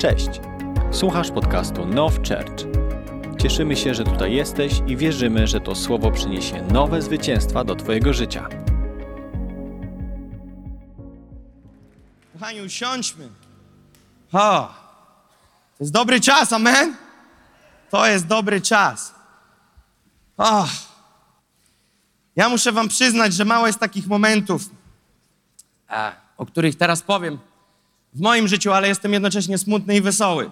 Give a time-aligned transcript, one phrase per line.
[0.00, 0.28] Cześć!
[0.92, 2.64] Słuchasz podcastu Now Church.
[3.42, 8.12] Cieszymy się, że tutaj jesteś i wierzymy, że to słowo przyniesie nowe zwycięstwa do Twojego
[8.12, 8.48] życia.
[12.32, 13.28] Kochani, usiądźmy.
[14.32, 14.68] O,
[15.78, 16.96] to jest dobry czas, amen?
[17.90, 19.14] To jest dobry czas.
[20.36, 20.66] O,
[22.36, 24.62] ja muszę wam przyznać, że mało jest takich momentów,
[26.36, 27.38] o których teraz powiem
[28.14, 30.50] w moim życiu, ale jestem jednocześnie smutny i wesoły.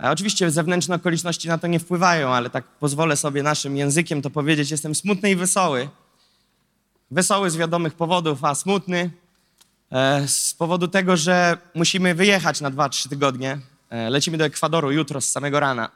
[0.00, 4.30] E, oczywiście zewnętrzne okoliczności na to nie wpływają, ale tak pozwolę sobie naszym językiem to
[4.30, 4.70] powiedzieć.
[4.70, 5.88] Jestem smutny i wesoły.
[7.10, 9.10] Wesoły z wiadomych powodów, a smutny
[9.92, 13.58] E, z powodu tego, że musimy wyjechać na 2-3 tygodnie.
[13.90, 15.90] E, Lecimy do Ekwadoru jutro z samego rana.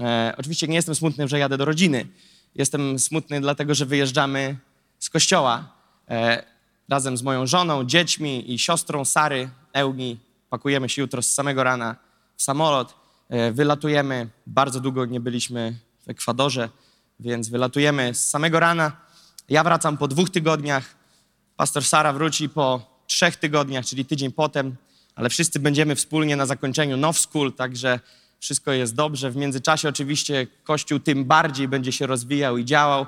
[0.00, 2.06] E, Oczywiście nie jestem smutny, że jadę do rodziny.
[2.54, 4.56] Jestem smutny dlatego, że wyjeżdżamy
[4.98, 5.72] z kościoła
[6.10, 6.44] e,
[6.88, 10.18] razem z moją żoną, dziećmi i siostrą Sary, Euni.
[10.50, 11.96] Pakujemy się jutro z samego rana
[12.36, 12.94] w samolot.
[13.28, 14.28] E, Wylatujemy.
[14.46, 16.68] Bardzo długo nie byliśmy w Ekwadorze,
[17.20, 18.92] więc wylatujemy z samego rana.
[19.48, 20.96] Ja wracam po dwóch tygodniach.
[21.56, 24.76] Pastor Sara wróci po trzech tygodniach, czyli tydzień potem,
[25.14, 28.00] ale wszyscy będziemy wspólnie na zakończeniu Now School, także
[28.40, 29.30] wszystko jest dobrze.
[29.30, 33.06] W międzyczasie oczywiście Kościół tym bardziej będzie się rozwijał i działał.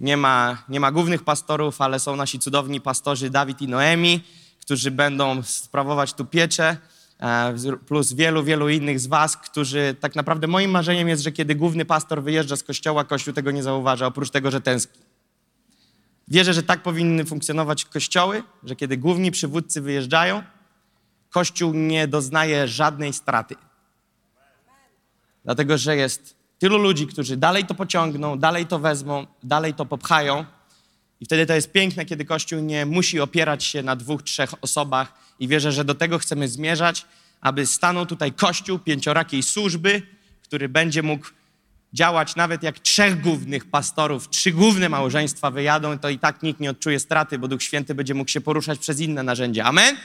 [0.00, 4.20] Nie ma, nie ma głównych pastorów, ale są nasi cudowni pastorzy Dawid i Noemi,
[4.60, 6.76] którzy będą sprawować tu pieczę,
[7.20, 7.54] e,
[7.86, 11.84] plus wielu, wielu innych z was, którzy tak naprawdę moim marzeniem jest, że kiedy główny
[11.84, 15.02] pastor wyjeżdża z kościoła, Kościół tego nie zauważa, oprócz tego, że tęskni.
[16.28, 20.42] Wierzę, że tak powinny funkcjonować kościoły, że kiedy główni przywódcy wyjeżdżają,
[21.30, 23.54] kościół nie doznaje żadnej straty.
[25.44, 30.44] Dlatego, że jest tylu ludzi, którzy dalej to pociągną, dalej to wezmą, dalej to popchają.
[31.20, 35.12] I wtedy to jest piękne, kiedy Kościół nie musi opierać się na dwóch, trzech osobach.
[35.38, 37.06] I wierzę, że do tego chcemy zmierzać,
[37.40, 40.02] aby stanął tutaj Kościół pięciorakiej służby,
[40.42, 41.26] który będzie mógł
[41.92, 46.70] działać nawet jak trzech głównych pastorów, trzy główne małżeństwa wyjadą, to i tak nikt nie
[46.70, 49.64] odczuje straty, bo Duch Święty będzie mógł się poruszać przez inne narzędzia.
[49.64, 49.96] Amen?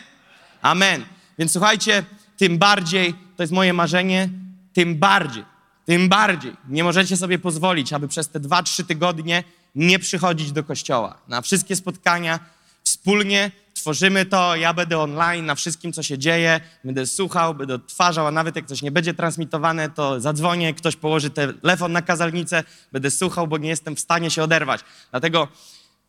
[0.62, 1.06] Amen.
[1.40, 2.04] Więc słuchajcie,
[2.38, 4.30] tym bardziej, to jest moje marzenie,
[4.74, 5.44] tym bardziej,
[5.86, 9.44] tym bardziej nie możecie sobie pozwolić, aby przez te dwa, trzy tygodnie
[9.76, 11.18] nie przychodzić do kościoła.
[11.28, 12.40] Na wszystkie spotkania
[12.84, 18.28] wspólnie tworzymy to, ja będę online na wszystkim, co się dzieje, będę słuchał, będę odtwarzał,
[18.28, 23.12] a nawet jak coś nie będzie transmitowane, to zadzwonię, ktoś położy telefon na kazalnicę, będę
[23.12, 24.82] słuchał, bo nie jestem w stanie się oderwać.
[25.12, 25.48] Dlatego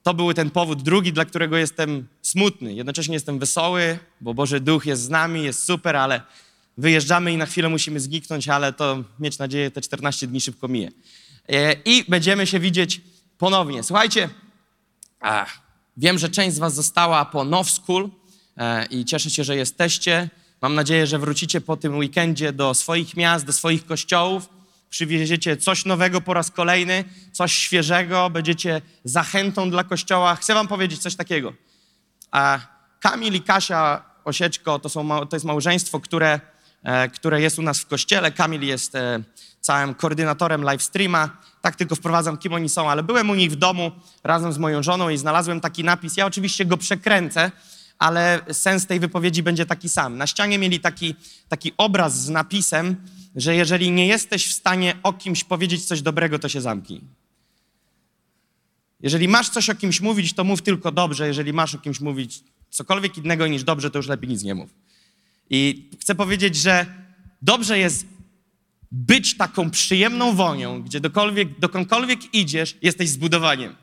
[0.03, 2.75] to był ten powód drugi, dla którego jestem smutny.
[2.75, 6.21] Jednocześnie jestem wesoły, bo Boży Duch jest z nami, jest super, ale
[6.77, 10.91] wyjeżdżamy i na chwilę musimy zniknąć, ale to mieć nadzieję, te 14 dni szybko mije.
[11.49, 13.01] E, I będziemy się widzieć
[13.39, 13.83] ponownie.
[13.83, 14.29] Słuchajcie,
[15.97, 18.11] wiem, że część z was została po Now School
[18.57, 20.29] e, i cieszę się, że jesteście.
[20.63, 24.49] Mam nadzieję, że wrócicie po tym weekendzie do swoich miast, do swoich kościołów.
[24.91, 30.37] Przywieziecie coś nowego po raz kolejny, coś świeżego, będziecie zachętą dla kościoła.
[30.37, 31.53] Chcę wam powiedzieć coś takiego.
[33.01, 36.41] Kamil i Kasia Osieczko to, są, to jest małżeństwo, które,
[37.13, 38.33] które jest u nas w kościele.
[38.33, 39.23] Kamil jest e,
[39.61, 41.37] całym koordynatorem live streama.
[41.61, 43.91] Tak tylko wprowadzam, kim oni są, ale byłem u nich w domu
[44.25, 46.17] razem z moją żoną i znalazłem taki napis.
[46.17, 47.51] Ja oczywiście go przekręcę,
[47.99, 50.19] ale sens tej wypowiedzi będzie taki sam.
[50.19, 51.15] Na ścianie mieli taki,
[51.49, 52.97] taki obraz z napisem,
[53.37, 57.01] że jeżeli nie jesteś w stanie o kimś powiedzieć coś dobrego, to się zamknij.
[59.01, 61.27] Jeżeli masz coś o kimś mówić, to mów tylko dobrze.
[61.27, 64.71] Jeżeli masz o kimś mówić cokolwiek innego niż dobrze, to już lepiej nic nie mów.
[65.51, 66.87] I chcę powiedzieć, że
[67.43, 68.07] dobrze jest
[68.93, 73.77] być taką przyjemną wonią, gdzie dokolwiek, dokądkolwiek idziesz, jesteś zbudowaniem.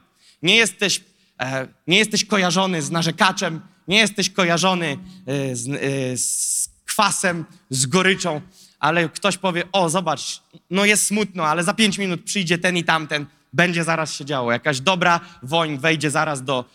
[0.44, 1.02] Nie jesteś,
[1.42, 7.86] e, nie jesteś kojarzony z narzekaczem, nie jesteś kojarzony e, z, e, z kwasem, z
[7.86, 8.42] goryczą,
[8.80, 12.84] ale ktoś powie, o zobacz, no jest smutno, ale za pięć minut przyjdzie ten i
[12.84, 14.52] tamten, będzie zaraz się działo.
[14.52, 16.66] Jakaś dobra woń wejdzie zaraz do,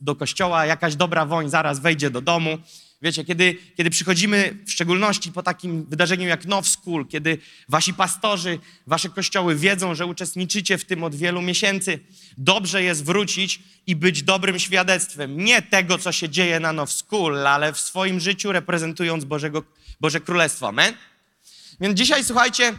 [0.00, 2.58] do kościoła, jakaś dobra woń zaraz wejdzie do domu.
[3.02, 8.58] Wiecie, kiedy, kiedy przychodzimy w szczególności po takim wydarzeniu jak Now School, kiedy wasi pastorzy,
[8.86, 11.98] wasze kościoły wiedzą, że uczestniczycie w tym od wielu miesięcy,
[12.38, 15.44] dobrze jest wrócić i być dobrym świadectwem.
[15.44, 19.62] Nie tego, co się dzieje na Now School, ale w swoim życiu reprezentując Bożego,
[20.00, 20.68] Boże Królestwo.
[20.68, 20.94] Amen?
[21.80, 22.74] Więc dzisiaj, słuchajcie,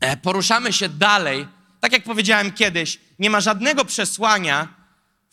[0.00, 1.46] e, poruszamy się dalej.
[1.80, 4.79] Tak jak powiedziałem kiedyś, nie ma żadnego przesłania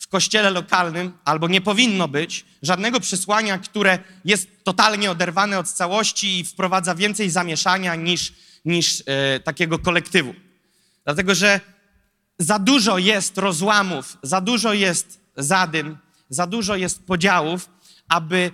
[0.08, 6.40] w kościele lokalnym, albo nie powinno być, żadnego przesłania, które jest totalnie oderwane od całości
[6.40, 8.32] i wprowadza więcej zamieszania niż,
[8.64, 10.34] niż e, takiego kolektywu.
[11.04, 11.60] Dlatego, że
[12.38, 17.68] za dużo jest rozłamów, za dużo jest zadym, za dużo jest podziałów,
[18.08, 18.50] aby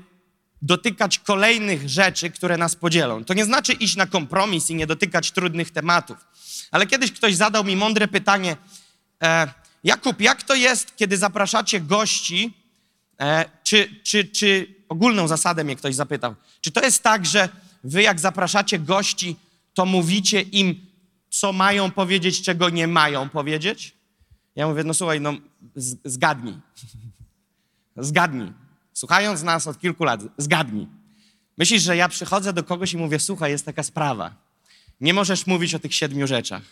[0.62, 3.24] dotykać kolejnych rzeczy, które nas podzielą.
[3.24, 6.16] To nie znaczy iść na kompromis i nie dotykać trudnych tematów.
[6.70, 8.56] Ale kiedyś ktoś zadał mi mądre pytanie:
[9.22, 12.54] e, Jakub, jak to jest, kiedy zapraszacie gości?
[13.20, 16.34] E, czy, czy, czy ogólną zasadę mnie ktoś zapytał?
[16.60, 17.48] Czy to jest tak, że
[17.84, 19.36] wy, jak zapraszacie gości,
[19.74, 20.86] to mówicie im,
[21.30, 23.94] co mają powiedzieć, czego nie mają powiedzieć?
[24.56, 25.34] Ja mówię, no słuchaj, no
[25.76, 26.54] z- zgadnij.
[27.96, 28.52] zgadnij.
[28.92, 30.86] Słuchając nas od kilku lat, zgadnij.
[31.58, 34.34] Myślisz, że ja przychodzę do kogoś i mówię, słuchaj, jest taka sprawa.
[35.00, 36.62] Nie możesz mówić o tych siedmiu rzeczach.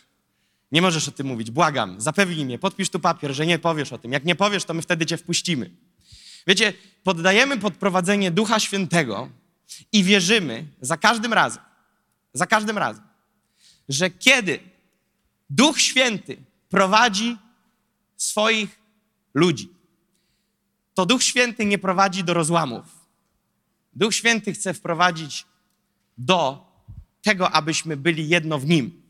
[0.73, 1.51] Nie możesz o tym mówić.
[1.51, 4.13] Błagam, zapewnij mnie, podpisz tu papier, że nie powiesz o tym.
[4.13, 5.71] Jak nie powiesz, to my wtedy cię wpuścimy.
[6.47, 6.73] Wiecie,
[7.03, 9.29] poddajemy pod prowadzenie Ducha Świętego
[9.93, 11.63] i wierzymy za każdym razem,
[12.33, 13.05] za każdym razem,
[13.89, 14.61] że kiedy
[15.51, 16.37] Duch Święty
[16.69, 17.37] prowadzi
[18.17, 18.79] swoich
[19.35, 19.69] ludzi,
[20.95, 22.85] to Duch Święty nie prowadzi do rozłamów.
[23.93, 25.47] Duch Święty chce wprowadzić
[26.19, 26.67] do
[27.23, 29.02] tego, abyśmy byli jedno w Nim.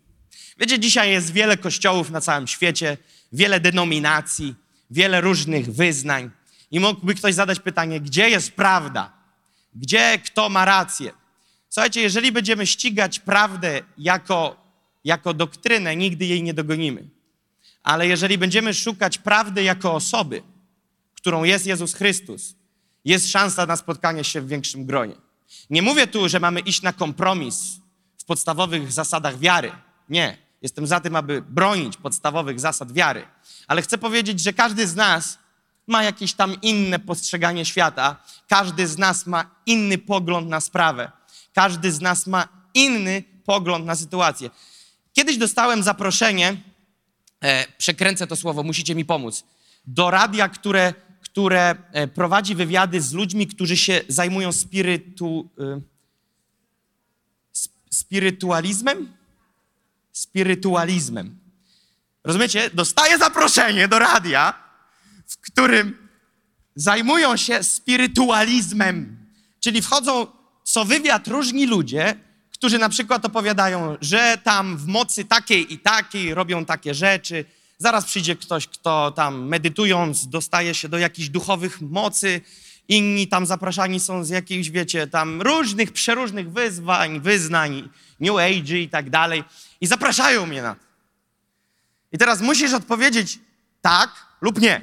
[0.58, 2.96] Wiecie, dzisiaj jest wiele kościołów na całym świecie,
[3.32, 4.54] wiele denominacji,
[4.90, 6.30] wiele różnych wyznań.
[6.70, 9.12] I mógłby ktoś zadać pytanie, gdzie jest prawda?
[9.74, 11.12] Gdzie kto ma rację?
[11.68, 14.56] Słuchajcie, jeżeli będziemy ścigać prawdę jako,
[15.04, 17.08] jako doktrynę, nigdy jej nie dogonimy.
[17.82, 20.42] Ale jeżeli będziemy szukać prawdy jako osoby,
[21.14, 22.54] którą jest Jezus Chrystus,
[23.04, 25.14] jest szansa na spotkanie się w większym gronie.
[25.70, 27.56] Nie mówię tu, że mamy iść na kompromis
[28.18, 29.72] w podstawowych zasadach wiary.
[30.12, 30.38] Nie.
[30.62, 33.26] Jestem za tym, aby bronić podstawowych zasad wiary.
[33.66, 35.38] Ale chcę powiedzieć, że każdy z nas
[35.86, 38.16] ma jakieś tam inne postrzeganie świata.
[38.48, 41.12] Każdy z nas ma inny pogląd na sprawę.
[41.52, 44.50] Każdy z nas ma inny pogląd na sytuację.
[45.12, 46.56] Kiedyś dostałem zaproszenie,
[47.40, 49.44] e, przekręcę to słowo, musicie mi pomóc,
[49.86, 55.80] do radia, które, które e, prowadzi wywiady z ludźmi, którzy się zajmują spirytu, e,
[57.62, 59.21] sp- spirytualizmem?
[60.12, 61.38] Spirytualizmem.
[62.24, 62.70] Rozumiecie?
[62.74, 64.54] Dostaję zaproszenie do radia,
[65.26, 66.08] w którym
[66.76, 69.16] zajmują się spirytualizmem.
[69.60, 70.26] Czyli wchodzą
[70.64, 72.14] co wywiad różni ludzie,
[72.50, 77.44] którzy na przykład opowiadają, że tam w mocy takiej i takiej robią takie rzeczy.
[77.78, 82.40] Zaraz przyjdzie ktoś, kto tam medytując dostaje się do jakichś duchowych mocy.
[82.88, 87.88] Inni tam zapraszani są z jakichś, wiecie, tam różnych, przeróżnych wyzwań, wyznań,
[88.22, 89.44] New Age i tak dalej.
[89.80, 90.80] I zapraszają mnie na to.
[92.12, 93.38] I teraz musisz odpowiedzieć
[93.80, 94.80] tak lub nie.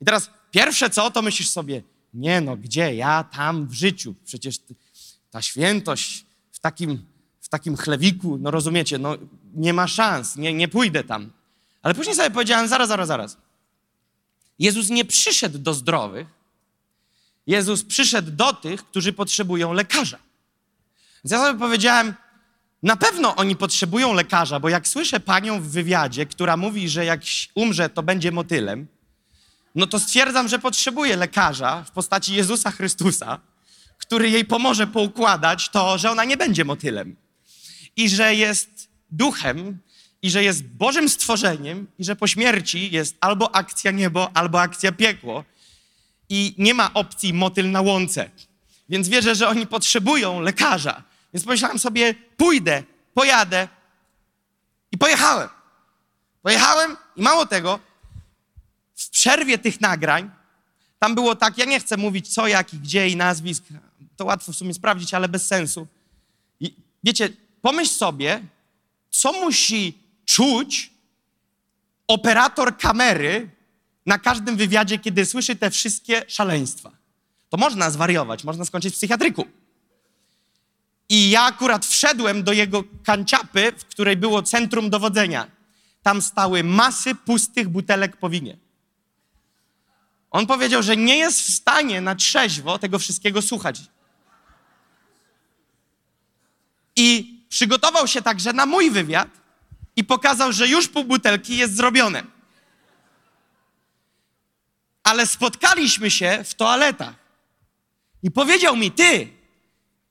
[0.00, 1.82] I teraz pierwsze co, to myślisz sobie,
[2.14, 4.14] nie no, gdzie ja tam w życiu?
[4.24, 4.56] Przecież
[5.30, 7.06] ta świętość w takim,
[7.40, 9.16] w takim chlewiku, no rozumiecie, no
[9.54, 11.30] nie ma szans, nie, nie pójdę tam.
[11.82, 13.36] Ale później sobie powiedziałem, zaraz, zaraz, zaraz.
[14.58, 16.26] Jezus nie przyszedł do zdrowych,
[17.46, 20.18] Jezus przyszedł do tych, którzy potrzebują lekarza.
[21.24, 22.14] Więc ja sobie powiedziałem,
[22.82, 27.20] na pewno oni potrzebują lekarza, bo jak słyszę panią w wywiadzie, która mówi, że jak
[27.54, 28.86] umrze, to będzie motylem,
[29.74, 33.38] no to stwierdzam, że potrzebuje lekarza w postaci Jezusa Chrystusa,
[33.98, 37.16] który jej pomoże poukładać to, że ona nie będzie motylem.
[37.96, 39.78] I że jest duchem,
[40.22, 44.92] i że jest Bożym stworzeniem, i że po śmierci jest albo akcja niebo, albo akcja
[44.92, 45.44] piekło.
[46.28, 48.30] I nie ma opcji motyl na łące.
[48.88, 51.02] Więc wierzę, że oni potrzebują lekarza.
[51.34, 52.82] Więc pomyślałem sobie, pójdę,
[53.14, 53.68] pojadę.
[54.92, 55.48] I pojechałem.
[56.42, 57.78] Pojechałem i mało tego,
[58.94, 60.30] w przerwie tych nagrań,
[60.98, 63.64] tam było tak, ja nie chcę mówić co, jak i gdzie i nazwisk,
[64.16, 65.86] to łatwo w sumie sprawdzić, ale bez sensu.
[66.60, 66.74] I
[67.04, 67.28] wiecie,
[67.62, 68.42] pomyśl sobie,
[69.10, 70.90] co musi czuć
[72.06, 73.50] operator kamery
[74.06, 76.90] na każdym wywiadzie, kiedy słyszy te wszystkie szaleństwa.
[77.48, 79.46] To można zwariować, można skończyć w psychiatryku.
[81.12, 85.46] I ja akurat wszedłem do jego kanciapy, w której było centrum dowodzenia.
[86.02, 88.56] Tam stały masy pustych butelek po winie.
[90.30, 93.80] On powiedział, że nie jest w stanie na trzeźwo tego wszystkiego słuchać.
[96.96, 99.28] I przygotował się także na mój wywiad
[99.96, 102.22] i pokazał, że już pół butelki jest zrobione.
[105.02, 107.14] Ale spotkaliśmy się w toaletach.
[108.22, 109.41] I powiedział mi, ty,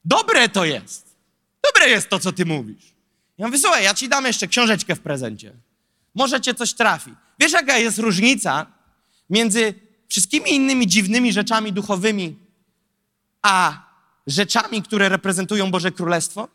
[0.05, 1.15] dobre to jest.
[1.63, 2.83] Dobre jest to, co ty mówisz.
[3.37, 5.53] Ja mówię, słuchaj, ja ci dam jeszcze książeczkę w prezencie.
[6.15, 7.11] Może cię coś trafi.
[7.39, 8.65] Wiesz, jaka jest różnica
[9.29, 9.73] między
[10.07, 12.35] wszystkimi innymi dziwnymi rzeczami duchowymi,
[13.41, 13.85] a
[14.27, 16.47] rzeczami, które reprezentują Boże Królestwo?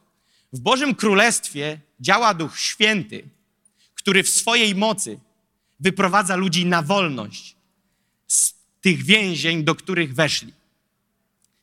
[0.53, 3.29] W Bożym Królestwie działa Duch Święty,
[3.95, 5.19] który w swojej mocy
[5.81, 7.57] wyprowadza ludzi na wolność
[8.26, 10.53] z tych więzień, do których weszli.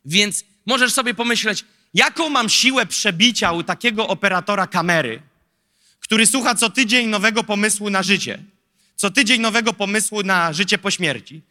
[0.05, 5.21] Więc możesz sobie pomyśleć, jaką mam siłę przebicia u takiego operatora kamery,
[5.99, 8.43] który słucha co tydzień nowego pomysłu na życie,
[8.95, 11.41] co tydzień nowego pomysłu na życie po śmierci.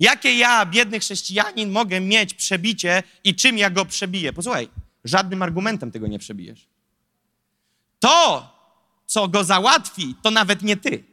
[0.00, 4.32] Jakie ja, biedny chrześcijanin, mogę mieć przebicie i czym ja go przebiję?
[4.32, 4.68] Posłuchaj,
[5.04, 6.66] żadnym argumentem tego nie przebijesz.
[8.00, 8.48] To,
[9.06, 11.04] co go załatwi, to nawet nie ty.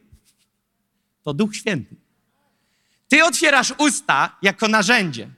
[1.23, 1.95] To Duch Święty.
[3.07, 5.29] Ty otwierasz usta jako narzędzie.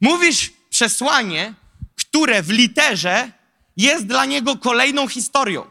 [0.00, 1.54] Mówisz przesłanie,
[2.12, 3.32] które w literze
[3.76, 5.70] jest dla niego kolejną historią.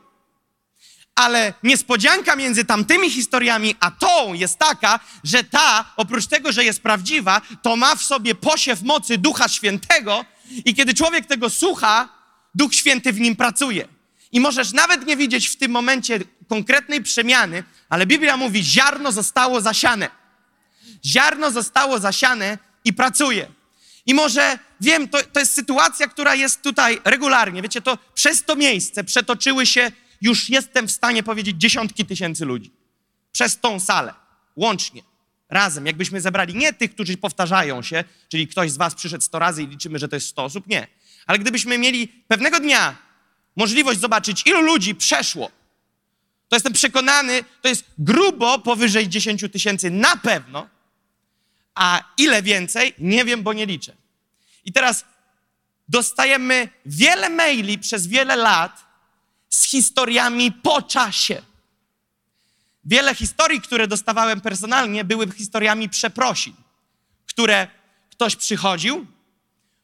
[1.15, 6.81] Ale niespodzianka między tamtymi historiami a tą jest taka, że ta, oprócz tego, że jest
[6.81, 10.25] prawdziwa, to ma w sobie posiew mocy Ducha Świętego
[10.65, 12.09] i kiedy człowiek tego słucha,
[12.55, 13.87] Duch Święty w nim pracuje.
[14.31, 16.19] I możesz nawet nie widzieć w tym momencie
[16.49, 20.09] konkretnej przemiany, ale Biblia mówi, ziarno zostało zasiane.
[21.05, 23.47] Ziarno zostało zasiane i pracuje.
[24.05, 27.61] I może wiem, to, to jest sytuacja, która jest tutaj regularnie.
[27.61, 32.71] Wiecie, to przez to miejsce przetoczyły się, już jestem w stanie powiedzieć, dziesiątki tysięcy ludzi.
[33.31, 34.13] Przez tą salę,
[34.55, 35.01] łącznie,
[35.49, 35.85] razem.
[35.85, 39.67] Jakbyśmy zebrali nie tych, którzy powtarzają się, czyli ktoś z Was przyszedł 100 razy i
[39.67, 40.87] liczymy, że to jest 100 osób, nie.
[41.25, 42.97] Ale gdybyśmy mieli pewnego dnia
[43.55, 45.51] możliwość zobaczyć, ilu ludzi przeszło,
[46.49, 50.67] to jestem przekonany, to jest grubo powyżej 10 tysięcy na pewno,
[51.75, 54.00] a ile więcej, nie wiem, bo nie liczę.
[54.65, 55.05] I teraz
[55.87, 58.85] dostajemy wiele maili przez wiele lat
[59.49, 61.41] z historiami po czasie.
[62.85, 66.53] Wiele historii, które dostawałem personalnie, były historiami przeprosin,
[67.25, 67.67] które
[68.09, 69.05] ktoś przychodził,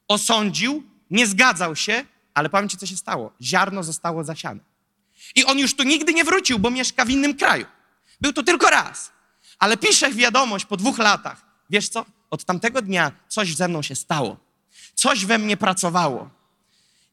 [0.08, 3.34] osądził, nie zgadzał się, ale powiem ci, co się stało.
[3.42, 4.60] Ziarno zostało zasiane.
[5.36, 7.66] I on już tu nigdy nie wrócił, bo mieszka w innym kraju.
[8.22, 9.12] Był tu tylko raz.
[9.60, 11.46] Ale pisze wiadomość po dwóch latach.
[11.70, 12.06] Wiesz co?
[12.30, 14.47] Od tamtego dnia coś ze mną się stało.
[14.98, 16.30] Coś we mnie pracowało.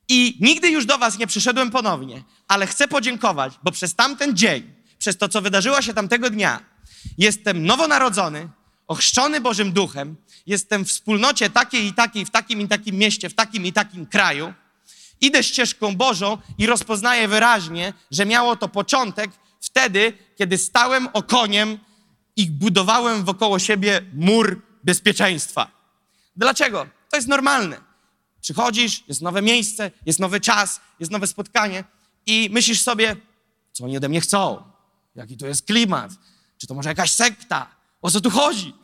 [0.09, 4.73] I nigdy już do Was nie przyszedłem ponownie, ale chcę podziękować, bo przez tamten dzień,
[4.99, 6.61] przez to, co wydarzyło się tamtego dnia,
[7.19, 8.49] jestem nowonarodzony,
[8.87, 13.35] ochrzczony Bożym Duchem, jestem w wspólnocie takiej i takiej, w takim i takim mieście, w
[13.35, 14.55] takim i takim kraju.
[15.21, 21.79] Idę ścieżką Bożą i rozpoznaję wyraźnie, że miało to początek wtedy, kiedy stałem okoniem
[22.37, 25.71] i budowałem wokoło siebie mur bezpieczeństwa.
[26.37, 26.87] Dlaczego?
[27.15, 27.81] To jest normalne.
[28.41, 31.85] Przychodzisz, jest nowe miejsce, jest nowy czas, jest nowe spotkanie
[32.27, 33.17] i myślisz sobie,
[33.73, 34.63] co oni ode mnie chcą?
[35.15, 36.11] Jaki to jest klimat?
[36.59, 37.71] Czy to może jakaś sekta?
[38.03, 38.75] O co tu chodzi?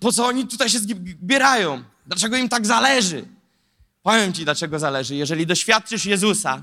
[0.00, 1.84] Po co oni tutaj się zbierają?
[2.06, 3.28] Dlaczego im tak zależy?
[4.02, 5.14] Powiem ci, dlaczego zależy.
[5.14, 6.62] Jeżeli doświadczysz Jezusa,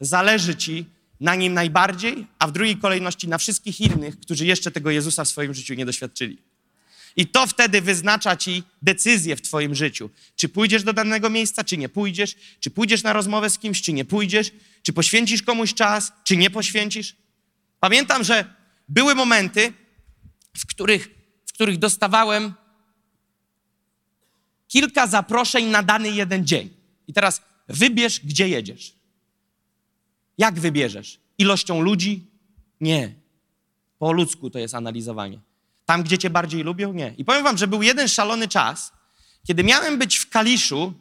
[0.00, 0.86] zależy ci
[1.20, 5.28] na nim najbardziej, a w drugiej kolejności na wszystkich innych, którzy jeszcze tego Jezusa w
[5.28, 6.49] swoim życiu nie doświadczyli.
[7.16, 10.10] I to wtedy wyznacza ci decyzję w twoim życiu.
[10.36, 13.92] Czy pójdziesz do danego miejsca, czy nie pójdziesz, czy pójdziesz na rozmowę z kimś, czy
[13.92, 14.52] nie pójdziesz,
[14.82, 17.16] czy poświęcisz komuś czas, czy nie poświęcisz.
[17.80, 18.54] Pamiętam, że
[18.88, 19.72] były momenty,
[20.56, 21.08] w których,
[21.46, 22.54] w których dostawałem
[24.68, 26.70] kilka zaproszeń na dany jeden dzień.
[27.06, 28.94] I teraz wybierz, gdzie jedziesz.
[30.38, 31.20] Jak wybierzesz?
[31.38, 32.26] Ilością ludzi?
[32.80, 33.14] Nie.
[33.98, 35.40] Po ludzku to jest analizowanie.
[35.90, 36.92] Tam, gdzie cię bardziej lubią?
[36.92, 37.14] Nie.
[37.18, 38.92] I powiem wam, że był jeden szalony czas,
[39.46, 40.92] kiedy miałem być w Kaliszu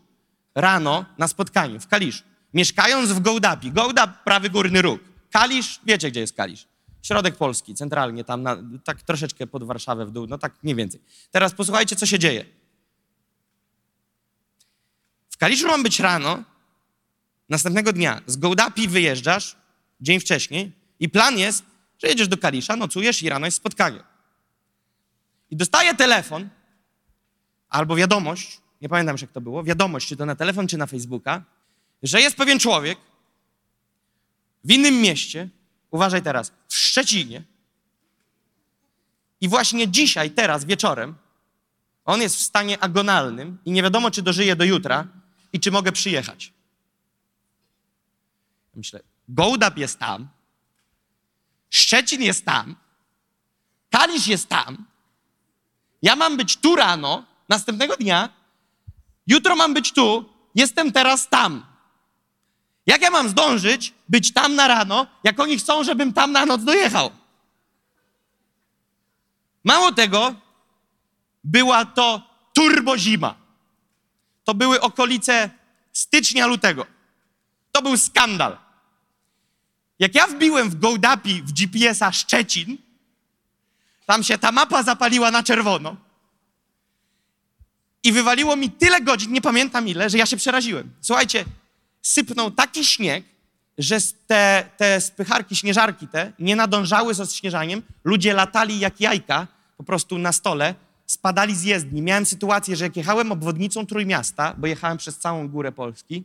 [0.55, 3.71] rano na spotkaniu, w Kaliszu, mieszkając w Gołdapi.
[3.71, 5.01] Gołdap, prawy górny róg.
[5.31, 6.67] Kalisz, wiecie, gdzie jest Kalisz?
[7.01, 11.01] Środek Polski, centralnie, tam na, tak troszeczkę pod Warszawę w dół, no tak mniej więcej.
[11.31, 12.45] Teraz posłuchajcie, co się dzieje.
[15.29, 16.43] W Kaliszu mam być rano,
[17.49, 18.21] następnego dnia.
[18.25, 19.55] Z Gołdapi wyjeżdżasz
[20.01, 21.63] dzień wcześniej i plan jest,
[22.03, 24.08] że jedziesz do Kalisza, nocujesz i rano jest spotkanie.
[25.51, 26.49] I dostaję telefon
[27.69, 30.85] albo wiadomość, nie pamiętam już jak to było, wiadomość, czy to na telefon, czy na
[30.85, 31.43] Facebooka,
[32.03, 32.99] że jest pewien człowiek
[34.63, 35.49] w innym mieście,
[35.91, 37.43] uważaj teraz, w Szczecinie
[39.41, 41.15] i właśnie dzisiaj, teraz, wieczorem,
[42.05, 45.07] on jest w stanie agonalnym i nie wiadomo, czy dożyje do jutra
[45.53, 46.53] i czy mogę przyjechać.
[48.75, 50.27] Myślę, Gołdap jest tam,
[51.69, 52.75] Szczecin jest tam,
[53.89, 54.85] Kalisz jest tam,
[56.01, 58.29] ja mam być tu rano, następnego dnia,
[59.27, 61.65] jutro mam być tu, jestem teraz tam.
[62.85, 66.63] Jak ja mam zdążyć być tam na rano, jak oni chcą, żebym tam na noc
[66.63, 67.11] dojechał?
[69.63, 70.35] Mało tego,
[71.43, 72.21] była to
[72.53, 73.35] turbozima.
[74.43, 75.49] To były okolice
[75.93, 76.85] stycznia, lutego.
[77.71, 78.57] To był skandal.
[79.99, 82.77] Jak ja wbiłem w Gołdapi w GPS-a Szczecin,
[84.09, 85.95] tam się ta mapa zapaliła na czerwono.
[88.03, 90.91] I wywaliło mi tyle godzin, nie pamiętam ile, że ja się przeraziłem.
[91.01, 91.45] Słuchajcie,
[92.01, 93.25] sypnął taki śnieg,
[93.77, 93.97] że
[94.27, 97.81] te, te spycharki, śnieżarki te nie nadążały ze śnieżaniem.
[98.03, 99.47] Ludzie latali jak jajka
[99.77, 100.75] po prostu na stole,
[101.05, 102.01] spadali z jezdni.
[102.01, 106.23] Miałem sytuację, że jak jechałem obwodnicą Trójmiasta, bo jechałem przez całą górę Polski,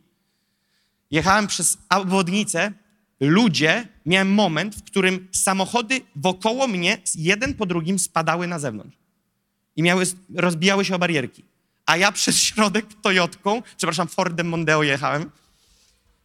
[1.10, 2.72] jechałem przez obwodnicę,
[3.20, 8.96] ludzie, miałem moment, w którym samochody wokoło mnie jeden po drugim spadały na zewnątrz.
[9.76, 10.04] I miały,
[10.34, 11.44] rozbijały się o barierki.
[11.86, 15.30] A ja przez środek Toyotką, przepraszam, Fordem Mondeo jechałem,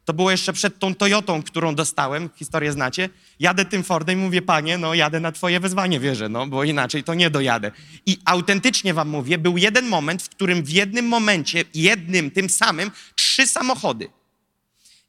[0.10, 3.10] to było jeszcze przed tą Toyotą, którą dostałem, historię znacie.
[3.40, 7.04] Jadę tym Fordem i mówię, panie, no jadę na twoje wezwanie, wierzę, no, bo inaczej
[7.04, 7.72] to nie dojadę.
[8.06, 12.92] I autentycznie wam mówię, był jeden moment, w którym w jednym momencie, jednym, tym samym,
[13.16, 14.10] trzy samochody.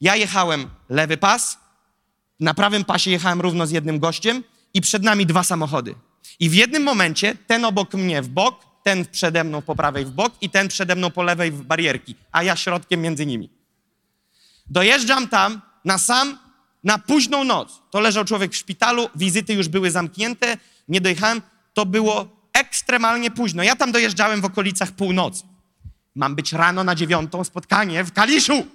[0.00, 1.58] Ja jechałem lewy pas,
[2.40, 4.44] na prawym pasie jechałem równo z jednym gościem
[4.74, 5.94] i przed nami dwa samochody.
[6.40, 10.10] I w jednym momencie ten obok mnie w bok, ten przede mną po prawej w
[10.10, 13.50] bok i ten przede mną po lewej w barierki, a ja środkiem między nimi.
[14.66, 16.38] Dojeżdżam tam na sam,
[16.84, 17.82] na późną noc.
[17.90, 20.56] To leżał człowiek w szpitalu, wizyty już były zamknięte,
[20.88, 21.42] nie dojechałem.
[21.74, 23.62] To było ekstremalnie późno.
[23.62, 25.42] Ja tam dojeżdżałem w okolicach północy.
[26.14, 28.66] Mam być rano na dziewiątą spotkanie w Kaliszu.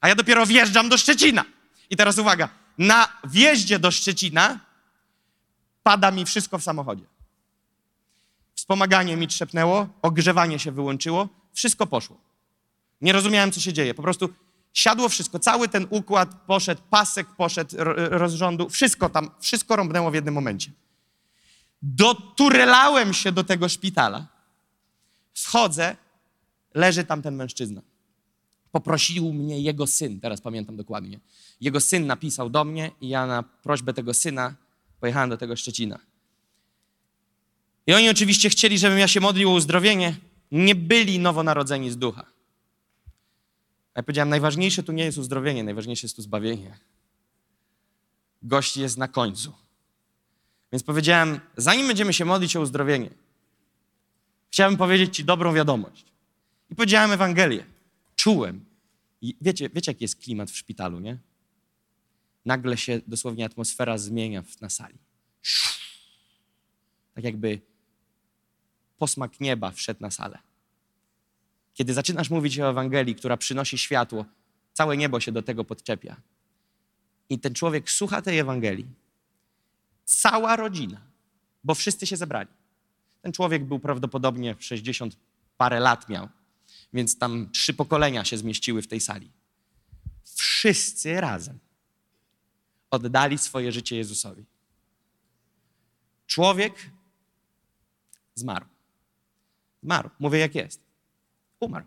[0.00, 1.44] A ja dopiero wjeżdżam do Szczecina.
[1.92, 4.60] I teraz uwaga, na wjeździe do Szczecina
[5.82, 7.04] pada mi wszystko w samochodzie.
[8.54, 12.16] Wspomaganie mi trzepnęło, ogrzewanie się wyłączyło, wszystko poszło.
[13.00, 13.94] Nie rozumiałem, co się dzieje.
[13.94, 14.28] Po prostu
[14.72, 20.14] siadło wszystko, cały ten układ poszedł, pasek poszedł ro- rozrządu, wszystko tam, wszystko rąbnęło w
[20.14, 20.72] jednym momencie.
[21.82, 24.26] Doturelałem się do tego szpitala.
[25.34, 25.96] Wchodzę,
[26.74, 27.82] leży tam ten mężczyzna.
[28.70, 31.20] Poprosił mnie jego syn, teraz pamiętam dokładnie.
[31.62, 34.54] Jego syn napisał do mnie i ja na prośbę tego syna
[35.00, 35.98] pojechałem do tego Szczecina.
[37.86, 40.16] I oni oczywiście chcieli, żebym ja się modlił o uzdrowienie.
[40.52, 42.26] Nie byli nowonarodzeni z ducha.
[43.96, 46.78] Ja powiedziałem, najważniejsze tu nie jest uzdrowienie, najważniejsze jest tu zbawienie.
[48.42, 49.52] Gość jest na końcu.
[50.72, 53.10] Więc powiedziałem, zanim będziemy się modlić o uzdrowienie,
[54.50, 56.04] chciałbym powiedzieć Ci dobrą wiadomość.
[56.70, 57.64] I powiedziałem Ewangelię.
[58.16, 58.64] Czułem.
[59.20, 61.18] I wiecie, wiecie, jaki jest klimat w szpitalu, nie?
[62.44, 64.98] Nagle się dosłownie atmosfera zmienia na sali.
[67.14, 67.60] Tak jakby
[68.98, 70.38] posmak nieba wszedł na salę.
[71.74, 74.24] Kiedy zaczynasz mówić o Ewangelii, która przynosi światło,
[74.72, 76.16] całe niebo się do tego podczepia.
[77.28, 78.86] I ten człowiek słucha tej Ewangelii.
[80.04, 81.00] Cała rodzina,
[81.64, 82.48] bo wszyscy się zebrali.
[83.22, 85.16] Ten człowiek był prawdopodobnie 60
[85.56, 86.28] parę lat miał,
[86.92, 89.30] więc tam trzy pokolenia się zmieściły w tej sali.
[90.24, 91.58] Wszyscy razem
[92.92, 94.44] oddali swoje życie Jezusowi.
[96.26, 96.90] Człowiek
[98.34, 98.66] zmarł.
[99.82, 100.10] Zmarł.
[100.18, 100.80] Mówię jak jest.
[101.60, 101.86] Umarł.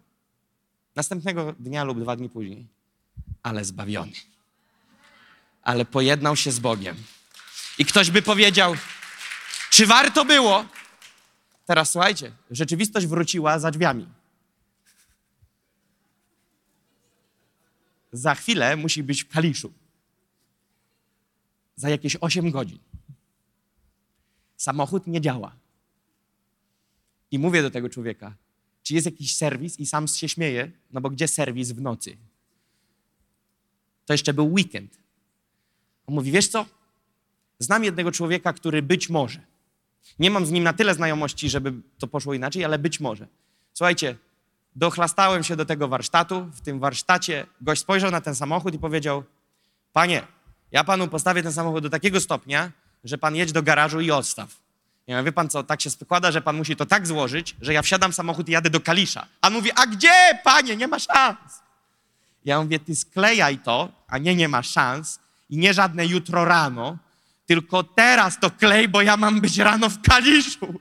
[0.96, 2.68] Następnego dnia lub dwa dni później,
[3.44, 4.12] ale zbawiony.
[5.62, 6.96] Ale pojednał się z Bogiem.
[7.78, 8.76] I ktoś by powiedział,
[9.70, 10.66] czy warto było?
[11.66, 14.08] Teraz słuchajcie, rzeczywistość wróciła za drzwiami.
[18.12, 19.74] Za chwilę musi być w Kaliszu.
[21.76, 22.80] Za jakieś 8 godzin.
[24.58, 25.56] Samochód nie działa.
[27.32, 28.36] I mówię do tego człowieka,
[28.84, 29.80] czy jest jakiś serwis?
[29.80, 32.18] I sam się śmieje, no bo gdzie serwis w nocy?
[34.06, 34.98] To jeszcze był weekend.
[36.08, 36.66] On mówi, wiesz co?
[37.60, 39.42] Znam jednego człowieka, który być może,
[40.20, 43.28] nie mam z nim na tyle znajomości, żeby to poszło inaczej, ale być może.
[43.74, 44.18] Słuchajcie,
[44.76, 46.46] dochlastałem się do tego warsztatu.
[46.54, 49.24] W tym warsztacie gość spojrzał na ten samochód i powiedział:
[49.94, 50.28] Panie,
[50.76, 52.72] ja panu postawię ten samochód do takiego stopnia,
[53.04, 54.50] że pan jedź do garażu i odstaw.
[55.08, 57.74] Ja mówię, wie pan co, tak się składa, że pan musi to tak złożyć, że
[57.74, 59.28] ja wsiadam w samochód i jadę do Kalisza.
[59.42, 61.62] A mówi, a gdzie, panie, nie ma szans.
[62.46, 66.98] Ja mówię, ty sklejaj to, a nie, nie ma szans i nie żadne jutro rano,
[67.46, 70.80] tylko teraz to klej, bo ja mam być rano w Kaliszu.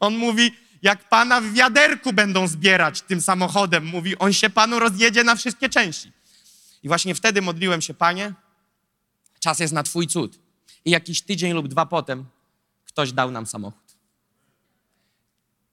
[0.00, 0.52] On mówi,
[0.82, 5.68] jak pana w wiaderku będą zbierać tym samochodem, mówi, on się panu rozjedzie na wszystkie
[5.68, 6.12] części.
[6.82, 8.32] I właśnie wtedy modliłem się, panie,
[9.44, 10.38] czas jest na twój cud.
[10.84, 12.24] I jakiś tydzień lub dwa potem
[12.84, 13.96] ktoś dał nam samochód.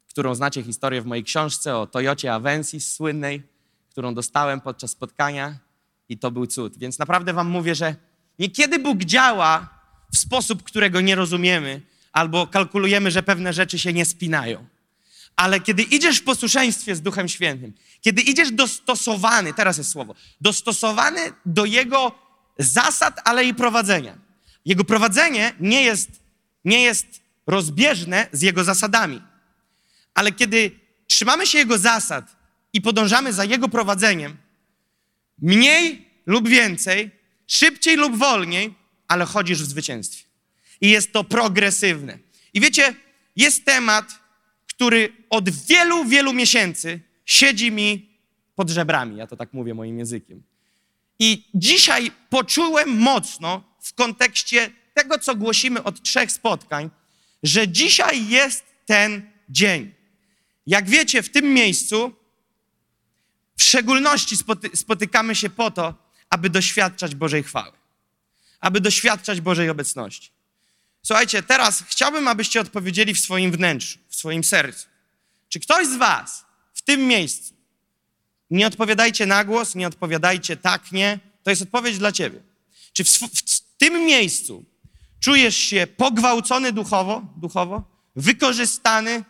[0.10, 3.44] Którą znacie historię w mojej książce o Toyocie Avensis słynnej,
[3.90, 5.60] którą dostałem podczas spotkania
[6.10, 6.78] i to był cud.
[6.78, 7.96] Więc naprawdę wam mówię, że
[8.40, 9.70] niekiedy Bóg działa
[10.14, 11.82] w sposób, którego nie rozumiemy,
[12.12, 14.66] albo kalkulujemy, że pewne rzeczy się nie spinają.
[15.36, 21.20] Ale kiedy idziesz w posłuszeństwie z Duchem Świętym, kiedy idziesz dostosowany, teraz jest słowo, dostosowany
[21.46, 22.12] do Jego
[22.58, 24.18] zasad, ale i prowadzenia.
[24.66, 26.10] Jego prowadzenie nie jest,
[26.66, 29.22] nie jest rozbieżne z Jego zasadami.
[30.14, 30.72] Ale kiedy
[31.08, 32.36] trzymamy się Jego zasad
[32.74, 34.38] i podążamy za Jego prowadzeniem,
[35.42, 37.12] mniej lub więcej,
[37.48, 38.74] szybciej lub wolniej,
[39.08, 40.24] ale chodzisz w zwycięstwie.
[40.82, 42.18] I jest to progresywne.
[42.54, 42.96] I wiecie,
[43.36, 44.20] jest temat,
[44.68, 48.10] który od wielu, wielu miesięcy siedzi mi
[48.56, 49.18] pod żebrami.
[49.18, 50.44] Ja to tak mówię moim językiem.
[51.24, 56.90] I dzisiaj poczułem mocno w kontekście tego, co głosimy od trzech spotkań,
[57.44, 59.94] że dzisiaj jest ten dzień.
[60.68, 62.14] Jak wiecie, w tym miejscu
[63.58, 65.94] w szczególności spoty spotykamy się po to,
[66.30, 67.74] aby doświadczać Bożej chwały,
[68.60, 70.32] aby doświadczać Bożej obecności.
[71.04, 74.88] Słuchajcie, teraz chciałbym, abyście odpowiedzieli w swoim wnętrzu, w swoim sercu.
[75.50, 77.61] Czy ktoś z Was w tym miejscu,
[78.52, 82.42] nie odpowiadajcie na głos, nie odpowiadajcie tak, nie, to jest odpowiedź dla Ciebie.
[82.94, 84.66] Czy w, w tym miejscu
[85.20, 87.84] czujesz się pogwałcony duchowo, duchowo,
[88.16, 89.24] wykorzystany,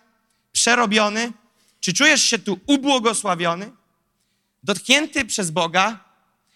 [0.52, 1.32] przerobiony?
[1.80, 3.72] Czy czujesz się tu ubłogosławiony,
[4.64, 6.04] dotknięty przez Boga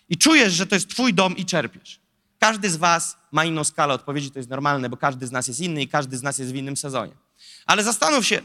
[0.10, 1.99] i czujesz, że to jest Twój dom i czerpiesz?
[2.39, 5.60] Każdy z Was ma inną skalę odpowiedzi, to jest normalne, bo każdy z nas jest
[5.60, 7.13] inny i każdy z nas jest w innym sezonie.
[7.65, 8.41] Ale zastanów się,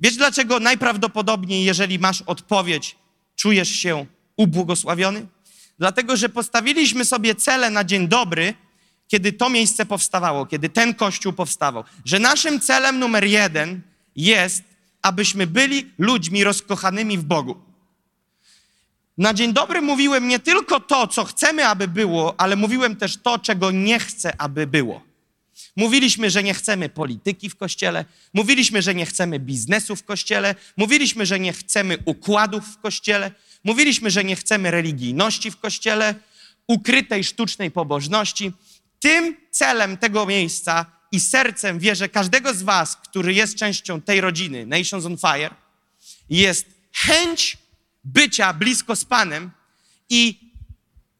[0.00, 2.96] wiesz dlaczego najprawdopodobniej, jeżeli masz odpowiedź,
[3.36, 5.26] czujesz się ubłogosławiony?
[5.78, 8.54] Dlatego, że postawiliśmy sobie cele na dzień dobry,
[9.08, 11.84] kiedy to miejsce powstawało, kiedy ten kościół powstawał.
[12.04, 13.80] Że naszym celem numer jeden
[14.16, 14.62] jest,
[15.02, 17.56] abyśmy byli ludźmi rozkochanymi w Bogu.
[19.18, 23.38] Na dzień dobry mówiłem nie tylko to, co chcemy, aby było, ale mówiłem też to,
[23.38, 25.05] czego nie chcę, aby było.
[25.76, 31.26] Mówiliśmy, że nie chcemy polityki w kościele, mówiliśmy, że nie chcemy biznesu w kościele, mówiliśmy,
[31.26, 33.30] że nie chcemy układów w kościele,
[33.64, 36.14] mówiliśmy, że nie chcemy religijności w kościele,
[36.66, 38.52] ukrytej, sztucznej pobożności.
[39.00, 44.66] Tym celem tego miejsca i sercem wierzę każdego z Was, który jest częścią tej rodziny
[44.66, 45.54] Nations on Fire,
[46.30, 47.56] jest chęć
[48.04, 49.50] bycia blisko z Panem
[50.10, 50.40] i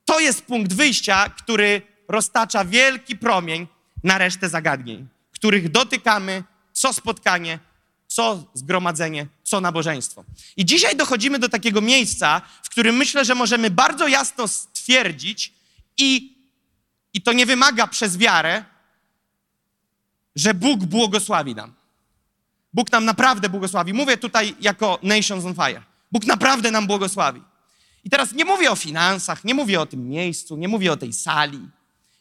[0.05, 3.67] to jest punkt wyjścia, który roztacza wielki promień
[4.07, 7.59] na resztę zagadnień, których dotykamy co spotkanie,
[8.07, 10.25] co zgromadzenie, co nabożeństwo.
[10.57, 15.53] I dzisiaj dochodzimy do takiego miejsca, w którym myślę, że możemy bardzo jasno stwierdzić
[15.99, 16.37] i,
[17.15, 18.65] i to nie wymaga przez wiarę,
[20.37, 21.75] że Bóg błogosławi nam.
[22.73, 23.93] Bóg nam naprawdę błogosławi.
[23.93, 25.83] Mówię tutaj jako Nations on Fire.
[26.13, 27.43] Bóg naprawdę nam błogosławi.
[28.05, 31.13] I teraz nie mówię o finansach, nie mówię o tym miejscu, nie mówię o tej
[31.13, 31.69] sali,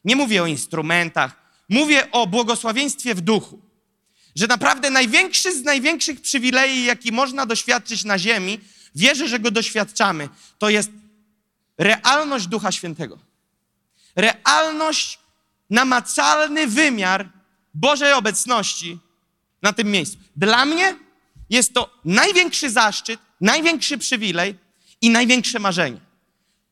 [0.06, 1.45] nie mówię o instrumentach.
[1.70, 3.62] Mówię o błogosławieństwie w duchu.
[4.36, 8.60] Że naprawdę największy z największych przywilei, jaki można doświadczyć na ziemi,
[8.96, 10.90] wierzę, że go doświadczamy, to jest
[11.78, 13.20] realność Ducha Świętego.
[14.16, 15.20] Realność,
[15.70, 17.30] namacalny wymiar
[17.74, 19.00] Bożej obecności
[19.62, 20.18] na tym miejscu.
[20.36, 20.96] Dla mnie
[21.50, 24.56] jest to największy zaszczyt, największy przywilej
[25.02, 26.00] i największe marzenie.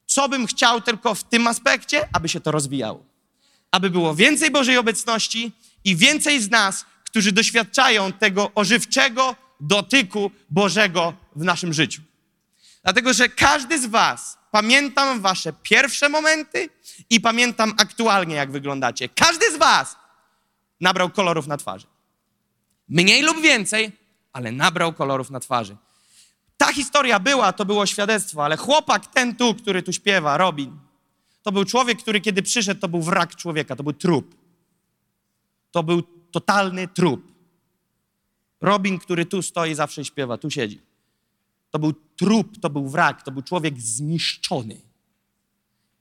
[0.06, 3.13] Co bym chciał tylko w tym aspekcie, aby się to rozwijało.
[3.74, 5.52] Aby było więcej Bożej obecności
[5.84, 12.02] i więcej z nas, którzy doświadczają tego ożywczego dotyku Bożego w naszym życiu.
[12.84, 16.70] Dlatego, że każdy z Was, pamiętam Wasze pierwsze momenty
[17.10, 19.10] i pamiętam aktualnie, jak wyglądacie.
[19.10, 19.96] Każdy z Was
[20.82, 21.88] nabrał kolorów na twarzy.
[22.90, 23.92] Mniej lub więcej,
[24.34, 25.78] ale nabrał kolorów na twarzy.
[26.58, 30.80] Ta historia była, to było świadectwo, ale chłopak ten tu, który tu śpiewa, Robin,
[31.44, 34.36] to był człowiek, który kiedy przyszedł, to był wrak człowieka, to był trup.
[35.72, 37.32] To był totalny trup.
[38.62, 40.82] Robin, który tu stoi, zawsze śpiewa, tu siedzi.
[41.72, 44.82] To był trup, to był wrak, to był człowiek zniszczony.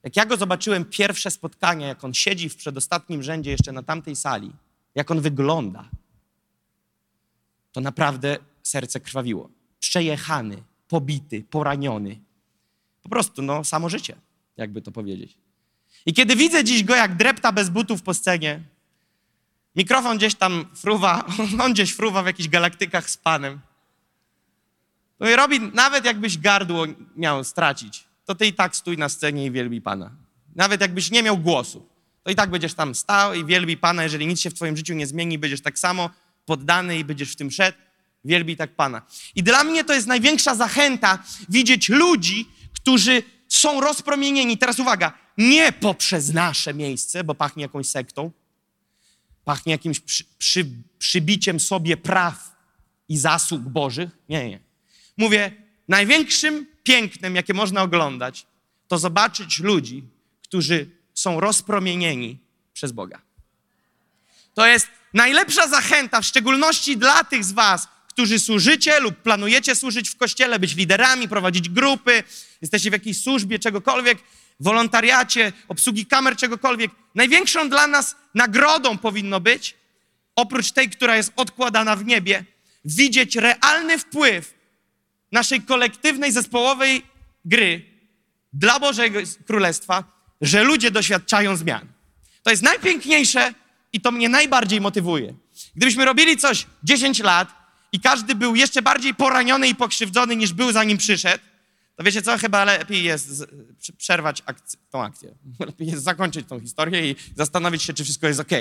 [0.03, 4.15] Jak ja go zobaczyłem pierwsze spotkanie, jak on siedzi w przedostatnim rzędzie jeszcze na tamtej
[4.15, 4.51] sali,
[4.95, 5.89] jak on wygląda,
[7.71, 9.49] to naprawdę serce krwawiło.
[9.79, 12.19] Przejechany, pobity, poraniony.
[13.01, 14.15] Po prostu, no, samo życie,
[14.57, 15.37] jakby to powiedzieć.
[16.05, 18.61] I kiedy widzę dziś go, jak drepta bez butów po scenie,
[19.75, 21.25] mikrofon gdzieś tam fruwa,
[21.63, 23.59] on gdzieś fruwa w jakichś galaktykach z Panem.
[25.17, 26.85] To i robi, nawet jakbyś gardło
[27.15, 30.11] miał stracić, to ty i tak stój na scenie i wielbi Pana.
[30.55, 31.89] Nawet jakbyś nie miał głosu,
[32.23, 34.03] to i tak będziesz tam stał i wielbi Pana.
[34.03, 36.09] Jeżeli nic się w twoim życiu nie zmieni, będziesz tak samo
[36.45, 37.77] poddany i będziesz w tym szedł,
[38.25, 39.01] wielbi tak Pana.
[39.35, 43.23] I dla mnie to jest największa zachęta widzieć ludzi, którzy
[43.55, 44.57] są rozpromienieni.
[44.57, 48.31] Teraz uwaga, nie poprzez nasze miejsce, bo pachnie jakąś sektą,
[49.45, 50.65] pachnie jakimś przy, przy,
[50.99, 52.55] przybiciem sobie praw
[53.09, 54.09] i zasług Bożych.
[54.29, 54.59] Nie, nie.
[55.17, 55.51] Mówię,
[55.87, 58.45] największym pięknem, jakie można oglądać,
[58.87, 60.03] to zobaczyć ludzi,
[60.43, 62.39] którzy są rozpromienieni
[62.73, 63.21] przez Boga.
[64.53, 70.09] To jest najlepsza zachęta, w szczególności dla tych z Was, którzy służycie lub planujecie służyć
[70.09, 72.23] w kościele, być liderami, prowadzić grupy,
[72.61, 74.17] jesteście w jakiejś służbie, czegokolwiek,
[74.59, 76.91] wolontariacie, obsługi kamer, czegokolwiek.
[77.15, 79.75] Największą dla nas nagrodą powinno być,
[80.35, 82.45] oprócz tej, która jest odkładana w niebie,
[82.85, 84.53] widzieć realny wpływ
[85.31, 87.01] naszej kolektywnej, zespołowej
[87.45, 87.81] gry
[88.53, 90.03] dla Bożego Królestwa,
[90.41, 91.87] że ludzie doświadczają zmian.
[92.43, 93.53] To jest najpiękniejsze
[93.93, 95.33] i to mnie najbardziej motywuje.
[95.75, 97.62] Gdybyśmy robili coś 10 lat
[97.93, 101.43] i każdy był jeszcze bardziej poraniony i pokrzywdzony niż był zanim przyszedł,
[101.95, 103.45] to wiecie co, chyba lepiej jest z,
[103.97, 105.35] przerwać akcję, tą akcję.
[105.59, 108.51] Lepiej jest zakończyć tą historię i zastanowić się, czy wszystko jest ok.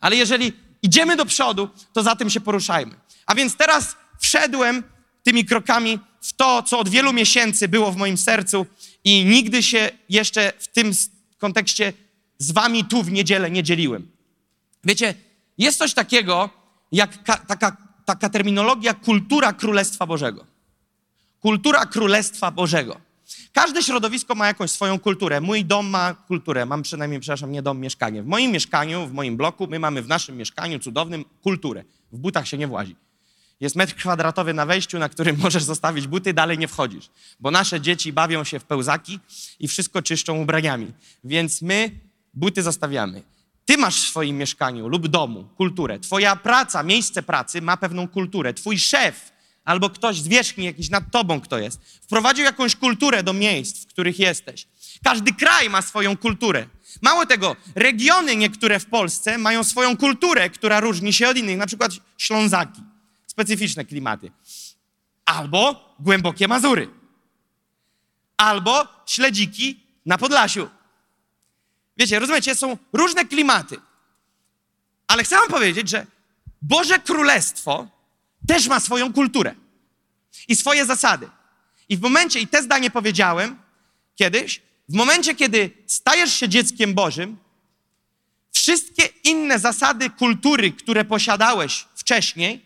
[0.00, 0.52] Ale jeżeli
[0.82, 2.94] idziemy do przodu, to za tym się poruszajmy.
[3.26, 4.82] A więc teraz wszedłem
[5.22, 8.66] tymi krokami w to, co od wielu miesięcy było w moim sercu
[9.04, 10.92] i nigdy się jeszcze w tym
[11.38, 11.92] kontekście
[12.38, 14.10] z wami tu w niedzielę nie dzieliłem.
[14.84, 15.14] Wiecie,
[15.58, 16.50] jest coś takiego,
[16.92, 17.76] jak ka, taka,
[18.14, 20.46] taka terminologia kultura Królestwa Bożego.
[21.40, 23.00] Kultura Królestwa Bożego.
[23.52, 25.40] Każde środowisko ma jakąś swoją kulturę.
[25.40, 26.66] Mój dom ma kulturę.
[26.66, 28.22] Mam przynajmniej, przepraszam, nie dom, mieszkanie.
[28.22, 31.84] W moim mieszkaniu, w moim bloku, my mamy w naszym mieszkaniu cudownym kulturę.
[32.12, 32.96] W butach się nie włazi.
[33.60, 37.10] Jest metr kwadratowy na wejściu, na którym możesz zostawić buty, dalej nie wchodzisz.
[37.40, 39.18] Bo nasze dzieci bawią się w pełzaki
[39.60, 40.92] i wszystko czyszczą ubraniami.
[41.24, 41.90] Więc my
[42.34, 43.22] buty zostawiamy.
[43.70, 45.98] Ty masz w swoim mieszkaniu lub domu kulturę.
[45.98, 48.54] Twoja praca, miejsce pracy ma pewną kulturę.
[48.54, 49.32] Twój szef
[49.64, 53.86] albo ktoś z wierzchni, jakiś nad tobą kto jest, wprowadził jakąś kulturę do miejsc, w
[53.86, 54.66] których jesteś.
[55.04, 56.66] Każdy kraj ma swoją kulturę.
[57.02, 61.66] Mało tego, regiony niektóre w Polsce mają swoją kulturę, która różni się od innych, na
[61.66, 62.82] przykład Ślązaki,
[63.26, 64.32] specyficzne klimaty.
[65.24, 66.88] Albo głębokie Mazury.
[68.36, 70.79] Albo śledziki na Podlasiu.
[72.00, 73.76] Wiecie, rozumiecie, są różne klimaty.
[75.06, 76.06] Ale chcę wam powiedzieć, że
[76.62, 77.88] Boże Królestwo
[78.46, 79.54] też ma swoją kulturę
[80.48, 81.28] i swoje zasady.
[81.88, 83.58] I w momencie, i te zdanie powiedziałem
[84.16, 87.36] kiedyś, w momencie, kiedy stajesz się dzieckiem Bożym,
[88.52, 92.64] wszystkie inne zasady kultury, które posiadałeś wcześniej,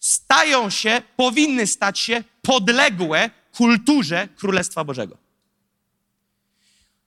[0.00, 5.21] stają się, powinny stać się podległe kulturze Królestwa Bożego.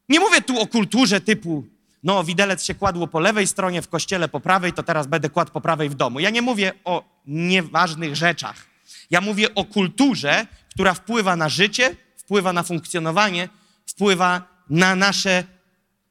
[0.09, 1.63] Nie mówię tu o kulturze typu,
[2.03, 5.51] no, widelec się kładło po lewej stronie, w kościele po prawej, to teraz będę kładł
[5.51, 6.19] po prawej w domu.
[6.19, 8.65] Ja nie mówię o nieważnych rzeczach.
[9.11, 13.49] Ja mówię o kulturze, która wpływa na życie, wpływa na funkcjonowanie,
[13.85, 15.43] wpływa na nasze,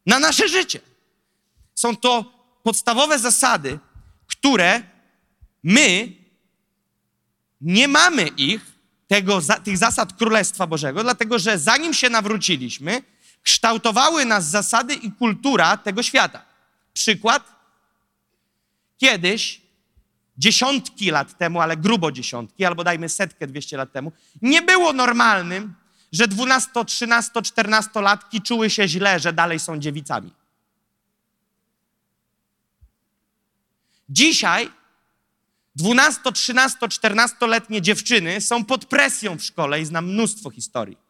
[0.06, 0.80] na nasze życie.
[1.74, 2.24] Są to
[2.62, 3.78] podstawowe zasady,
[4.26, 4.82] które
[5.62, 6.12] my
[7.60, 8.74] nie mamy ich,
[9.06, 13.02] tego, tych zasad Królestwa Bożego, dlatego że zanim się nawróciliśmy,
[13.44, 16.44] kształtowały nas zasady i kultura tego świata.
[16.92, 17.54] Przykład.
[18.98, 19.60] Kiedyś,
[20.38, 25.74] dziesiątki lat temu, ale grubo dziesiątki, albo dajmy setkę, dwieście lat temu, nie było normalnym,
[26.12, 30.32] że 12, 13, 14 latki czuły się źle, że dalej są dziewicami.
[34.08, 34.70] Dzisiaj
[35.76, 41.03] 12, 13, 14-letnie dziewczyny są pod presją w szkole i znam mnóstwo historii.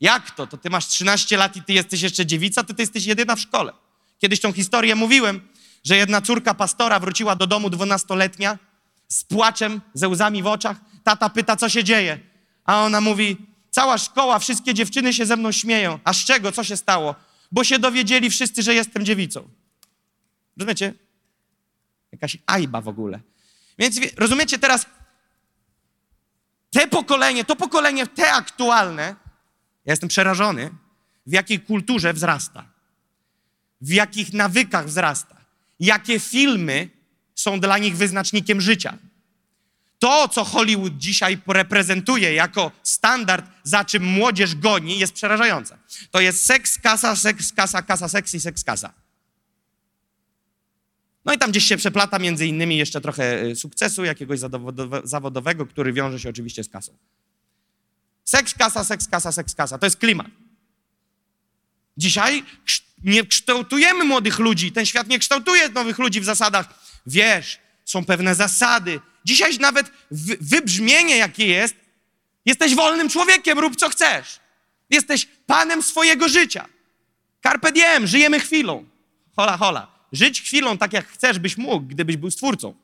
[0.00, 0.46] Jak to?
[0.46, 3.40] To ty masz 13 lat i ty jesteś jeszcze dziewica, to ty jesteś jedyna w
[3.40, 3.72] szkole.
[4.18, 5.48] Kiedyś tą historię mówiłem,
[5.84, 8.58] że jedna córka pastora wróciła do domu dwunastoletnia
[9.08, 10.76] z płaczem, ze łzami w oczach.
[11.04, 12.20] Tata pyta, co się dzieje.
[12.64, 13.36] A ona mówi,
[13.70, 15.98] cała szkoła, wszystkie dziewczyny się ze mną śmieją.
[16.04, 16.52] A z czego?
[16.52, 17.14] Co się stało?
[17.52, 19.48] Bo się dowiedzieli wszyscy, że jestem dziewicą.
[20.56, 20.94] Rozumiecie?
[22.12, 23.20] Jakaś ajba w ogóle.
[23.78, 24.86] Więc rozumiecie teraz,
[26.70, 29.16] te pokolenie, to pokolenie, te aktualne,
[29.84, 30.70] ja jestem przerażony,
[31.26, 32.64] w jakiej kulturze wzrasta,
[33.80, 35.36] w jakich nawykach wzrasta,
[35.80, 36.88] jakie filmy
[37.34, 38.98] są dla nich wyznacznikiem życia.
[39.98, 45.78] To, co Hollywood dzisiaj reprezentuje jako standard, za czym młodzież goni, jest przerażające.
[46.10, 48.92] To jest seks, kasa, seks, kasa, kasa, seks i seks, kasa.
[51.24, 54.40] No i tam gdzieś się przeplata między innymi jeszcze trochę y, sukcesu jakiegoś
[55.04, 56.96] zawodowego, który wiąże się oczywiście z kasą.
[58.24, 59.78] Seks, kasa, seks, kasa, seks, kasa.
[59.78, 60.26] To jest klimat.
[61.96, 62.44] Dzisiaj
[63.04, 64.72] nie kształtujemy młodych ludzi.
[64.72, 66.68] Ten świat nie kształtuje nowych ludzi w zasadach.
[67.06, 69.00] Wiesz, są pewne zasady.
[69.24, 69.92] Dzisiaj nawet
[70.40, 71.74] wybrzmienie, jakie jest,
[72.46, 74.40] jesteś wolnym człowiekiem, rób co chcesz.
[74.90, 76.66] Jesteś panem swojego życia.
[77.42, 78.84] Carpe diem, żyjemy chwilą.
[79.36, 79.86] Hola, hola.
[80.12, 82.74] Żyć chwilą tak, jak chcesz, byś mógł, gdybyś był stwórcą.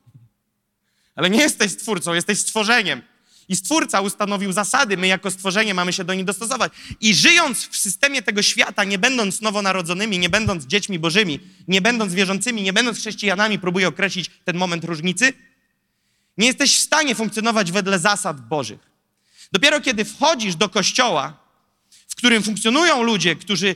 [1.15, 3.01] Ale nie jesteś stwórcą, jesteś stworzeniem.
[3.49, 6.73] I Stwórca ustanowił zasady, my jako stworzenie mamy się do nich dostosować.
[7.01, 12.13] I żyjąc w systemie tego świata, nie będąc nowonarodzonymi, nie będąc dziećmi bożymi, nie będąc
[12.13, 15.33] wierzącymi, nie będąc chrześcijanami, próbuję określić ten moment różnicy,
[16.37, 18.79] Nie jesteś w stanie funkcjonować wedle zasad Bożych.
[19.51, 21.37] Dopiero kiedy wchodzisz do kościoła,
[22.07, 23.75] w którym funkcjonują ludzie, którzy,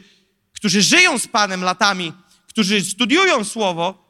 [0.53, 2.13] którzy żyją z Panem latami,
[2.47, 4.00] którzy studiują Słowo,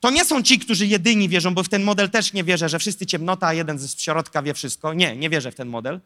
[0.00, 2.78] to nie są ci, którzy jedyni wierzą, bo w ten model też nie wierzę, że
[2.78, 4.94] wszyscy ciemnota, a jeden z środka wie wszystko.
[4.94, 6.00] Nie, nie wierzę w ten model.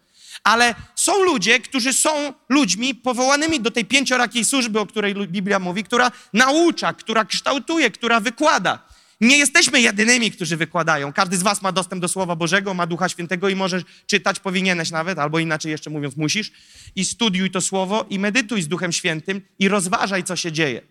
[0.45, 5.85] Ale są ludzie, którzy są ludźmi powołanymi do tej pięciorakiej służby, o której Biblia mówi,
[5.85, 8.93] która naucza, która kształtuje, która wykłada.
[9.21, 11.13] Nie jesteśmy jedynymi, którzy wykładają.
[11.13, 14.91] Każdy z was ma dostęp do Słowa Bożego, ma Ducha Świętego i możesz czytać, powinieneś
[14.91, 16.53] nawet, albo inaczej jeszcze mówiąc, musisz.
[16.97, 20.83] I studiuj to Słowo i medytuj z Duchem Świętym i rozważaj, co się dzieje.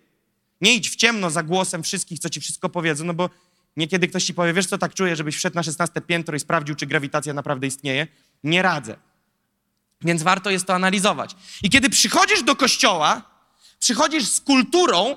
[0.62, 3.30] Nie idź w ciemno za głosem wszystkich, co ci wszystko powiedzą, no bo
[3.76, 6.74] niekiedy ktoś ci powie, wiesz co, tak czuję, żebyś wszedł na 16 piętro i sprawdził,
[6.74, 8.06] czy grawitacja naprawdę istnieje.
[8.44, 8.96] Nie radzę.
[10.02, 11.36] Więc warto jest to analizować.
[11.62, 13.22] I kiedy przychodzisz do kościoła,
[13.78, 15.16] przychodzisz z kulturą,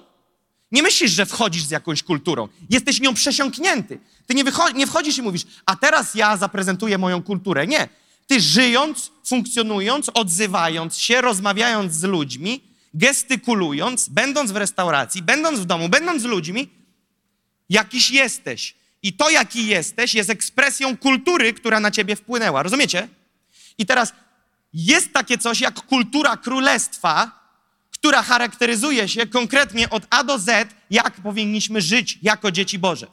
[0.71, 2.47] nie myślisz, że wchodzisz z jakąś kulturą.
[2.69, 3.99] Jesteś nią przesiąknięty.
[4.27, 4.43] Ty nie,
[4.75, 7.67] nie wchodzisz i mówisz, a teraz ja zaprezentuję moją kulturę.
[7.67, 7.89] Nie.
[8.27, 12.61] Ty żyjąc, funkcjonując, odzywając się, rozmawiając z ludźmi,
[12.95, 16.69] gestykulując, będąc w restauracji, będąc w domu, będąc z ludźmi,
[17.69, 18.75] jakiś jesteś.
[19.03, 22.63] I to, jaki jesteś, jest ekspresją kultury, która na ciebie wpłynęła.
[22.63, 23.07] Rozumiecie?
[23.77, 24.13] I teraz
[24.73, 27.45] jest takie coś jak kultura królestwa,
[27.91, 33.07] która charakteryzuje się konkretnie od A do Z, jak powinniśmy żyć jako dzieci Boże.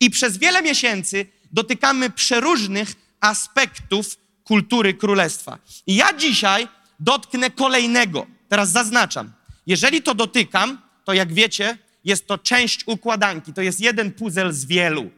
[0.00, 5.58] I przez wiele miesięcy dotykamy przeróżnych aspektów kultury królestwa.
[5.86, 6.68] I ja dzisiaj
[7.00, 8.26] dotknę kolejnego.
[8.48, 9.32] Teraz zaznaczam.
[9.66, 13.52] Jeżeli to dotykam, to jak wiecie, jest to część układanki.
[13.52, 15.10] To jest jeden puzzle z wielu,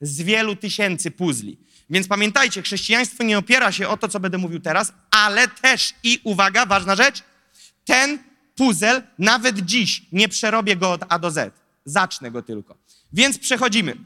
[0.00, 1.56] z wielu tysięcy puzli.
[1.90, 6.20] Więc pamiętajcie, chrześcijaństwo nie opiera się o to, co będę mówił teraz, ale też i
[6.24, 7.22] uwaga, ważna rzecz,
[7.84, 8.18] ten
[8.54, 11.54] puzzle nawet dziś nie przerobię go od A do Z.
[11.84, 12.76] Zacznę go tylko.
[13.12, 13.96] Więc przechodzimy.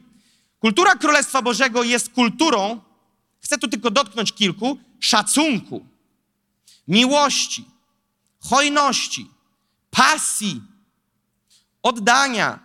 [0.59, 2.81] Kultura Królestwa Bożego jest kulturą,
[3.43, 5.85] chcę tu tylko dotknąć kilku, szacunku,
[6.87, 7.65] miłości,
[8.49, 9.31] hojności,
[9.91, 10.61] pasji,
[11.83, 12.59] oddania,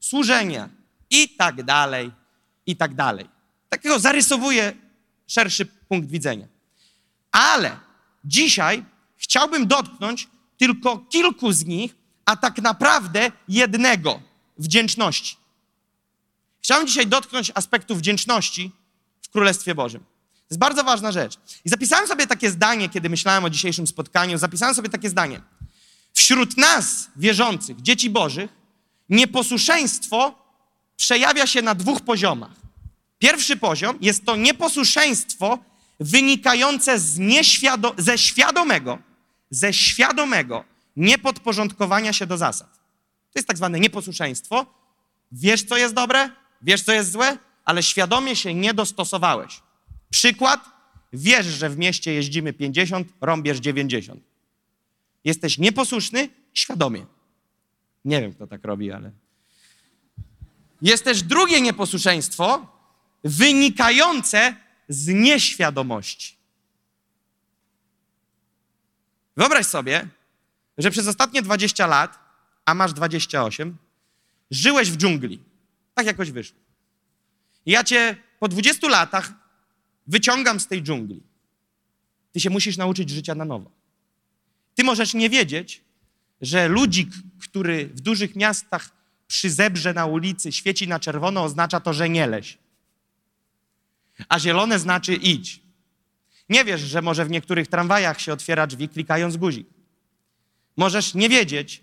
[0.00, 0.68] służenia
[1.10, 2.12] i tak dalej,
[2.66, 3.28] i tak dalej.
[3.68, 4.72] Takiego zarysowuję
[5.26, 6.46] szerszy punkt widzenia.
[7.32, 7.76] Ale
[8.24, 8.84] dzisiaj
[9.16, 14.20] chciałbym dotknąć tylko kilku z nich, a tak naprawdę jednego
[14.58, 15.36] wdzięczności.
[16.62, 18.72] Chciałem dzisiaj dotknąć aspektu wdzięczności
[19.22, 20.04] w Królestwie Bożym.
[20.48, 21.38] To jest bardzo ważna rzecz.
[21.64, 24.38] I zapisałem sobie takie zdanie, kiedy myślałem o dzisiejszym spotkaniu.
[24.38, 25.40] Zapisałem sobie takie zdanie.
[26.14, 28.50] Wśród nas, wierzących, dzieci Bożych,
[29.08, 30.34] nieposłuszeństwo
[30.96, 32.50] przejawia się na dwóch poziomach.
[33.18, 35.58] Pierwszy poziom jest to nieposłuszeństwo
[36.00, 38.98] wynikające z nieświado- ze świadomego,
[39.50, 40.64] ze świadomego
[40.96, 42.72] niepodporządkowania się do zasad.
[43.32, 44.66] To jest tak zwane nieposłuszeństwo.
[45.32, 46.30] Wiesz, co jest dobre,
[46.62, 49.60] wiesz, co jest złe, ale świadomie się nie dostosowałeś.
[50.16, 50.60] Przykład,
[51.12, 54.22] wiesz, że w mieście jeździmy 50, rąbiesz 90.
[55.24, 57.06] Jesteś nieposłuszny świadomie.
[58.04, 59.10] Nie wiem, kto tak robi, ale.
[60.82, 62.66] Jest też drugie nieposłuszeństwo
[63.24, 64.56] wynikające
[64.88, 66.36] z nieświadomości.
[69.36, 70.08] Wyobraź sobie,
[70.78, 72.18] że przez ostatnie 20 lat,
[72.64, 73.76] a masz 28,
[74.50, 75.42] żyłeś w dżungli.
[75.94, 76.58] Tak jakoś wyszło.
[77.66, 79.45] I ja cię po 20 latach
[80.06, 81.22] wyciągam z tej dżungli.
[82.32, 83.70] Ty się musisz nauczyć życia na nowo.
[84.74, 85.84] Ty możesz nie wiedzieć,
[86.40, 87.08] że ludzik,
[87.42, 88.90] który w dużych miastach
[89.26, 92.58] przy zebrze na ulicy świeci na czerwono, oznacza to, że nie leś.
[94.28, 95.60] A zielone znaczy idź.
[96.48, 99.68] Nie wiesz, że może w niektórych tramwajach się otwiera drzwi klikając guzik.
[100.76, 101.82] Możesz nie wiedzieć,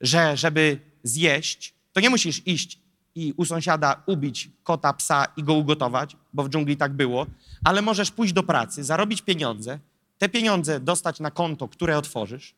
[0.00, 2.78] że żeby zjeść, to nie musisz iść
[3.14, 7.26] i u sąsiada ubić kota, psa i go ugotować, bo w dżungli tak było,
[7.64, 9.78] ale możesz pójść do pracy, zarobić pieniądze,
[10.18, 12.54] te pieniądze dostać na konto, które otworzysz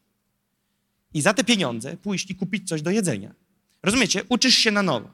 [1.15, 3.35] i za te pieniądze pójść i kupić coś do jedzenia.
[3.83, 4.23] Rozumiecie?
[4.29, 5.11] Uczysz się na nowo.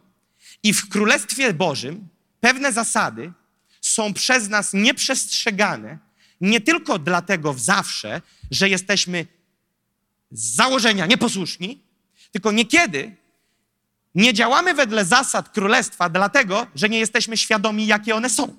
[0.62, 2.09] I w Królestwie Bożym
[2.41, 3.32] pewne zasady
[3.80, 5.99] są przez nas nieprzestrzegane
[6.41, 9.26] nie tylko dlatego zawsze, że jesteśmy
[10.30, 11.82] z założenia nieposłuszni,
[12.32, 13.16] tylko niekiedy
[14.15, 18.57] nie działamy wedle zasad królestwa, dlatego że nie jesteśmy świadomi, jakie one są.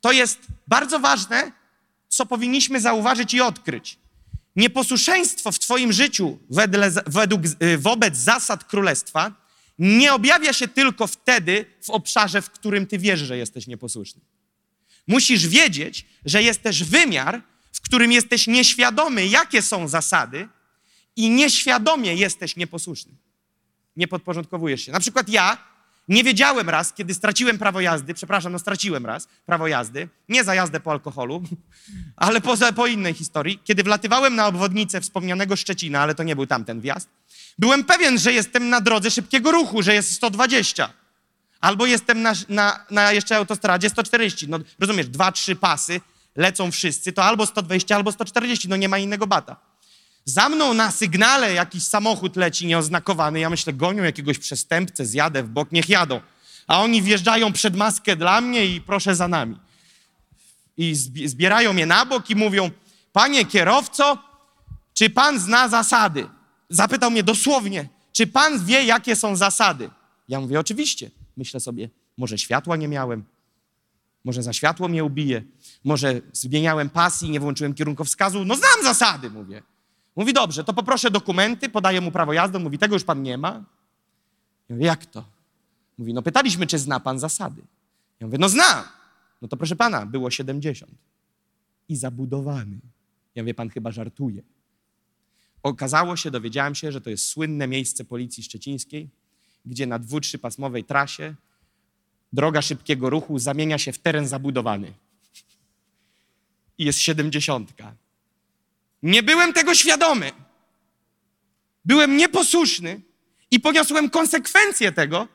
[0.00, 1.52] To jest bardzo ważne,
[2.08, 3.98] co powinniśmy zauważyć i odkryć.
[4.56, 9.32] Nieposłuszeństwo w Twoim życiu wedle, według, y, wobec zasad królestwa
[9.78, 14.20] nie objawia się tylko wtedy w obszarze, w którym Ty wiesz, że jesteś nieposłuszny.
[15.06, 20.48] Musisz wiedzieć, że jest też wymiar, w którym jesteś nieświadomy, jakie są zasady,
[21.16, 23.12] i nieświadomie jesteś nieposłuszny.
[23.98, 24.92] Nie podporządkowujesz się.
[24.92, 25.58] Na przykład ja
[26.08, 30.54] Nie wiedziałem raz, kiedy straciłem prawo jazdy, przepraszam, no straciłem raz prawo jazdy, nie za
[30.54, 31.42] jazdę po alkoholu,
[32.16, 36.46] ale po, po innej historii, kiedy wlatywałem na obwodnicę wspomnianego Szczecina, ale to nie był
[36.46, 37.08] tamten wjazd,
[37.58, 40.90] byłem pewien, że jestem na drodze szybkiego ruchu, że jest 120.
[41.60, 44.48] Albo jestem na, na, na jeszcze autostradzie 140.
[44.48, 46.00] No rozumiesz, dwa, trzy pasy,
[46.36, 49.56] lecą wszyscy, to albo 120, albo 140, no nie ma innego bata.
[50.28, 53.40] Za mną na sygnale jakiś samochód leci nieoznakowany.
[53.40, 56.20] Ja myślę, gonią jakiegoś przestępcę, zjadę w bok, niech jadą.
[56.66, 59.58] A oni wjeżdżają przed maskę dla mnie i proszę za nami.
[60.76, 62.70] I zbierają mnie na bok i mówią,
[63.12, 64.18] panie kierowco,
[64.94, 66.26] czy pan zna zasady?
[66.68, 69.90] Zapytał mnie dosłownie, czy pan wie, jakie są zasady?
[70.28, 71.10] Ja mówię, oczywiście.
[71.36, 73.24] Myślę sobie, może światła nie miałem,
[74.24, 75.42] może za światło mnie ubije,
[75.84, 78.44] może zmieniałem pas i nie włączyłem kierunkowskazu.
[78.44, 79.62] No znam zasady, mówię.
[80.18, 82.58] Mówi, dobrze, to poproszę dokumenty, podaję mu prawo jazdy.
[82.58, 83.64] Mówi, tego już pan nie ma.
[84.68, 85.24] Ja mówię, jak to?
[85.98, 87.62] Mówi, no pytaliśmy, czy zna pan zasady.
[88.20, 88.84] Ja mówię, no znam.
[89.42, 90.92] No to proszę pana, było 70.
[91.88, 92.78] I zabudowany.
[93.34, 94.42] Ja mówię, pan chyba żartuje.
[95.62, 99.08] Okazało się, dowiedziałem się, że to jest słynne miejsce policji szczecińskiej,
[99.66, 101.34] gdzie na dwu, trzypasmowej trasie
[102.32, 104.92] droga szybkiego ruchu zamienia się w teren zabudowany.
[106.78, 107.94] I jest siedemdziesiątka.
[109.02, 110.32] Nie byłem tego świadomy.
[111.84, 113.00] Byłem nieposłuszny
[113.50, 115.28] i poniosłem konsekwencje tego,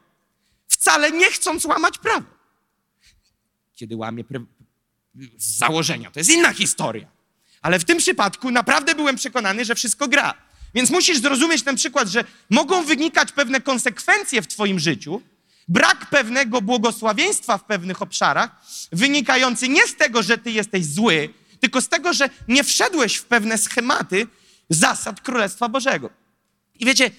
[0.67, 2.25] wcale nie chcąc łamać prawa.
[3.75, 4.23] Kiedy łamię
[5.37, 7.07] z założenia, to jest inna historia.
[7.61, 10.33] Ale w tym przypadku naprawdę byłem przekonany, że wszystko gra.
[10.73, 15.21] Więc musisz zrozumieć ten przykład, że mogą wynikać pewne konsekwencje w Twoim życiu,
[15.67, 18.49] brak pewnego błogosławieństwa w pewnych obszarach,
[18.91, 21.29] wynikający nie z tego, że Ty jesteś zły,
[21.63, 24.27] tylko z tego, że nie wszedłeś w pewne schematy
[24.69, 26.09] zasad Królestwa Bożego.
[26.79, 27.11] I wiecie,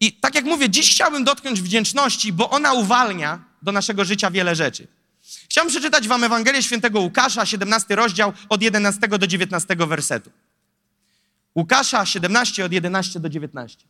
[0.00, 4.54] i tak jak mówię, dziś chciałbym dotknąć wdzięczności, bo ona uwalnia do naszego życia wiele
[4.54, 4.86] rzeczy.
[5.48, 10.30] Chciałbym przeczytać Wam Ewangelię Świętego Łukasza, 17 rozdział, od 11 do 19 wersetu.
[11.54, 13.84] Łukasza 17 od 11 do 19.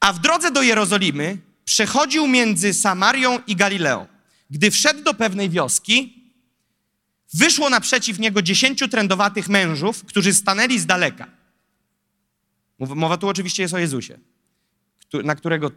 [0.00, 4.06] A w drodze do Jerozolimy przechodził między Samarią i Galileą.
[4.50, 6.19] Gdy wszedł do pewnej wioski,
[7.34, 11.26] wyszło naprzeciw niego dziesięciu trędowatych mężów, którzy stanęli z daleka.
[12.78, 14.18] Mowa tu oczywiście jest o Jezusie,
[15.24, 15.70] na którego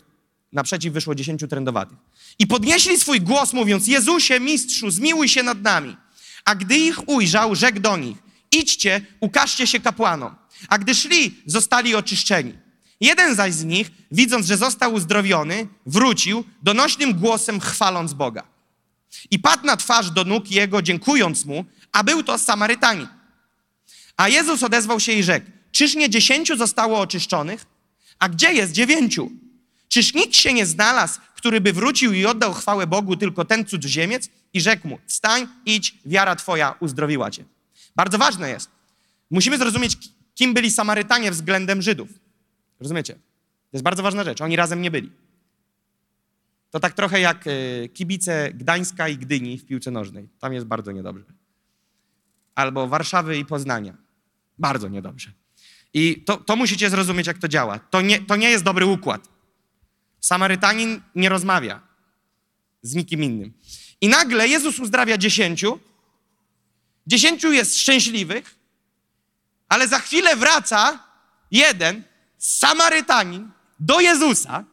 [0.51, 1.97] naprzeciw wyszło dziesięciu trędowatych.
[2.39, 5.97] I podnieśli swój głos, mówiąc: Jezusie, mistrzu, zmiłuj się nad nami.
[6.45, 8.17] A gdy ich ujrzał, rzekł do nich:
[8.51, 10.35] Idźcie, ukażcie się kapłanom.
[10.67, 12.53] A gdy szli, zostali oczyszczeni.
[12.99, 18.52] Jeden zaś z nich, widząc, że został uzdrowiony, wrócił, donośnym głosem chwaląc Boga.
[19.31, 23.07] I padł na twarz do nóg jego, dziękując mu, a był to Samarytanin.
[24.17, 27.65] A Jezus odezwał się i rzekł, czyż nie dziesięciu zostało oczyszczonych?
[28.19, 29.31] A gdzie jest dziewięciu?
[29.89, 34.29] Czyż nikt się nie znalazł, który by wrócił i oddał chwałę Bogu, tylko ten cudzoziemiec?
[34.53, 37.43] I rzekł mu, wstań, idź, wiara twoja uzdrowiła cię.
[37.95, 38.69] Bardzo ważne jest.
[39.31, 39.97] Musimy zrozumieć,
[40.35, 42.09] kim byli Samarytanie względem Żydów.
[42.79, 43.13] Rozumiecie?
[43.13, 44.41] To jest bardzo ważna rzecz.
[44.41, 45.11] Oni razem nie byli.
[46.73, 47.51] To tak trochę jak e,
[47.89, 50.29] kibice Gdańska i Gdyni w piłce nożnej.
[50.39, 51.25] Tam jest bardzo niedobrze.
[52.55, 53.97] Albo Warszawy i Poznania.
[54.57, 55.31] Bardzo niedobrze.
[55.93, 57.79] I to, to musicie zrozumieć, jak to działa.
[57.79, 59.29] To nie, to nie jest dobry układ.
[60.19, 61.81] Samarytanin nie rozmawia
[62.81, 63.53] z nikim innym.
[64.01, 65.79] I nagle Jezus uzdrawia dziesięciu.
[67.07, 68.55] Dziesięciu jest szczęśliwych,
[69.69, 71.03] ale za chwilę wraca
[71.51, 72.03] jeden
[72.37, 74.72] Samarytanin do Jezusa,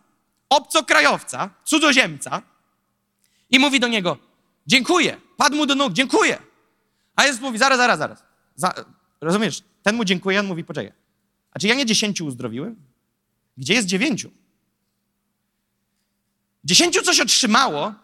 [0.50, 2.42] obcokrajowca, cudzoziemca
[3.50, 4.18] i mówi do niego,
[4.66, 6.38] dziękuję, padł mu do nóg, dziękuję.
[7.16, 8.22] A Jezus mówi, zaraz, zaraz, zaraz.
[8.56, 8.74] Za,
[9.20, 10.92] rozumiesz, ten mu dziękuję, on mówi, poczekaj.
[11.50, 12.76] A czy ja nie dziesięciu uzdrowiłem?
[13.56, 14.30] Gdzie jest dziewięciu?
[16.64, 17.94] Dziesięciu coś otrzymało,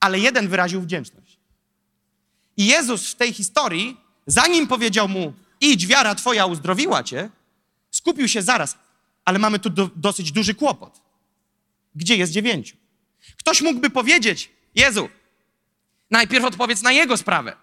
[0.00, 1.38] ale jeden wyraził wdzięczność.
[2.56, 7.30] I Jezus w tej historii, zanim powiedział mu, idź, wiara twoja uzdrowiła cię,
[7.90, 8.78] skupił się zaraz,
[9.24, 11.03] ale mamy tu do, dosyć duży kłopot.
[11.94, 12.76] Gdzie jest dziewięciu?
[13.36, 15.08] Ktoś mógłby powiedzieć, Jezu,
[16.10, 17.56] najpierw odpowiedz na jego sprawę.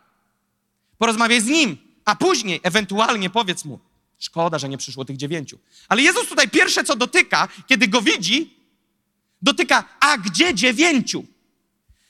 [0.97, 3.79] Porozmawiaj z nim, a później ewentualnie powiedz mu,
[4.19, 5.59] szkoda, że nie przyszło tych dziewięciu.
[5.87, 8.57] Ale Jezus tutaj pierwsze, co dotyka, kiedy go widzi,
[9.41, 11.25] dotyka, a gdzie dziewięciu?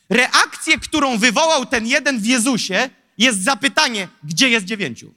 [0.09, 5.13] Reakcję, którą wywołał ten jeden w Jezusie, jest zapytanie, gdzie jest dziewięciu?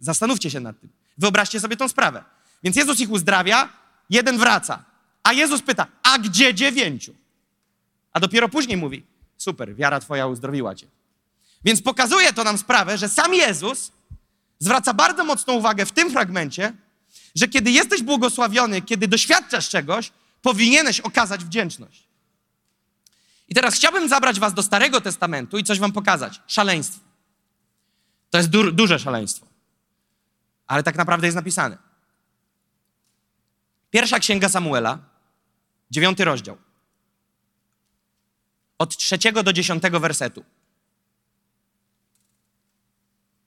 [0.00, 0.90] Zastanówcie się nad tym.
[1.18, 2.24] Wyobraźcie sobie tą sprawę.
[2.62, 3.68] Więc Jezus ich uzdrawia,
[4.10, 4.84] jeden wraca.
[5.26, 7.14] A Jezus pyta, a gdzie dziewięciu?
[8.12, 9.04] A dopiero później mówi,
[9.36, 10.86] super, wiara twoja uzdrowiła cię.
[11.64, 13.92] Więc pokazuje to nam sprawę, że sam Jezus
[14.58, 16.72] zwraca bardzo mocną uwagę w tym fragmencie,
[17.34, 20.12] że kiedy jesteś błogosławiony, kiedy doświadczasz czegoś,
[20.42, 22.08] powinieneś okazać wdzięczność.
[23.48, 26.40] I teraz chciałbym zabrać was do Starego Testamentu i coś wam pokazać.
[26.46, 27.00] Szaleństwo.
[28.30, 29.46] To jest du duże szaleństwo.
[30.66, 31.78] Ale tak naprawdę jest napisane.
[33.90, 35.15] Pierwsza księga Samuela,
[35.90, 36.56] dziewiąty rozdział.
[38.78, 40.44] Od trzeciego do dziesiątego wersetu.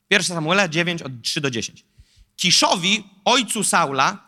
[0.08, 1.84] Pierwsza Samuela 9, od 3 do 10.
[2.36, 4.18] Kiszowi, ojcu Saula,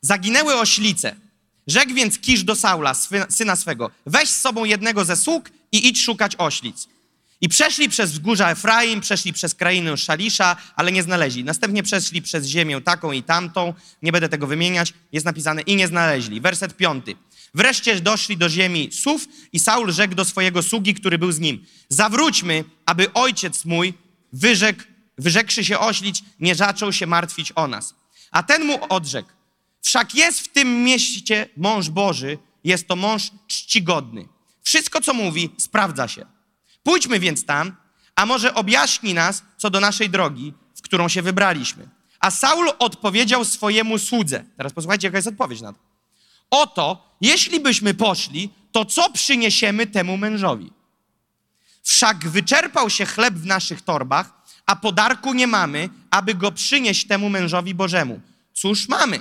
[0.00, 1.16] zaginęły oślice.
[1.66, 2.94] Rzekł więc Kisz do Saula,
[3.28, 6.88] syna swego, weź z sobą jednego ze sług i idź szukać oślic.
[7.40, 11.44] I przeszli przez wzgórza Efraim, przeszli przez krainę Szalisza, ale nie znaleźli.
[11.44, 15.88] Następnie przeszli przez ziemię taką i tamtą, nie będę tego wymieniać, jest napisane i nie
[15.88, 16.40] znaleźli.
[16.40, 17.16] Werset piąty.
[17.54, 21.66] Wreszcie doszli do ziemi Suf i Saul rzekł do swojego sługi, który był z nim.
[21.88, 23.94] Zawróćmy, aby ojciec mój
[24.32, 24.82] wyrzekł,
[25.18, 27.94] wyrzekszy się oślić, nie zaczął się martwić o nas.
[28.30, 29.28] A ten mu odrzekł.
[29.82, 34.28] Wszak jest w tym mieście mąż Boży, jest to mąż czcigodny.
[34.62, 36.26] Wszystko, co mówi, sprawdza się.
[36.82, 37.76] Pójdźmy więc tam,
[38.16, 41.88] a może objaśni nas co do naszej drogi, w którą się wybraliśmy.
[42.20, 44.44] A Saul odpowiedział swojemu słudze.
[44.56, 45.93] Teraz posłuchajcie, jaka jest odpowiedź na to.
[46.50, 50.72] Oto, jeśli byśmy poszli, to co przyniesiemy temu mężowi?
[51.82, 54.32] Wszak wyczerpał się chleb w naszych torbach,
[54.66, 58.20] a podarku nie mamy, aby go przynieść temu mężowi Bożemu.
[58.54, 59.20] Cóż mamy?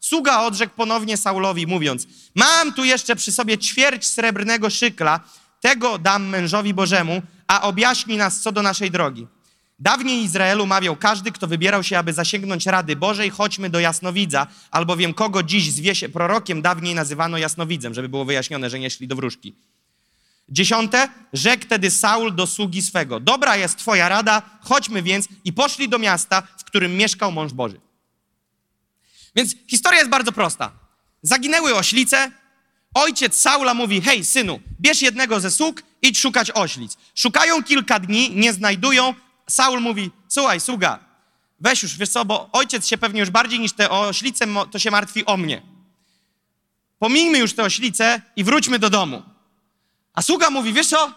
[0.00, 5.20] Sługa odrzekł ponownie Saulowi, mówiąc: Mam tu jeszcze przy sobie ćwierć srebrnego szykla,
[5.60, 9.26] tego dam mężowi Bożemu, a objaśni nas co do naszej drogi.
[9.82, 15.14] Dawniej Izraelu mawiał każdy, kto wybierał się, aby zasięgnąć rady Bożej, chodźmy do jasnowidza, albowiem
[15.14, 19.16] kogo dziś zwie się prorokiem, dawniej nazywano jasnowidzem, żeby było wyjaśnione, że nie szli do
[19.16, 19.54] wróżki.
[20.48, 25.88] Dziesiąte, rzekł tedy Saul do sługi swego, dobra jest twoja rada, chodźmy więc i poszli
[25.88, 27.80] do miasta, w którym mieszkał mąż Boży.
[29.36, 30.72] Więc historia jest bardzo prosta.
[31.22, 32.30] Zaginęły oślice,
[32.94, 36.96] ojciec Saula mówi, hej synu, bierz jednego ze sług, idź szukać oślic.
[37.14, 39.14] Szukają kilka dni, nie znajdują.
[39.50, 40.98] Saul mówi, słuchaj, sługa,
[41.60, 44.90] weź już, wiesz co, bo ojciec się pewnie już bardziej niż te oślice, to się
[44.90, 45.62] martwi o mnie.
[46.98, 49.22] Pomijmy już te oślice i wróćmy do domu.
[50.14, 51.12] A sługa mówi, wiesz co,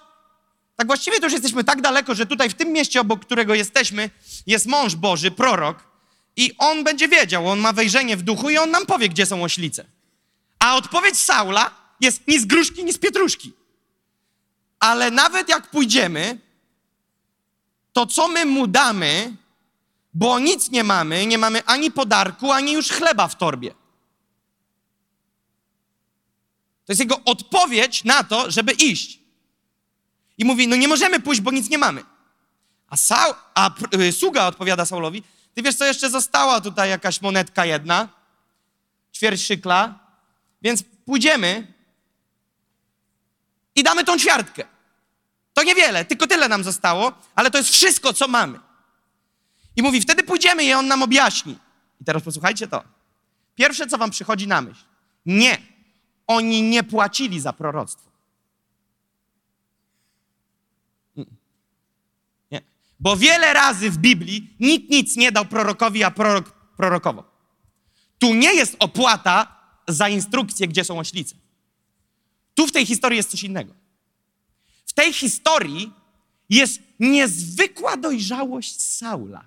[0.76, 4.10] tak właściwie to już jesteśmy tak daleko, że tutaj w tym mieście, obok którego jesteśmy,
[4.48, 5.84] jest mąż Boży, prorok,
[6.36, 9.44] i on będzie wiedział, on ma wejrzenie w duchu i on nam powie, gdzie są
[9.44, 9.86] oślice.
[10.60, 11.72] A odpowiedź Saula
[12.02, 13.54] jest ni z gruszki, ni z pietruszki.
[14.80, 16.38] Ale nawet jak pójdziemy,
[17.96, 19.36] to co my mu damy,
[20.14, 23.72] bo nic nie mamy, nie mamy ani podarku, ani już chleba w torbie.
[26.86, 29.20] To jest jego odpowiedź na to, żeby iść.
[30.38, 32.04] I mówi, no nie możemy pójść, bo nic nie mamy.
[32.90, 35.24] A, Saul, a y, sługa odpowiada Saulowi,
[35.54, 38.10] ty wiesz co, jeszcze została tutaj jakaś monetka jedna,
[39.14, 40.00] ćwierć szykla,
[40.62, 41.74] więc pójdziemy
[43.76, 44.75] i damy tą ćwiartkę.
[45.56, 48.60] To niewiele, tylko tyle nam zostało, ale to jest wszystko, co mamy.
[49.76, 51.60] I mówi, wtedy pójdziemy i on nam objaśni.
[52.02, 52.84] I teraz posłuchajcie to.
[53.56, 54.84] Pierwsze, co wam przychodzi na myśl.
[55.26, 55.58] Nie,
[56.28, 58.12] oni nie płacili za proroctwo.
[62.52, 62.62] Nie.
[63.00, 67.24] Bo wiele razy w Biblii nikt nic nie dał prorokowi, a prorok prorokowo.
[68.20, 71.36] Tu nie jest opłata za instrukcję, gdzie są oślice.
[72.56, 73.85] Tu w tej historii jest coś innego.
[74.96, 75.92] Tej historii
[76.50, 79.46] jest niezwykła dojrzałość Saula,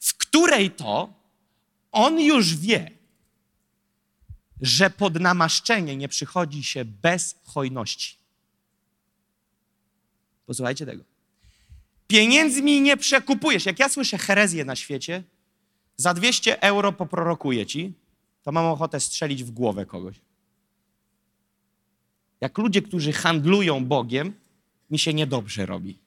[0.00, 1.12] w której to
[1.92, 2.90] on już wie,
[4.60, 8.16] że pod namaszczenie nie przychodzi się bez hojności.
[10.46, 11.04] Posłuchajcie tego.
[12.06, 13.66] Pieniędzmi nie przekupujesz.
[13.66, 15.22] Jak ja słyszę herezję na świecie,
[15.96, 17.92] za 200 euro poprorokuję ci,
[18.42, 20.16] to mam ochotę strzelić w głowę kogoś.
[22.40, 24.34] Jak ludzie, którzy handlują Bogiem,
[24.90, 25.98] mi się niedobrze robi.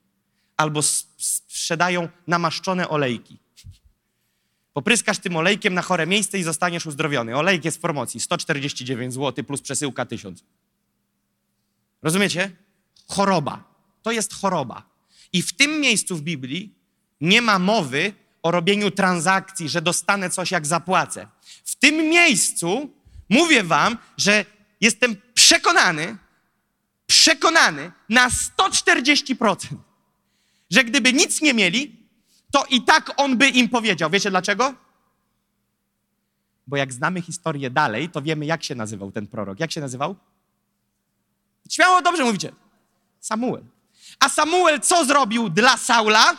[0.57, 0.81] Albo
[1.17, 3.37] sprzedają namaszczone olejki.
[4.73, 7.35] Popryskasz tym olejkiem na chore miejsce i zostaniesz uzdrowiony.
[7.35, 10.43] Olejk jest w promocji 149 zł plus przesyłka 1000.
[12.01, 12.51] Rozumiecie?
[13.07, 13.63] Choroba.
[14.01, 14.83] To jest choroba.
[15.33, 16.75] I w tym miejscu w Biblii
[17.21, 18.13] nie ma mowy
[18.43, 21.27] o robieniu transakcji, że dostanę coś jak zapłacę.
[21.65, 22.89] W tym miejscu
[23.29, 24.45] mówię wam, że
[24.81, 26.17] jestem przekonany,
[27.11, 29.55] przekonany na 140%,
[30.71, 32.07] że gdyby nic nie mieli,
[32.51, 34.09] to i tak on by im powiedział.
[34.09, 34.73] Wiecie dlaczego?
[36.67, 39.59] Bo jak znamy historię dalej, to wiemy, jak się nazywał ten prorok.
[39.59, 40.15] Jak się nazywał?
[41.69, 42.51] Śmiało, dobrze mówicie.
[43.19, 43.63] Samuel.
[44.19, 46.37] A Samuel co zrobił dla Saula?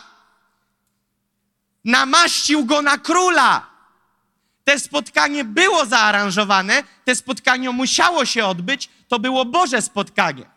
[1.84, 3.66] Namaścił go na króla.
[4.64, 10.51] Te spotkanie było zaaranżowane, te spotkanie musiało się odbyć, to było Boże spotkanie.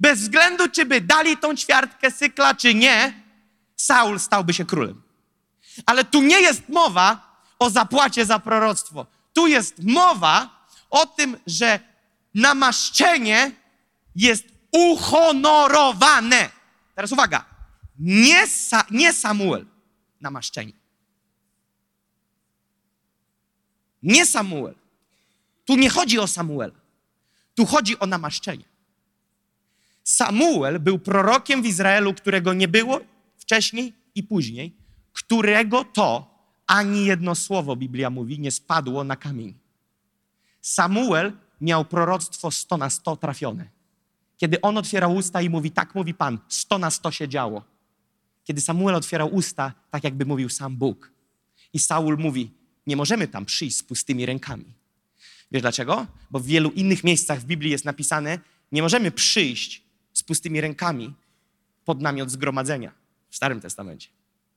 [0.00, 3.22] Bez względu, czy by dali tą ćwiartkę cykla, czy nie,
[3.76, 5.02] Saul stałby się królem.
[5.86, 9.06] Ale tu nie jest mowa o zapłacie za proroctwo.
[9.32, 11.80] Tu jest mowa o tym, że
[12.34, 13.52] namaszczenie
[14.16, 16.50] jest uhonorowane.
[16.94, 17.44] Teraz uwaga,
[17.98, 19.66] nie, Sa nie Samuel,
[20.20, 20.72] namaszczenie.
[24.02, 24.74] Nie Samuel.
[25.64, 26.74] Tu nie chodzi o Samuela.
[27.54, 28.71] Tu chodzi o namaszczenie.
[30.04, 33.00] Samuel był prorokiem w Izraelu, którego nie było
[33.36, 34.76] wcześniej i później,
[35.12, 36.32] którego to
[36.66, 39.54] ani jedno słowo, Biblia mówi, nie spadło na kamień.
[40.60, 43.68] Samuel miał proroctwo 100 na 100 trafione.
[44.36, 47.62] Kiedy on otwierał usta i mówi, tak mówi Pan, 100 na 100 się działo.
[48.44, 51.12] Kiedy Samuel otwierał usta, tak jakby mówił sam Bóg.
[51.72, 52.50] I Saul mówi,
[52.86, 54.64] nie możemy tam przyjść z pustymi rękami.
[55.52, 56.06] Wiesz dlaczego?
[56.30, 58.38] Bo w wielu innych miejscach w Biblii jest napisane,
[58.72, 59.81] nie możemy przyjść
[60.22, 61.14] z pustymi rękami
[61.84, 62.92] pod namiot zgromadzenia
[63.30, 64.08] w Starym Testamencie.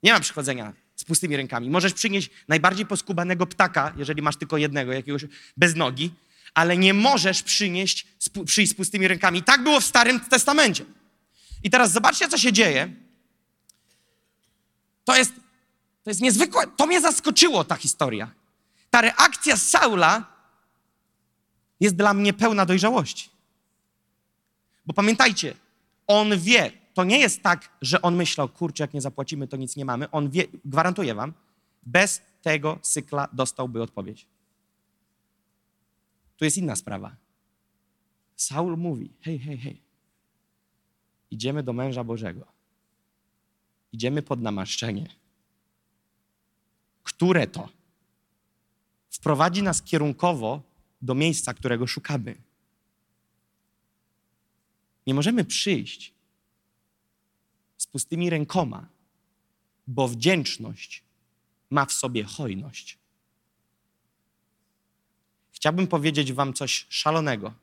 [0.03, 1.70] Nie ma przychodzenia z pustymi rękami.
[1.70, 5.26] Możesz przynieść najbardziej poskubanego ptaka, jeżeli masz tylko jednego, jakiegoś
[5.57, 6.13] bez nogi,
[6.53, 8.07] ale nie możesz przynieść,
[8.45, 9.43] przyjść z pustymi rękami.
[9.43, 10.86] Tak było w Starym Testamencie.
[11.63, 12.93] I teraz zobaczcie, co się dzieje.
[15.05, 15.34] To jest,
[16.03, 16.68] to jest niezwykłe.
[16.78, 18.32] To mnie zaskoczyło, ta historia.
[18.89, 20.26] Ta reakcja Saula
[21.80, 23.35] jest dla mnie pełna dojrzałości.
[24.86, 25.56] Bo pamiętajcie,
[26.08, 29.76] on wie, to nie jest tak, że on myślał, kurczę, jak nie zapłacimy, to nic
[29.76, 30.12] nie mamy.
[30.12, 31.34] On wie, gwarantuję wam,
[31.86, 34.28] bez tego cykla dostałby odpowiedź.
[36.38, 37.16] Tu jest inna sprawa.
[38.36, 39.82] Saul mówi, hej, hej, hej,
[41.32, 42.46] idziemy do męża Bożego.
[43.92, 45.08] Idziemy pod namaszczenie.
[47.04, 47.70] Które to
[49.10, 50.62] wprowadzi nas kierunkowo
[51.02, 52.36] do miejsca, którego szukamy.
[55.08, 56.14] Nie możemy przyjść
[57.78, 58.88] z pustymi rękoma,
[59.88, 61.03] bo wdzięczność
[61.70, 62.97] ma w sobie hojność.
[65.51, 67.53] Chciałbym powiedzieć Wam coś szalonego.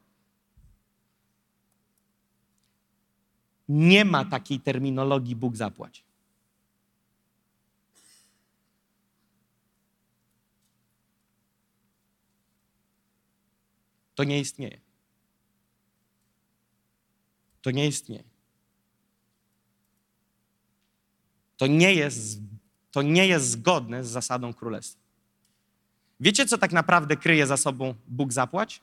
[3.68, 6.04] Nie ma takiej terminologii Bóg zapłać.
[14.14, 14.91] To nie istnieje.
[17.62, 18.24] To nie istnieje.
[21.56, 22.40] To nie jest,
[22.90, 25.02] to nie jest zgodne z zasadą królestwa.
[26.20, 28.80] Wiecie, co tak naprawdę kryje za sobą Bóg zapłać?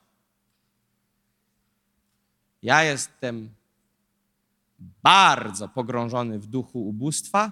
[2.61, 3.49] Ja jestem
[5.03, 7.51] bardzo pogrążony w duchu ubóstwa,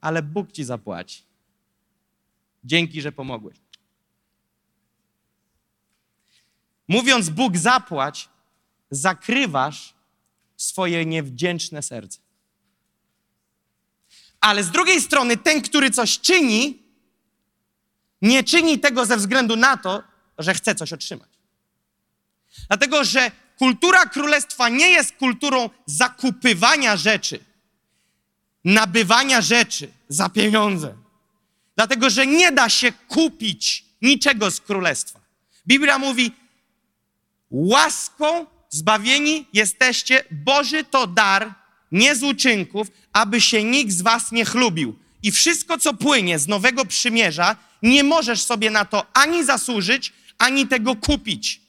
[0.00, 1.22] ale Bóg ci zapłaci.
[2.64, 3.60] Dzięki, że pomogłeś.
[6.88, 8.28] Mówiąc Bóg zapłać,
[8.90, 9.97] zakrywasz
[10.58, 12.18] swoje niewdzięczne serce.
[14.40, 16.82] Ale z drugiej strony, ten, który coś czyni,
[18.22, 20.02] nie czyni tego ze względu na to,
[20.38, 21.28] że chce coś otrzymać.
[22.68, 27.44] Dlatego, że kultura królestwa nie jest kulturą zakupywania rzeczy,
[28.64, 30.94] nabywania rzeczy za pieniądze.
[31.76, 35.20] Dlatego, że nie da się kupić niczego z królestwa.
[35.66, 36.32] Biblia mówi,
[37.50, 41.54] Łaską zbawieni jesteście, Boży to dar,
[41.92, 44.98] nie z uczynków, aby się nikt z was nie chlubił.
[45.22, 50.66] I wszystko, co płynie z Nowego Przymierza, nie możesz sobie na to ani zasłużyć, ani
[50.66, 51.60] tego kupić.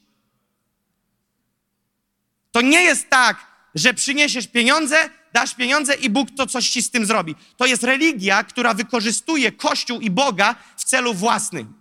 [2.52, 6.90] To nie jest tak, że przyniesiesz pieniądze, dasz pieniądze i Bóg to coś ci z
[6.90, 7.34] tym zrobi.
[7.56, 11.80] To jest religia, która wykorzystuje Kościół i Boga w celu własnym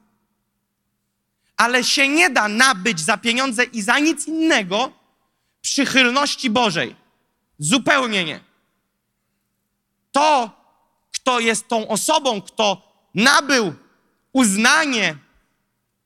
[1.60, 4.92] ale się nie da nabyć za pieniądze i za nic innego
[5.62, 6.96] przychylności Bożej.
[7.60, 8.40] Zupełnie nie.
[10.12, 10.52] To,
[11.12, 13.74] kto jest tą osobą, kto nabył
[14.34, 15.18] uznanie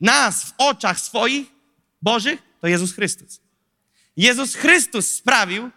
[0.01, 1.47] nas w oczach swoich
[2.01, 3.41] Bożych, to Jezus Chrystus.
[4.17, 5.71] Jezus Chrystus sprawił,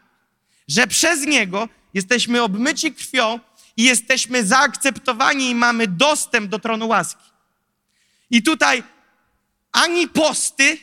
[0.68, 3.40] że przez Niego jesteśmy obmyci krwią
[3.76, 7.24] i jesteśmy zaakceptowani i mamy dostęp do tronu łaski.
[8.30, 8.82] I tutaj
[9.72, 10.78] ani posty,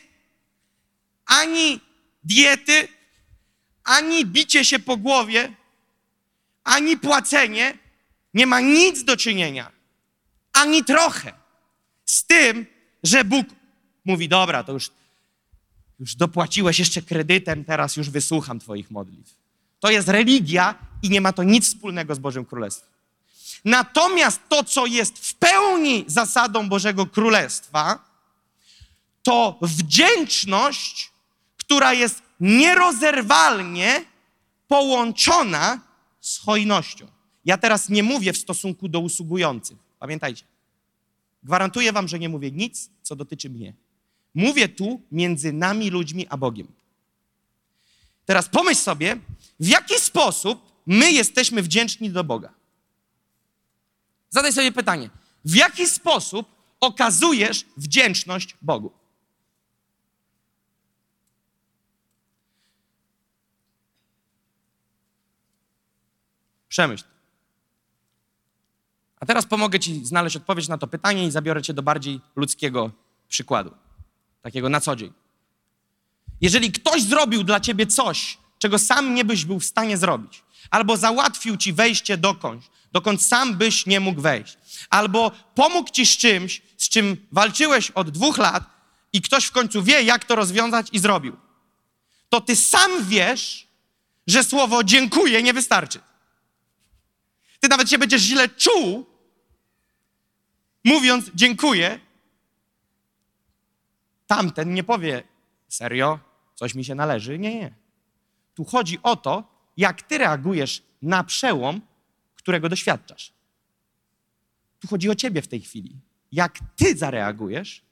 [1.26, 1.80] ani
[2.24, 2.88] diety,
[3.84, 5.54] ani bicie się po głowie,
[6.64, 7.78] ani płacenie
[8.34, 9.72] nie ma nic do czynienia,
[10.52, 11.32] ani trochę
[12.04, 12.66] z tym,
[13.02, 13.46] że Bóg
[14.04, 14.90] mówi: Dobra, to już,
[16.00, 19.34] już dopłaciłeś jeszcze kredytem, teraz już wysłucham Twoich modlitw.
[19.80, 22.90] To jest religia i nie ma to nic wspólnego z Bożym Królestwem.
[23.64, 28.14] Natomiast to, co jest w pełni zasadą Bożego Królestwa,
[29.22, 31.10] to wdzięczność,
[31.64, 34.04] która jest nierozerwalnie
[34.68, 35.80] połączona
[36.20, 37.06] z hojnością.
[37.44, 39.78] Ja teraz nie mówię w stosunku do usługujących.
[39.98, 40.44] Pamiętajcie.
[41.42, 43.74] Gwarantuję wam, że nie mówię nic, co dotyczy mnie.
[44.34, 46.68] Mówię tu między nami ludźmi a Bogiem.
[48.26, 49.16] Teraz pomyśl sobie,
[49.60, 52.54] w jaki sposób my jesteśmy wdzięczni do Boga.
[54.30, 55.10] Zadaj sobie pytanie,
[55.44, 56.48] w jaki sposób
[56.80, 58.92] okazujesz wdzięczność Bogu?
[66.74, 67.04] Przemyśl.
[69.20, 72.90] A teraz pomogę Ci znaleźć odpowiedź na to pytanie i zabiorę Cię do bardziej ludzkiego
[73.28, 73.74] przykładu,
[74.42, 75.12] takiego na co dzień.
[76.40, 80.96] Jeżeli ktoś zrobił dla Ciebie coś, czego sam nie byś był w stanie zrobić, albo
[80.96, 84.58] załatwił Ci wejście dokądś, dokąd sam byś nie mógł wejść,
[84.90, 88.64] albo pomógł Ci z czymś, z czym walczyłeś od dwóch lat
[89.12, 91.36] i ktoś w końcu wie, jak to rozwiązać i zrobił,
[92.28, 93.68] to Ty sam wiesz,
[94.26, 96.00] że słowo dziękuję nie wystarczy.
[97.64, 99.06] Ty nawet się będziesz źle czuł,
[100.84, 102.00] mówiąc dziękuję.
[104.26, 105.22] Tamten nie powie,
[105.68, 106.18] serio,
[106.54, 107.38] coś mi się należy.
[107.38, 107.74] Nie, nie.
[108.54, 109.44] Tu chodzi o to,
[109.76, 111.80] jak ty reagujesz na przełom,
[112.34, 113.32] którego doświadczasz.
[114.80, 115.96] Tu chodzi o ciebie w tej chwili.
[116.32, 117.82] Jak ty zareagujesz,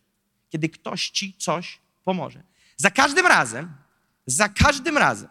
[0.50, 2.42] kiedy ktoś ci coś pomoże.
[2.76, 3.74] Za każdym razem,
[4.26, 5.28] za każdym razem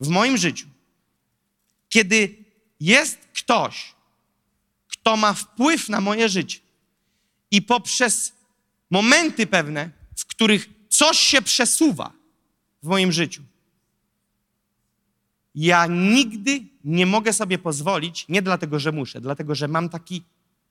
[0.00, 0.66] w moim życiu,
[1.88, 2.42] kiedy
[2.82, 3.94] jest ktoś,
[4.88, 6.58] kto ma wpływ na moje życie
[7.50, 8.32] i poprzez
[8.90, 12.12] momenty pewne, w których coś się przesuwa
[12.82, 13.42] w moim życiu,
[15.54, 20.22] ja nigdy nie mogę sobie pozwolić, nie dlatego, że muszę, dlatego, że mam taki,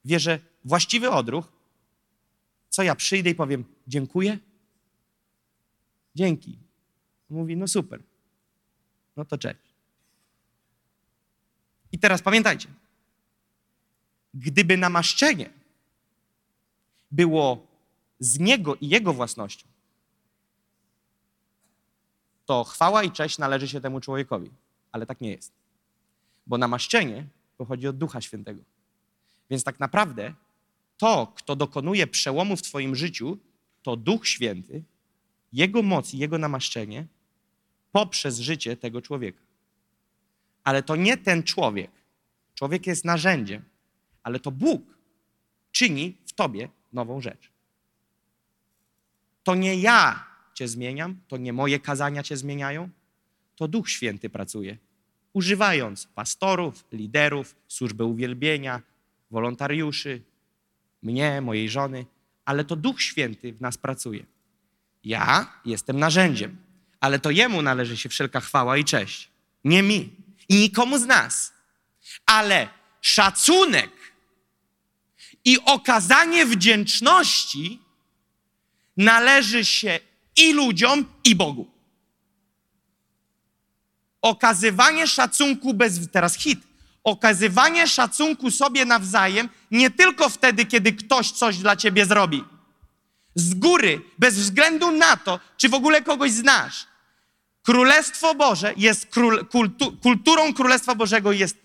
[0.06, 1.52] wierzę, właściwy odruch,
[2.70, 4.38] co ja przyjdę i powiem dziękuję,
[6.16, 6.58] dzięki.
[7.30, 8.04] Mówi, no super,
[9.18, 9.71] no to cześć.
[11.92, 12.68] I teraz pamiętajcie,
[14.34, 15.50] gdyby namaszczenie
[17.12, 17.68] było
[18.20, 19.68] z Niego i Jego własnością,
[22.46, 24.52] to chwała i cześć należy się temu człowiekowi.
[24.92, 25.52] Ale tak nie jest.
[26.48, 27.28] Bo namaszczenie
[27.58, 28.62] pochodzi od Ducha Świętego.
[29.50, 30.34] Więc tak naprawdę
[30.98, 33.38] to, kto dokonuje przełomu w Twoim życiu,
[33.84, 34.84] to Duch Święty,
[35.54, 37.06] Jego moc i Jego namaszczenie
[37.92, 39.42] poprzez życie tego człowieka.
[40.64, 41.92] Ale to nie ten człowiek.
[42.56, 43.64] Człowiek jest narzędziem,
[44.24, 44.82] ale to Bóg
[45.72, 47.52] czyni w tobie nową rzecz.
[49.44, 52.90] To nie ja cię zmieniam, to nie moje kazania cię zmieniają,
[53.56, 54.78] to Duch Święty pracuje,
[55.34, 58.82] używając pastorów, liderów, służby uwielbienia,
[59.32, 60.22] wolontariuszy,
[61.02, 62.06] mnie, mojej żony,
[62.46, 64.26] ale to Duch Święty w nas pracuje.
[65.04, 66.58] Ja jestem narzędziem,
[67.00, 69.30] ale to Jemu należy się wszelka chwała i cześć,
[69.64, 70.10] nie mi
[70.52, 71.54] i nikomu z nas.
[72.26, 72.68] Ale
[73.02, 73.92] szacunek
[75.46, 77.80] i okazanie wdzięczności
[78.98, 80.00] należy się
[80.36, 81.72] i ludziom, i Bogu.
[84.22, 86.12] Okazywanie szacunku bez.
[86.12, 86.60] Teraz hit.
[87.04, 92.44] Okazywanie szacunku sobie nawzajem nie tylko wtedy, kiedy ktoś coś dla ciebie zrobi.
[93.36, 96.91] Z góry, bez względu na to, czy w ogóle kogoś znasz.
[97.64, 101.58] Królestwo Boże jest król, kultu, kulturą Królestwa Bożego jest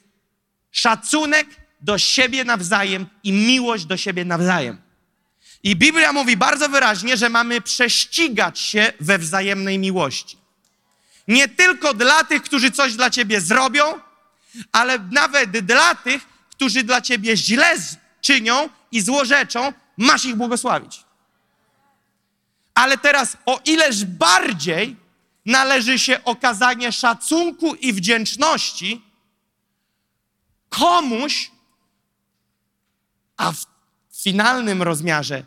[0.70, 1.46] szacunek
[1.80, 4.78] do siebie nawzajem i miłość do siebie nawzajem.
[5.62, 10.38] I Biblia mówi bardzo wyraźnie, że mamy prześcigać się we wzajemnej miłości.
[11.28, 13.84] Nie tylko dla tych, którzy coś dla ciebie zrobią,
[14.72, 17.76] ale nawet dla tych, którzy dla ciebie źle
[18.20, 21.04] czynią i złorzeczą, masz ich błogosławić.
[22.74, 24.96] Ale teraz, o ileż bardziej
[25.46, 29.02] należy się okazanie szacunku i wdzięczności
[30.68, 31.50] komuś,
[33.36, 33.66] a w
[34.22, 35.44] finalnym rozmiarze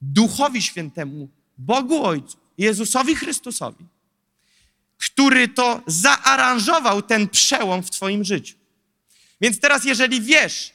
[0.00, 1.28] Duchowi Świętemu,
[1.58, 3.84] Bogu Ojcu, Jezusowi Chrystusowi,
[4.98, 8.56] który to zaaranżował ten przełom w Twoim życiu.
[9.40, 10.72] Więc teraz, jeżeli wiesz,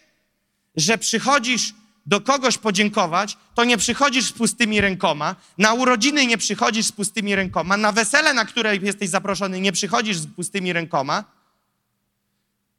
[0.75, 1.73] że przychodzisz
[2.05, 7.35] do kogoś podziękować, to nie przychodzisz z pustymi rękoma, na urodziny nie przychodzisz z pustymi
[7.35, 11.23] rękoma, na wesele, na które jesteś zaproszony, nie przychodzisz z pustymi rękoma,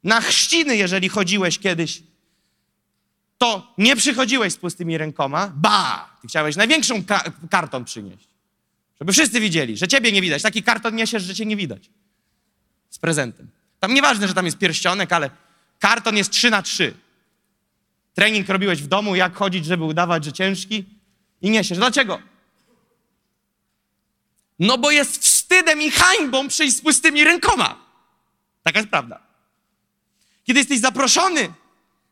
[0.03, 2.03] na chrzciny, jeżeli chodziłeś kiedyś,
[3.37, 8.27] to nie przychodziłeś z pustymi rękoma, ba, ty chciałeś największą ka karton przynieść,
[8.99, 10.41] żeby wszyscy widzieli, że ciebie nie widać.
[10.41, 11.89] Taki karton niesiesz, że cię nie widać
[12.89, 13.47] z prezentem.
[13.79, 15.29] Tam nieważne, że tam jest pierścionek, ale
[15.79, 16.93] karton jest 3 na 3.
[18.15, 20.85] Trening robiłeś w domu, jak chodzić, żeby udawać, że ciężki
[21.41, 21.77] i niesiesz.
[21.77, 22.19] Dlaczego?
[24.59, 27.85] No bo jest wstyd wstydem i hańbą przyjść z pustymi rękoma.
[28.63, 29.19] Taka jest prawda.
[30.43, 31.53] Kiedy jesteś zaproszony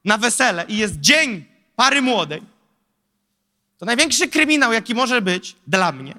[0.06, 1.46] na wesele i jest dzień
[1.76, 2.42] pary młodej,
[3.78, 6.16] to największy kryminał, jaki może być dla mnie,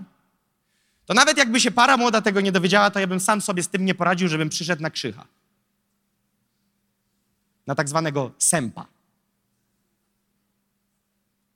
[1.06, 3.68] to nawet jakby się para młoda tego nie dowiedziała, to ja bym sam sobie z
[3.68, 5.26] tym nie poradził, żebym przyszedł na krzycha.
[7.66, 8.86] Na tak zwanego sępa.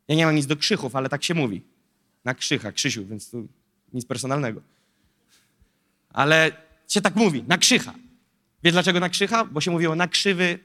[0.08, 1.62] Ja nie mam nic do krzychów, ale tak się mówi.
[2.24, 3.48] Na krzycha, Krzysiu, więc tu
[3.92, 4.60] nic personalnego.
[6.12, 6.52] Ale
[6.88, 7.94] się tak mówi, na krzycha.
[8.62, 9.44] Wiesz dlaczego na krzycha?
[9.44, 10.58] Bo się mówiło na krzywy.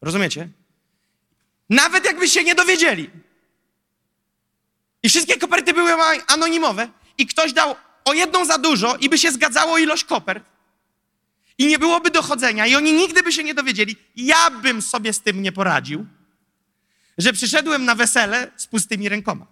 [0.00, 0.48] Rozumiecie?
[1.70, 3.10] Nawet jakby się nie dowiedzieli.
[5.02, 5.92] I wszystkie koperty były
[6.26, 6.88] anonimowe
[7.18, 7.74] i ktoś dał
[8.04, 10.44] o jedną za dużo i by się zgadzało ilość kopert.
[11.58, 13.96] I nie byłoby dochodzenia i oni nigdy by się nie dowiedzieli.
[14.16, 16.06] Ja bym sobie z tym nie poradził,
[17.18, 19.46] że przyszedłem na wesele z pustymi rękoma.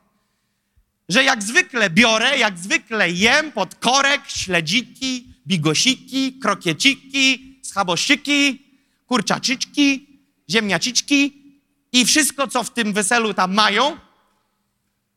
[1.08, 8.62] Że jak zwykle biorę, jak zwykle jem pod korek śledziki, bigosiki, krokieciki, schabosiki,
[9.06, 10.06] kurczaczyczki,
[10.50, 11.42] ziemniaczyczki
[11.92, 13.96] i wszystko, co w tym weselu tam mają.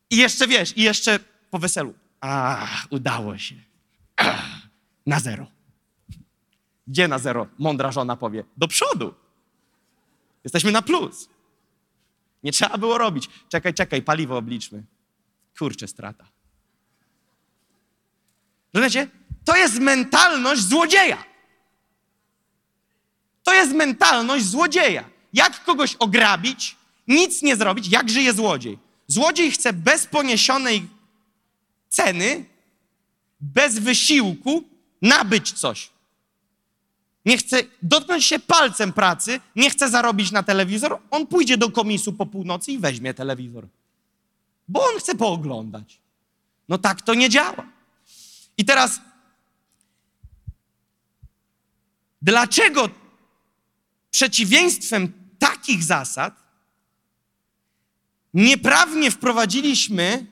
[0.10, 1.20] I jeszcze wiesz, i jeszcze
[1.50, 1.94] po weselu.
[2.22, 3.56] A, udało się.
[5.06, 5.48] Na zero.
[6.88, 7.48] Gdzie na zero?
[7.60, 8.44] Mądra żona powie.
[8.58, 9.14] Do przodu.
[10.44, 11.30] Jesteśmy na plus.
[12.44, 13.30] Nie trzeba było robić.
[13.50, 14.84] Czekaj, czekaj, paliwo obliczmy.
[15.58, 16.28] Kurczę, strata.
[18.74, 19.08] Rozumiecie?
[19.46, 21.24] To jest mentalność złodzieja.
[23.44, 25.10] To jest mentalność złodzieja.
[25.34, 26.76] Jak kogoś ograbić,
[27.08, 28.78] nic nie zrobić, jak żyje złodziej?
[29.08, 30.88] Złodziej chce bez poniesionej
[31.90, 32.46] ceny,
[33.40, 34.64] bez wysiłku
[35.02, 35.90] nabyć coś.
[37.26, 42.14] Nie chce dotknąć się palcem pracy, nie chce zarobić na telewizor, on pójdzie do komisu
[42.14, 43.68] po północy i weźmie telewizor.
[44.68, 46.00] Bo on chce pooglądać.
[46.70, 47.66] No tak to nie działa.
[48.58, 49.02] I teraz,
[52.22, 52.90] dlaczego
[54.12, 56.44] przeciwieństwem takich zasad
[58.34, 60.26] nieprawnie wprowadziliśmy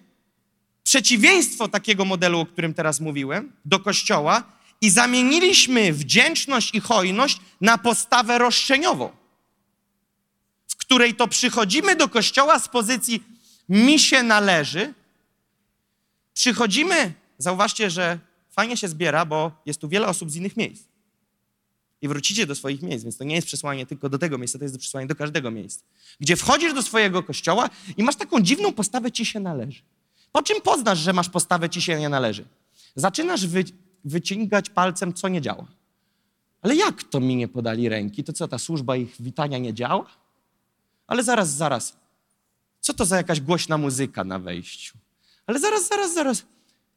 [0.83, 7.77] przeciwieństwo takiego modelu, o którym teraz mówiłem, do kościoła i zamieniliśmy wdzięczność i hojność na
[7.77, 9.09] postawę roszczeniową,
[10.67, 13.23] w której to przychodzimy do kościoła z pozycji
[13.69, 14.93] mi się należy,
[16.33, 18.19] przychodzimy, zauważcie, że
[18.49, 20.83] fajnie się zbiera, bo jest tu wiele osób z innych miejsc.
[22.01, 24.65] I wrócicie do swoich miejsc, więc to nie jest przesłanie tylko do tego miejsca, to
[24.65, 25.83] jest przesłanie do każdego miejsca.
[26.19, 29.81] Gdzie wchodzisz do swojego kościoła i masz taką dziwną postawę, ci się należy.
[30.31, 32.45] Po czym poznasz, że masz postawę, ci się nie należy?
[32.95, 33.63] Zaczynasz wy,
[34.07, 35.65] wyciągać palcem, co nie działa.
[36.61, 38.23] Ale jak to mi nie podali ręki?
[38.23, 40.05] To co, ta służba ich witania nie działa?
[41.07, 41.97] Ale zaraz, zaraz.
[42.79, 44.97] Co to za jakaś głośna muzyka na wejściu?
[45.47, 46.45] Ale zaraz, zaraz, zaraz.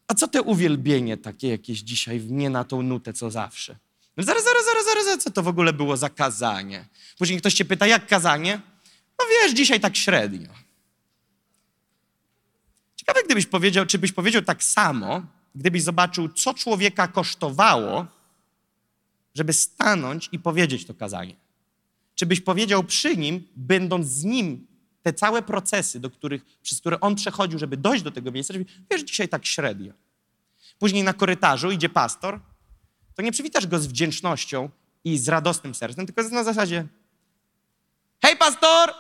[0.09, 3.77] A co te uwielbienie takie jakieś dzisiaj, nie na tą nutę, co zawsze?
[4.17, 6.85] No zaraz, zaraz, zaraz, zaraz, zaraz, co to w ogóle było za kazanie?
[7.19, 8.61] Później ktoś cię pyta, jak kazanie?
[9.19, 10.49] No wiesz, dzisiaj tak średnio.
[12.97, 15.23] Ciekawe, gdybyś powiedział, czy byś powiedział tak samo,
[15.55, 18.07] gdybyś zobaczył, co człowieka kosztowało,
[19.35, 21.37] żeby stanąć i powiedzieć to kazanie.
[22.15, 24.67] Czy byś powiedział przy nim, będąc z nim,
[25.03, 28.65] te całe procesy, do których, przez które on przechodził, żeby dojść do tego miejsca, żeby,
[28.91, 29.93] wiesz, dzisiaj tak średnio.
[30.79, 32.41] Później na korytarzu idzie pastor,
[33.15, 34.71] to nie przywitasz go z wdzięcznością
[35.05, 36.87] i z radosnym sercem, tylko na zasadzie
[38.23, 38.95] hej pastor,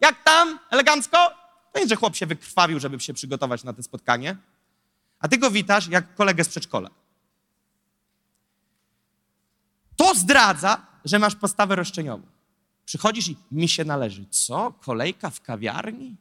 [0.00, 1.30] jak tam, elegancko?
[1.72, 4.36] To nie, że chłop się wykrwawił, żeby się przygotować na to spotkanie,
[5.26, 6.90] a ty go witasz jak kolegę z przedszkola.
[9.96, 12.26] To zdradza, że masz postawę roszczeniową.
[12.84, 14.26] Przychodzisz i mi się należy.
[14.30, 14.72] Co?
[14.72, 16.16] Kolejka w kawiarni?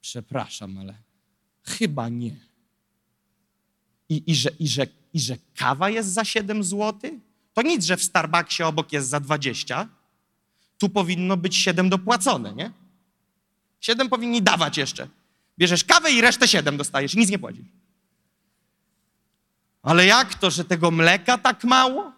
[0.00, 0.94] Przepraszam, ale
[1.62, 2.36] chyba nie.
[4.08, 7.10] I, i, że, i, że, I że kawa jest za 7 zł?
[7.54, 9.88] To nic, że w Starbucksie obok jest za 20.
[10.78, 12.72] Tu powinno być 7 dopłacone, nie?
[13.80, 15.08] 7 powinni dawać jeszcze.
[15.58, 17.66] Bierzesz kawę i resztę 7 dostajesz, nic nie płacisz.
[19.82, 22.12] Ale jak to, że tego mleka tak mało?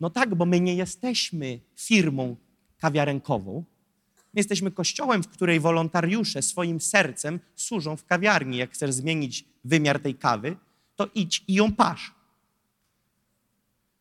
[0.00, 2.36] No tak, bo my nie jesteśmy firmą
[2.78, 3.64] kawiarenkową.
[4.34, 8.56] My jesteśmy kościołem, w której wolontariusze swoim sercem służą w kawiarni.
[8.56, 10.56] Jak chcesz zmienić wymiar tej kawy,
[10.96, 12.14] to idź i ją pasz.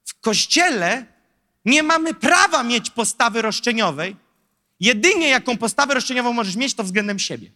[0.05, 1.05] W kościele
[1.65, 4.15] nie mamy prawa mieć postawy roszczeniowej.
[4.79, 7.51] Jedynie jaką postawę roszczeniową możesz mieć, to względem siebie.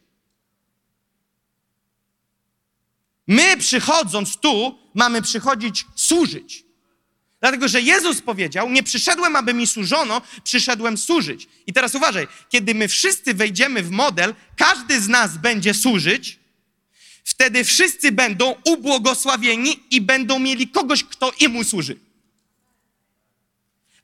[3.28, 6.64] My przychodząc tu, mamy przychodzić służyć.
[7.42, 11.48] Dlatego, że Jezus powiedział: Nie przyszedłem, aby mi służono, przyszedłem służyć.
[11.68, 16.40] I teraz uważaj, kiedy my wszyscy wejdziemy w model, każdy z nas będzie służyć,
[17.24, 22.00] Wtedy wszyscy będą ubłogosławieni i będą mieli kogoś, kto im usłuży.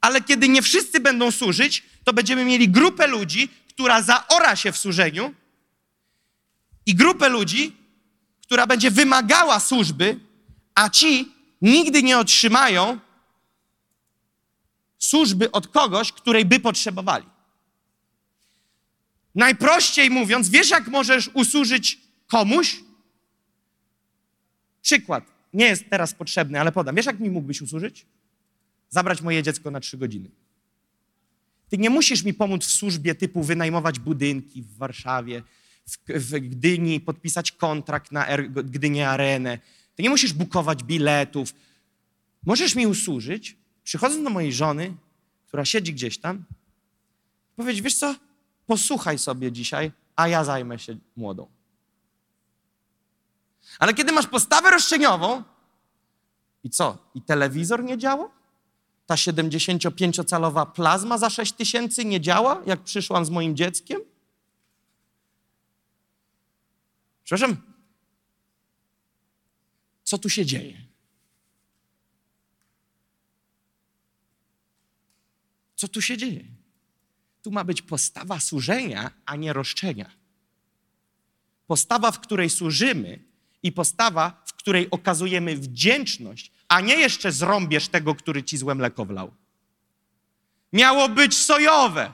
[0.01, 4.77] Ale kiedy nie wszyscy będą służyć, to będziemy mieli grupę ludzi, która zaora się w
[4.77, 5.33] służeniu
[6.85, 7.75] i grupę ludzi,
[8.49, 10.19] która będzie wymagała służby,
[10.75, 11.31] a ci
[11.61, 12.99] nigdy nie otrzymają
[14.99, 17.25] służby od kogoś, której by potrzebowali.
[19.35, 22.77] Najprościej mówiąc, wiesz, jak możesz usłużyć komuś?
[24.81, 25.23] Przykład.
[25.53, 26.95] Nie jest teraz potrzebny, ale podam.
[26.95, 28.05] Wiesz, jak mi mógłbyś usłużyć?
[28.89, 30.29] Zabrać moje dziecko na trzy godziny.
[31.69, 35.43] Ty nie musisz mi pomóc w służbie typu wynajmować budynki w Warszawie,
[36.07, 39.59] w, Gdyni, podpisać kontrakt na er, Gdynię Arenę.
[39.95, 41.53] Ty nie musisz bukować biletów.
[42.45, 44.93] Możesz mi usłużyć, przychodząc do mojej żony,
[45.47, 46.43] która siedzi gdzieś tam,
[47.55, 48.15] powiedzieć, wiesz co,
[48.67, 51.47] posłuchaj sobie dzisiaj, a ja zajmę się młodą.
[53.79, 55.43] Ale kiedy masz postawę roszczeniową
[56.63, 56.97] i co?
[57.15, 58.29] I telewizor nie działa?
[59.05, 64.01] Ta 75-calowa plazma za 6 tysięcy nie działa, jak przyszłam z moim dzieckiem?
[67.29, 67.61] Przepraszam,
[70.03, 70.81] co tu się dzieje?
[75.75, 76.45] Co tu się dzieje?
[77.41, 80.11] Tu ma być postawa służenia, a nie roszczenia.
[81.67, 83.23] Postawa, w której służymy
[83.63, 89.05] i postawa, w której okazujemy wdzięczność, a nie jeszcze zrąbiesz tego, który ci złe mleko
[89.05, 89.35] wlał.
[90.73, 92.13] Miało być sojowe.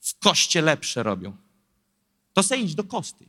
[0.00, 1.36] W koście lepsze robią.
[2.32, 3.28] To se do kosty.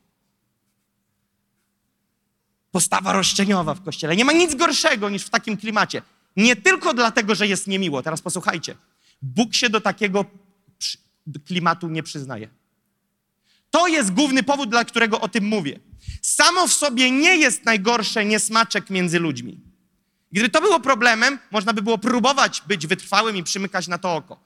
[2.72, 4.16] Postawa roszczeniowa w kościele.
[4.16, 6.02] Nie ma nic gorszego niż w takim klimacie.
[6.36, 8.04] Nie tylko dlatego, że jest niemiło.
[8.04, 8.76] Teraz posłuchajcie.
[9.22, 10.26] Bóg się do takiego
[11.46, 12.50] klimatu nie przyznaje.
[13.72, 15.80] To jest główny powód, dla którego o tym mówię.
[16.22, 19.60] Samo w sobie nie jest najgorsze niesmaczek między ludźmi.
[20.32, 24.40] Gdyby to było problemem, można by było próbować być wytrwałym i przymykać na to oko.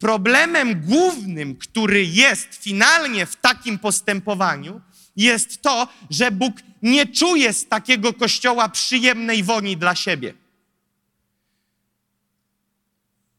[0.00, 4.80] Problemem głównym, który jest finalnie w takim postępowaniu,
[5.16, 10.34] jest to, że Bóg nie czuje z takiego kościoła przyjemnej woni dla siebie.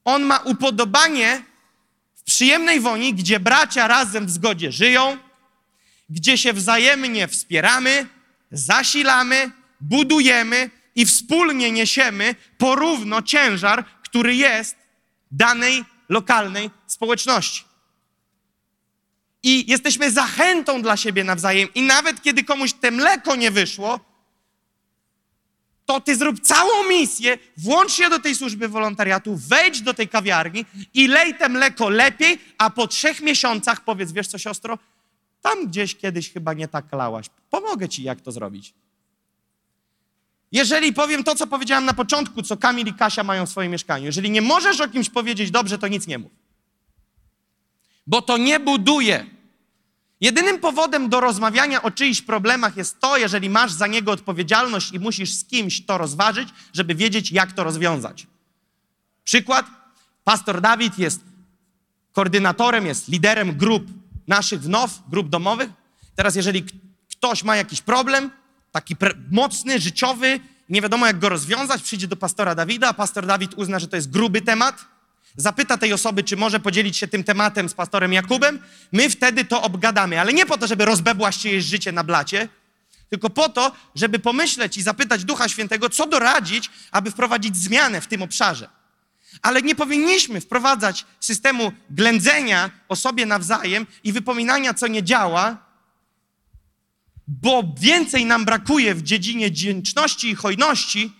[0.06, 1.44] On ma upodobanie
[2.16, 5.18] w przyjemnej woni, gdzie bracia razem w zgodzie żyją,
[6.10, 8.08] gdzie się wzajemnie wspieramy,
[8.52, 14.76] zasilamy, budujemy i wspólnie niesiemy porówno ciężar, który jest
[15.32, 17.64] danej lokalnej społeczności.
[19.44, 21.70] I jesteśmy zachętą dla siebie nawzajem.
[21.76, 24.00] I nawet kiedy komuś te mleko nie wyszło,
[25.86, 30.66] to ty zrób całą misję, włącz się do tej służby wolontariatu, wejdź do tej kawiarni
[30.94, 34.78] i lej te mleko lepiej, a po trzech miesiącach powiedz, wiesz co siostro,
[35.42, 37.26] tam gdzieś kiedyś chyba nie tak lałaś.
[37.50, 38.74] Pomogę ci, jak to zrobić.
[40.52, 44.06] Jeżeli powiem to, co powiedziałem na początku, co Kamil i Kasia mają w swoim mieszkaniu,
[44.06, 46.32] jeżeli nie możesz o kimś powiedzieć dobrze, to nic nie mów.
[48.08, 49.26] Bo to nie buduje
[50.22, 55.00] Jedynym powodem do rozmawiania o czyichś problemach jest to, jeżeli masz za niego odpowiedzialność i
[55.00, 58.28] musisz z kimś to rozważyć, żeby wiedzieć, jak to rozwiązać.
[59.24, 59.66] Przykład:
[60.24, 61.22] Pastor Dawid jest
[62.12, 63.84] koordynatorem, jest liderem grup
[64.28, 65.70] naszych wnow, grup domowych.
[66.16, 66.66] Teraz, jeżeli
[67.12, 68.32] ktoś ma jakiś problem,
[68.72, 68.96] taki
[69.32, 73.80] mocny, życiowy, nie wiadomo jak go rozwiązać, przyjdzie do pastora Dawida, a pastor Dawid uzna,
[73.80, 74.86] że to jest gruby temat,
[75.36, 78.60] zapyta tej osoby, czy może podzielić się tym tematem z pastorem Jakubem,
[78.92, 80.20] my wtedy to obgadamy.
[80.20, 82.48] Ale nie po to, żeby rozbebłaś jej życie na blacie,
[83.10, 88.08] tylko po to, żeby pomyśleć i zapytać Ducha Świętego, co doradzić, aby wprowadzić zmianę w
[88.08, 88.70] tym obszarze.
[89.42, 95.58] Ale nie powinniśmy wprowadzać systemu ględzenia o sobie nawzajem i wypominania, co nie działa,
[97.40, 101.14] bo więcej nam brakuje w dziedzinie wdzięczności i hojności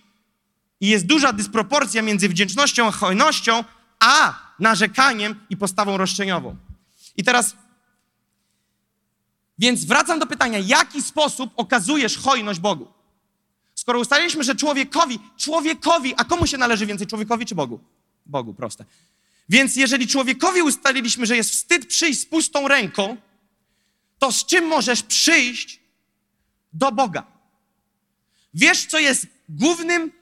[0.80, 3.64] i jest duża dysproporcja między wdzięcznością a hojnością,
[4.00, 6.56] a narzekaniem i postawą roszczeniową.
[7.16, 7.56] I teraz,
[9.58, 12.88] więc wracam do pytania, jaki sposób okazujesz hojność Bogu?
[13.74, 17.80] Skoro ustaliliśmy, że człowiekowi, człowiekowi, a komu się należy więcej, człowiekowi czy Bogu?
[18.26, 18.84] Bogu, proste.
[19.48, 23.16] Więc jeżeli człowiekowi ustaliliśmy, że jest wstyd przyjść z pustą ręką,
[24.18, 25.81] to z czym możesz przyjść
[26.72, 27.26] do Boga?
[28.54, 30.12] Wiesz, co jest głównym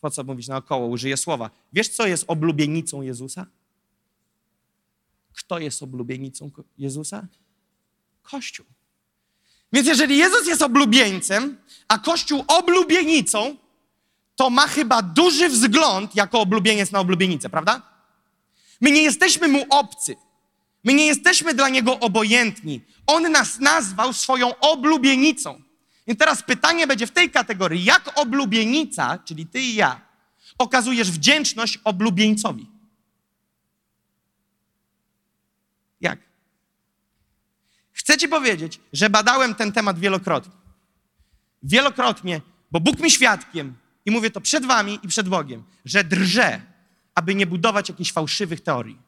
[0.00, 1.50] po co mówić naokoło, użyję słowa.
[1.72, 3.46] Wiesz, co jest oblubienicą Jezusa?
[5.32, 7.26] Kto jest oblubienicą Jezusa?
[8.22, 8.66] Kościół.
[9.72, 13.56] Więc jeżeli Jezus jest oblubieńcem, a Kościół oblubienicą,
[14.36, 17.82] to ma chyba duży wzgląd jako oblubieniec na oblubienicę, prawda?
[18.80, 20.16] My nie jesteśmy mu obcy.
[20.84, 22.80] My nie jesteśmy dla Niego obojętni.
[23.06, 25.62] On nas nazwał swoją oblubienicą.
[26.06, 27.84] I teraz pytanie będzie w tej kategorii.
[27.84, 30.00] Jak oblubienica, czyli ty i ja,
[30.58, 32.66] okazujesz wdzięczność oblubieńcowi?
[36.00, 36.18] Jak?
[37.92, 40.52] Chcę ci powiedzieć, że badałem ten temat wielokrotnie.
[41.62, 43.74] Wielokrotnie, bo Bóg mi świadkiem,
[44.06, 46.60] i mówię to przed wami i przed Bogiem, że drżę,
[47.14, 48.98] aby nie budować jakichś fałszywych teorii.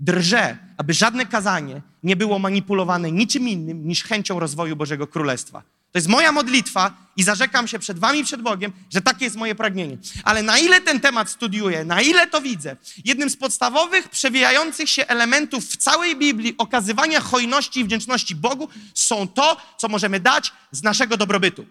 [0.00, 5.62] Drżę, aby żadne kazanie nie było manipulowane niczym innym niż chęcią rozwoju Bożego Królestwa.
[5.92, 9.54] To jest moja modlitwa i zarzekam się przed wami przed Bogiem, że takie jest moje
[9.54, 9.98] pragnienie.
[10.24, 15.06] Ale na ile ten temat studiuję, na ile to widzę, jednym z podstawowych, przewijających się
[15.06, 20.82] elementów w całej Biblii okazywania hojności i wdzięczności Bogu są to, co możemy dać z
[20.82, 21.66] naszego dobrobytu.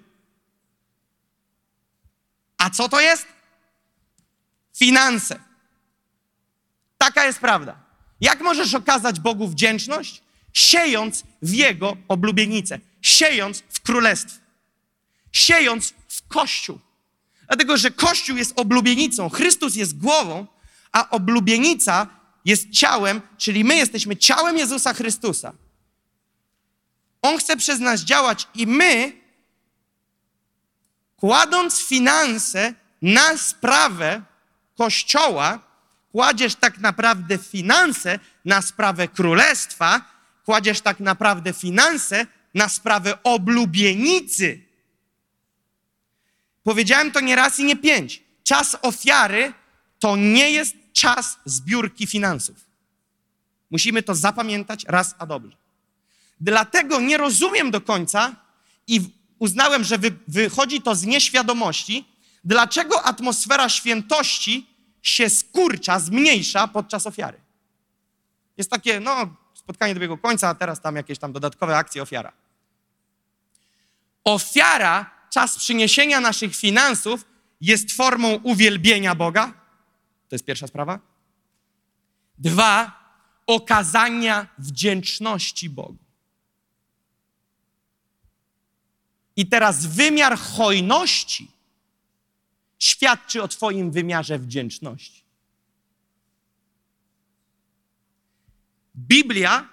[2.58, 3.26] A co to jest?
[4.76, 5.40] Finanse.
[6.98, 7.85] Taka jest prawda.
[8.22, 10.22] Jak możesz okazać Bogu wdzięczność?
[10.54, 14.40] Siejąc w Jego oblubienicę, siejąc w królestwie,
[15.32, 16.80] siejąc w Kościół.
[17.48, 20.48] Dlatego, że Kościół jest oblubienicą, Chrystus jest głową,
[20.92, 22.08] a oblubienica
[22.46, 25.54] jest ciałem, czyli my jesteśmy ciałem Jezusa Chrystusa.
[27.22, 29.22] On chce przez nas działać i my,
[31.18, 34.22] kładąc finanse na sprawę
[34.78, 35.60] Kościoła,
[36.16, 40.02] kładziesz tak naprawdę finanse na sprawę królestwa,
[40.46, 44.62] kładziesz tak naprawdę finanse na sprawę oblubienicy.
[46.64, 48.24] Powiedziałem to nie raz i nie pięć.
[48.44, 49.54] Czas ofiary
[50.00, 52.56] to nie jest czas zbiórki finansów.
[53.72, 55.58] Musimy to zapamiętać raz a dobrze.
[56.40, 58.36] Dlatego nie rozumiem do końca
[58.88, 59.02] i
[59.40, 62.06] uznałem, że wy, wychodzi to z nieświadomości,
[62.44, 64.75] dlaczego atmosfera świętości
[65.06, 67.42] się skurcza, zmniejsza podczas ofiary.
[68.58, 72.32] Jest takie, no, spotkanie dobiegło końca, a teraz tam jakieś tam dodatkowe akcje, ofiara.
[74.24, 77.26] Ofiara, czas przyniesienia naszych finansów
[77.62, 79.54] jest formą uwielbienia Boga.
[80.30, 81.00] To jest pierwsza sprawa.
[82.38, 83.00] Dwa,
[83.48, 85.98] okazania wdzięczności Bogu.
[89.36, 91.55] I teraz wymiar hojności
[92.80, 95.24] świadczy o Twoim wymiarze wdzięczności.
[98.96, 99.70] Biblia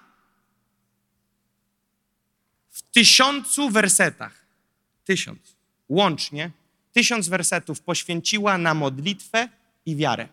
[2.69, 4.45] w tysiącu wersetach,
[5.05, 5.55] tysiąc,
[5.89, 6.51] łącznie,
[6.91, 9.49] tysiąc wersetów poświęciła na modlitwę
[9.85, 10.29] i wiarę.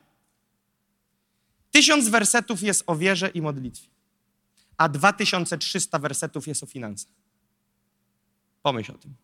[1.70, 3.88] Tysiąc wersetów jest o wierze i modlitwie,
[4.76, 7.12] a 2300 wersetów jest o finansach.
[8.62, 9.14] Pomyśl o tym.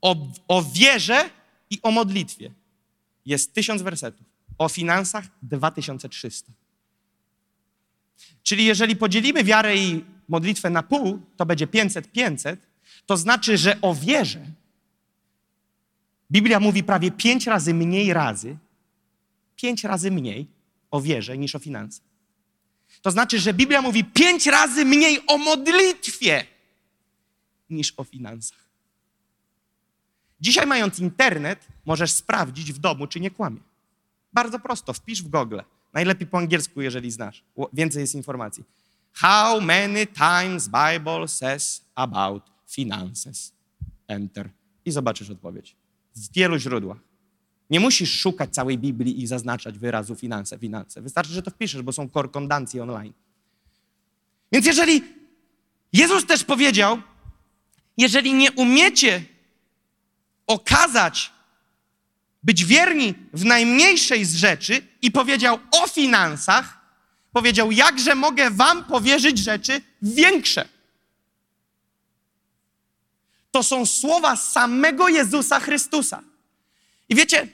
[0.00, 0.16] O,
[0.48, 1.30] o wierze
[1.70, 2.50] i o modlitwie
[3.26, 4.26] jest tysiąc wersetów.
[4.58, 6.52] O finansach 2300.
[8.42, 12.56] Czyli jeżeli podzielimy wiarę i modlitwę na pół, to będzie 500-500,
[13.06, 14.46] to znaczy, że o wierze
[16.30, 18.56] Biblia mówi prawie pięć razy mniej razy,
[19.56, 20.46] pięć razy mniej
[20.90, 22.06] o wierze niż o finansach.
[23.02, 26.44] To znaczy, że Biblia mówi pięć razy mniej o modlitwie
[27.70, 28.57] niż o finansach.
[30.40, 33.60] Dzisiaj, mając internet, możesz sprawdzić w domu, czy nie kłamie.
[34.32, 35.60] Bardzo prosto, wpisz w Google.
[35.92, 37.44] Najlepiej po angielsku, jeżeli znasz.
[37.72, 38.64] Więcej jest informacji.
[39.12, 43.52] How many times Bible says about finances?
[44.08, 44.50] Enter.
[44.84, 45.76] I zobaczysz odpowiedź.
[46.16, 46.98] W wielu źródłach.
[47.70, 51.02] Nie musisz szukać całej Biblii i zaznaczać wyrazu finanse, finanse.
[51.02, 53.12] Wystarczy, że to wpiszesz, bo są korkondancje online.
[54.52, 55.02] Więc jeżeli
[55.92, 56.98] Jezus też powiedział,
[57.96, 59.24] jeżeli nie umiecie
[60.48, 61.32] okazać,
[62.42, 66.78] być wierni w najmniejszej z rzeczy i powiedział o finansach,
[67.32, 70.68] powiedział, jakże mogę wam powierzyć rzeczy większe.
[73.50, 76.22] To są słowa samego Jezusa Chrystusa.
[77.08, 77.48] I wiecie,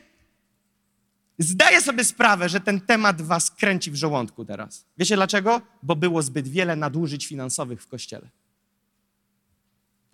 [1.38, 4.84] zdaję sobie sprawę, że ten temat was kręci w żołądku teraz.
[4.98, 5.60] Wiecie dlaczego?
[5.82, 8.28] Bo było zbyt wiele nadużyć finansowych w kościele.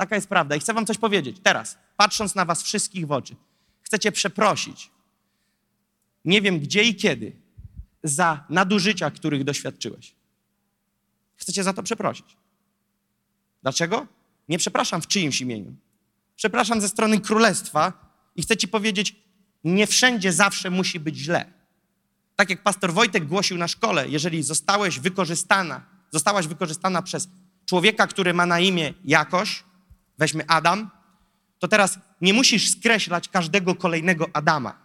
[0.01, 0.57] Taka jest prawda.
[0.57, 1.37] I chcę wam coś powiedzieć.
[1.43, 3.37] Teraz, patrząc na was wszystkich w oczy,
[3.83, 4.91] chcecie przeprosić.
[6.25, 7.33] Nie wiem gdzie i kiedy
[8.03, 10.15] za nadużycia, których doświadczyłeś.
[11.37, 12.37] Chcecie za to przeprosić.
[13.63, 14.07] Dlaczego?
[14.49, 15.75] Nie przepraszam w czyimś imieniu.
[16.37, 17.93] Przepraszam ze strony królestwa
[18.37, 19.17] i chcę ci powiedzieć,
[19.65, 21.53] nie wszędzie zawsze musi być źle.
[22.37, 27.29] Tak jak pastor Wojtek głosił na szkole, jeżeli zostałeś wykorzystana, zostałaś wykorzystana przez
[27.67, 29.70] człowieka, który ma na imię jakoś,
[30.21, 30.91] weźmy Adam,
[31.59, 34.79] to teraz nie musisz skreślać każdego kolejnego Adama,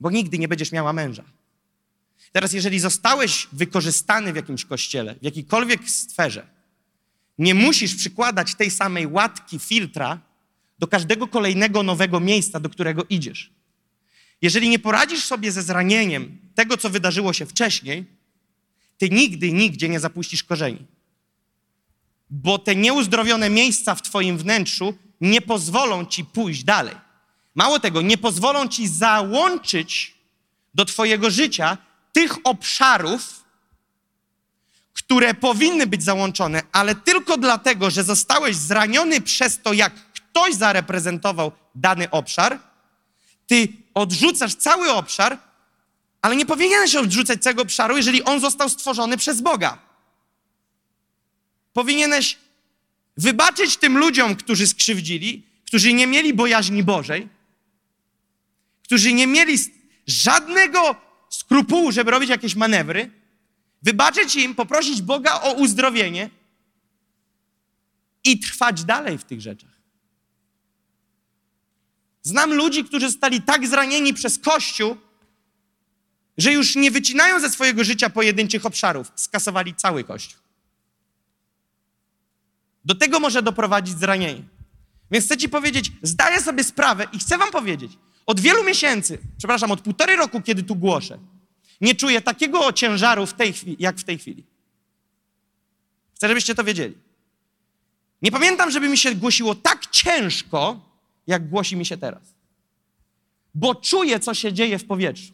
[0.00, 1.24] bo nigdy nie będziesz miała męża.
[2.32, 6.46] Teraz, jeżeli zostałeś wykorzystany w jakimś kościele, w jakiejkolwiek sferze,
[7.38, 10.18] nie musisz przykładać tej samej łatki, filtra
[10.78, 13.52] do każdego kolejnego nowego miejsca, do którego idziesz.
[14.42, 18.04] Jeżeli nie poradzisz sobie ze zranieniem tego, co wydarzyło się wcześniej,
[18.98, 20.86] ty nigdy, nigdzie nie zapuścisz korzeni.
[22.30, 26.94] Bo te nieuzdrowione miejsca w twoim wnętrzu nie pozwolą ci pójść dalej.
[27.54, 30.14] Mało tego, nie pozwolą ci załączyć
[30.74, 31.78] do twojego życia
[32.12, 33.44] tych obszarów,
[34.92, 41.52] które powinny być załączone, ale tylko dlatego, że zostałeś zraniony przez to, jak ktoś zareprezentował
[41.74, 42.58] dany obszar,
[43.46, 45.38] ty odrzucasz cały obszar,
[46.22, 49.85] ale nie powinieneś odrzucać całego obszaru, jeżeli on został stworzony przez Boga.
[51.76, 52.38] Powinieneś
[53.16, 57.28] wybaczyć tym ludziom, którzy skrzywdzili, którzy nie mieli bojaźni Bożej,
[58.84, 59.58] którzy nie mieli
[60.06, 60.96] żadnego
[61.30, 63.10] skrupułu, żeby robić jakieś manewry,
[63.82, 66.30] wybaczyć im, poprosić Boga o uzdrowienie
[68.24, 69.76] i trwać dalej w tych rzeczach.
[72.22, 74.96] Znam ludzi, którzy zostali tak zranieni przez Kościół,
[76.38, 80.45] że już nie wycinają ze swojego życia pojedynczych obszarów, skasowali cały Kościół.
[82.86, 84.42] Do tego może doprowadzić zranienie.
[85.10, 87.92] Więc chcę Ci powiedzieć, zdaję sobie sprawę i chcę Wam powiedzieć,
[88.26, 91.18] od wielu miesięcy, przepraszam, od półtorej roku, kiedy tu głoszę,
[91.80, 94.44] nie czuję takiego ciężaru w tej chwili, jak w tej chwili.
[96.14, 96.94] Chcę, żebyście to wiedzieli.
[98.22, 100.80] Nie pamiętam, żeby mi się głosiło tak ciężko,
[101.26, 102.22] jak głosi mi się teraz.
[103.54, 105.32] Bo czuję, co się dzieje w powietrzu.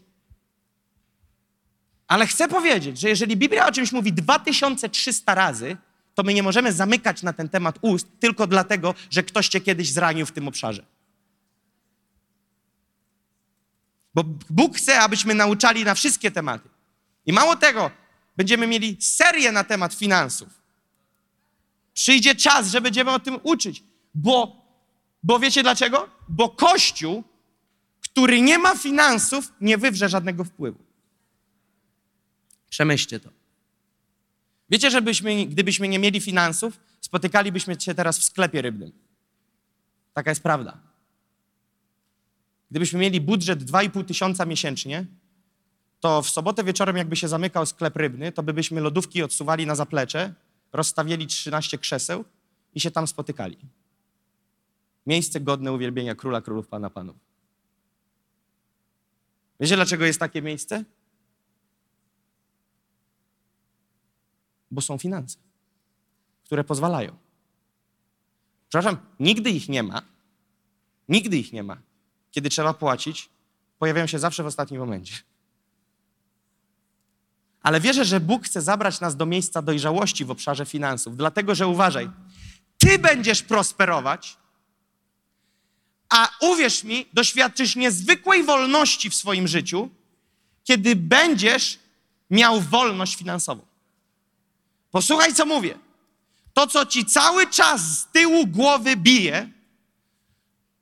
[2.07, 5.77] Ale chcę powiedzieć, że jeżeli Biblia o czymś mówi 2300 razy,
[6.15, 9.93] to my nie możemy zamykać na ten temat ust tylko dlatego, że ktoś cię kiedyś
[9.93, 10.87] zranił w tym obszarze.
[14.15, 16.69] Bo Bóg chce, abyśmy nauczali na wszystkie tematy.
[17.27, 17.91] I mało tego,
[18.37, 20.49] będziemy mieli serię na temat finansów.
[21.95, 23.83] Przyjdzie czas, że będziemy o tym uczyć.
[24.15, 24.57] Bo,
[25.23, 26.09] bo wiecie dlaczego?
[26.29, 27.25] Bo Kościół,
[28.01, 30.79] który nie ma finansów, nie wywrze żadnego wpływu.
[32.71, 33.42] Przemyślcie to.
[34.73, 38.93] Wiecie, że byśmy, gdybyśmy nie mieli finansów, spotykalibyśmy się teraz w sklepie rybnym.
[40.15, 40.81] Taka jest prawda.
[42.71, 45.07] Gdybyśmy mieli budżet 2,5 tysiąca miesięcznie,
[46.01, 49.75] to w sobotę wieczorem, jakby się zamykał sklep rybny, to by byśmy lodówki odsuwali na
[49.75, 50.35] zaplecze,
[50.73, 52.25] rozstawili 13 krzeseł
[52.75, 53.57] i się tam spotykali.
[55.07, 57.17] Miejsce godne uwielbienia króla królów, pana panów.
[59.61, 60.85] Wiecie, dlaczego jest takie miejsce?
[64.73, 65.39] Bo są finanse,
[66.45, 67.17] które pozwalają.
[68.69, 70.03] Przepraszam, nigdy ich nie ma.
[71.09, 71.77] Nigdy ich nie ma
[72.33, 73.29] kiedy trzeba płacić,
[73.79, 75.15] pojawiają się zawsze w ostatnim momencie.
[77.63, 81.67] Ale wierzę, że Bóg chce zabrać nas do miejsca dojrzałości w obszarze finansów, dlatego że
[81.67, 82.11] uważaj,
[82.79, 84.37] ty będziesz prosperować,
[86.09, 89.91] a uwierz mi, doświadczysz niezwykłej wolności w swoim życiu,
[90.65, 91.79] kiedy będziesz
[92.31, 93.67] miał wolność finansową.
[94.93, 95.79] Posłuchaj, co mówię.
[96.55, 99.49] To, co ci cały czas z tyłu głowy bije,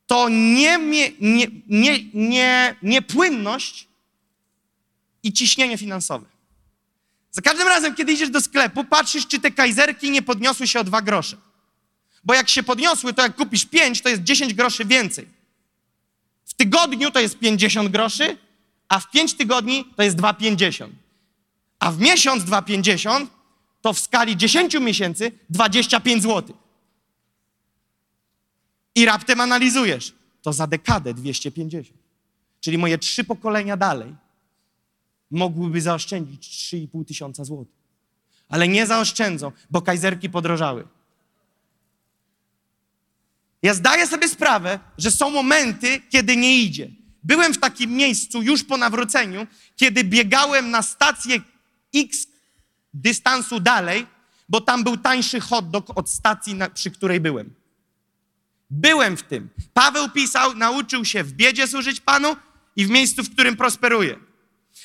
[0.07, 3.89] to nie, nie, nie, nie, niepłynność
[5.23, 6.27] i ciśnienie finansowe.
[7.31, 10.85] Za każdym razem, kiedy idziesz do sklepu, patrzysz, czy te kajzerki nie podniosły się o
[10.85, 11.37] dwa grosze.
[12.25, 15.29] Bo jak się podniosły, to jak kupisz pięć, to jest 10 groszy więcej.
[16.45, 18.39] W tygodniu to jest 50 groszy,
[18.89, 20.89] a w pięć tygodni to jest 2,50.
[21.79, 23.27] A w miesiąc 2,50
[23.81, 26.57] to w skali 10 miesięcy 25 złotych.
[28.95, 30.15] I raptem analizujesz.
[30.43, 31.99] To za dekadę 250.
[32.61, 34.15] Czyli moje trzy pokolenia dalej
[35.31, 37.75] mogłyby zaoszczędzić 3,5 tysiąca złotych.
[38.49, 40.89] Ale nie zaoszczędzą, bo kajzerki podrożały.
[43.63, 46.91] Ja zdaję sobie sprawę, że są momenty, kiedy nie idzie.
[47.23, 49.47] Byłem w takim miejscu już po nawróceniu,
[49.77, 51.41] kiedy biegałem na stację
[51.95, 52.27] X
[52.95, 54.07] dystansu dalej,
[54.49, 57.55] bo tam był tańszy hot dog od stacji, na, przy której byłem.
[58.71, 59.49] Byłem w tym.
[59.75, 62.37] Paweł pisał, nauczył się w biedzie służyć Panu
[62.77, 64.19] i w miejscu, w którym prosperuje.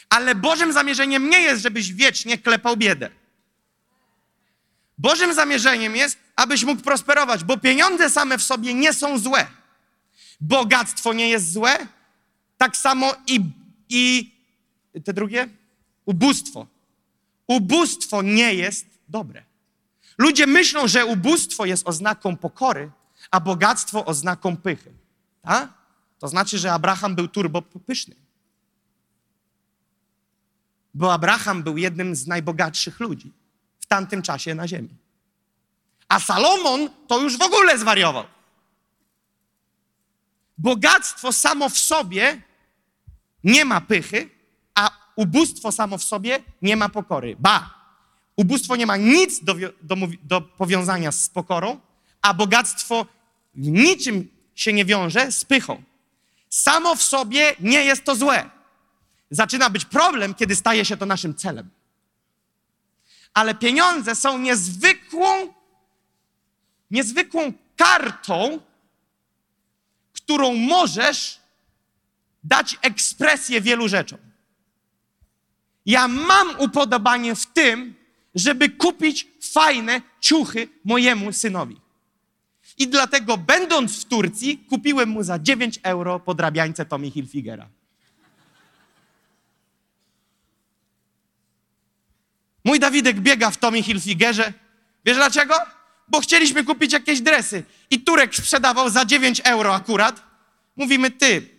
[0.10, 3.10] Ale Bożym zamierzeniem nie jest, żebyś wiecznie klepał biedę.
[4.98, 9.48] Bożym zamierzeniem jest, abyś mógł prosperować, bo pieniądze same w sobie nie są złe.
[10.42, 11.88] Bogactwo nie jest złe,
[12.58, 13.40] tak samo i,
[13.90, 14.32] i
[15.04, 15.50] te drugie?
[16.06, 16.68] Ubóstwo.
[17.48, 19.44] Ubóstwo nie jest dobre.
[20.18, 22.92] Ludzie myślą, że ubóstwo jest oznaką pokory,
[23.32, 24.94] a bogactwo oznaką pychy.
[25.44, 25.68] A?
[26.20, 28.16] To znaczy, że Abraham był turbo pyszny.
[30.96, 33.34] bo Abraham był jednym z najbogatszych ludzi
[33.80, 34.90] w tamtym czasie na ziemi.
[36.08, 38.26] A Salomon to już w ogóle zwariował.
[40.58, 42.42] Bogactwo samo w sobie
[43.44, 44.30] nie ma pychy,
[45.16, 47.36] ubóstwo samo w sobie nie ma pokory.
[47.40, 47.86] Ba,
[48.36, 51.80] ubóstwo nie ma nic do, do, do powiązania z pokorą,
[52.22, 53.06] a bogactwo
[53.56, 55.84] niczym się nie wiąże z pychą.
[56.50, 58.50] Samo w sobie nie jest to złe.
[59.32, 61.70] Zaczyna być problem, kiedy staje się to naszym celem.
[63.34, 65.54] Ale pieniądze są niezwykłą,
[66.92, 68.60] niezwykłą kartą,
[70.14, 71.40] którą możesz
[72.44, 74.20] dać ekspresję wielu rzeczom.
[75.86, 77.96] Ja mam upodobanie w tym,
[78.36, 81.82] żeby kupić fajne ciuchy mojemu synowi.
[82.78, 87.70] I dlatego, będąc w Turcji, kupiłem mu za 9 euro podrabiańce Tommy Hilfigera.
[92.64, 94.54] Mój Dawidek biega w Tommy Hilfigerze.
[95.06, 95.56] Wiesz dlaczego?
[96.08, 97.64] Bo chcieliśmy kupić jakieś dresy.
[97.90, 100.24] I Turek sprzedawał za 9 euro akurat.
[100.76, 101.55] Mówimy, ty,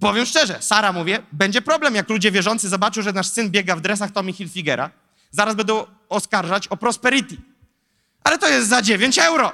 [0.00, 3.80] powiem szczerze, Sara mówię, będzie problem, jak ludzie wierzący zobaczą, że nasz syn biega w
[3.80, 4.90] dresach Tommy Hilfigera.
[5.30, 7.36] Zaraz będą oskarżać o prosperity.
[8.24, 9.52] Ale to jest za 9 euro.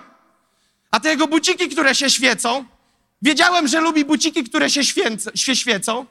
[0.90, 2.64] A te jego buciki, które się świecą,
[3.22, 6.06] wiedziałem, że lubi buciki, które się, święc, się świecą.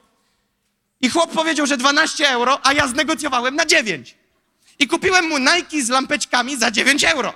[1.00, 4.14] I chłop powiedział, że 12 euro, a ja znegocjowałem na 9.
[4.78, 7.32] I kupiłem mu Nike z lampeczkami za 9 euro.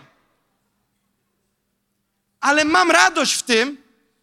[2.40, 3.77] Ale mam radość w tym,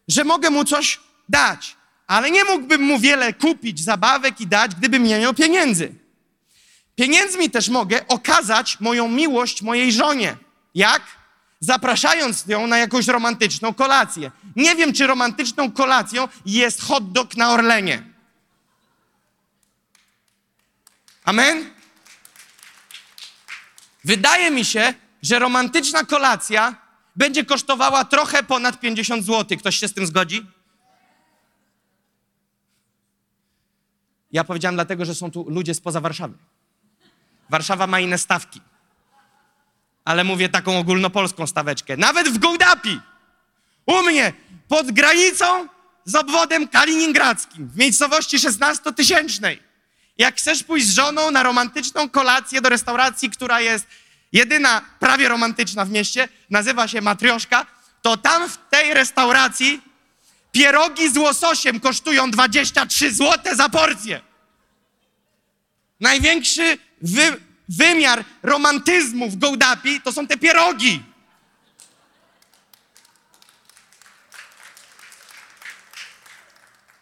[0.08, 1.77] że mogę mu coś dać.
[2.08, 5.94] Ale nie mógłbym mu wiele kupić zabawek i dać, gdybym nie miał pieniędzy.
[6.96, 10.36] Pieniędzmi też mogę okazać moją miłość mojej żonie.
[10.74, 11.02] Jak?
[11.60, 14.30] Zapraszając ją na jakąś romantyczną kolację.
[14.56, 18.02] Nie wiem, czy romantyczną kolacją jest hot dog na Orlenie.
[21.24, 21.70] Amen?
[24.04, 26.74] Wydaje mi się, że romantyczna kolacja
[27.16, 29.58] będzie kosztowała trochę ponad 50 zł.
[29.58, 30.46] Ktoś się z tym zgodzi?
[34.32, 36.34] Ja powiedziałem dlatego, że są tu ludzie spoza Warszawy.
[37.50, 38.60] Warszawa ma inne stawki.
[40.04, 41.96] Ale mówię taką ogólnopolską staweczkę.
[41.96, 43.00] Nawet w Gołdapi,
[43.86, 44.32] u mnie,
[44.68, 45.68] pod granicą
[46.04, 49.58] z obwodem kaliningradzkim, w miejscowości 16-tysięcznej.
[50.18, 53.86] Jak chcesz pójść z żoną na romantyczną kolację do restauracji, która jest
[54.32, 57.66] jedyna prawie romantyczna w mieście, nazywa się Matrioszka,
[58.02, 59.82] to tam w tej restauracji
[60.52, 64.20] pierogi z łososiem kosztują 23 zł za porcję.
[66.00, 71.02] Największy wy, wymiar romantyzmu w Gołdapi to są te pierogi.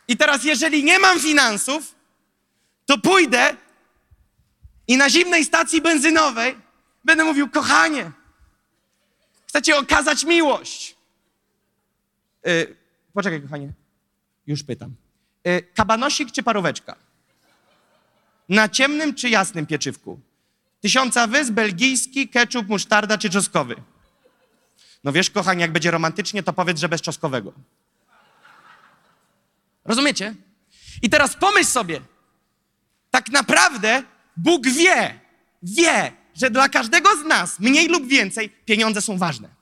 [0.09, 1.95] I teraz, jeżeli nie mam finansów,
[2.87, 3.57] to pójdę
[4.89, 6.57] i na zimnej stacji benzynowej
[7.05, 8.11] będę mówił, kochanie,
[9.49, 10.97] chcę ci okazać miłość.
[12.45, 12.77] Yy,
[13.17, 13.73] poczekaj, kochanie,
[14.47, 14.95] już pytam.
[15.45, 16.97] Yy, kabanosik czy paróweczka?
[18.49, 20.21] Na ciemnym czy jasnym pieczywku?
[20.81, 23.77] Tysiąca wysp, belgijski, ketchup, musztarda czy czosnkowy?
[25.05, 27.53] No wiesz, kochanie, jak będzie romantycznie, to powiedz, że bez czosnkowego.
[29.85, 30.35] Rozumiecie?
[31.03, 32.01] I teraz pomyśl sobie,
[33.11, 34.03] tak naprawdę
[34.37, 35.21] Bóg wie,
[35.63, 39.56] wie, że dla każdego z nas, mniej lub więcej, pieniądze są ważne.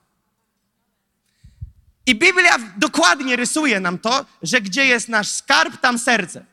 [2.06, 6.44] I Biblia dokładnie rysuje nam to, że gdzie jest nasz skarb, tam serce.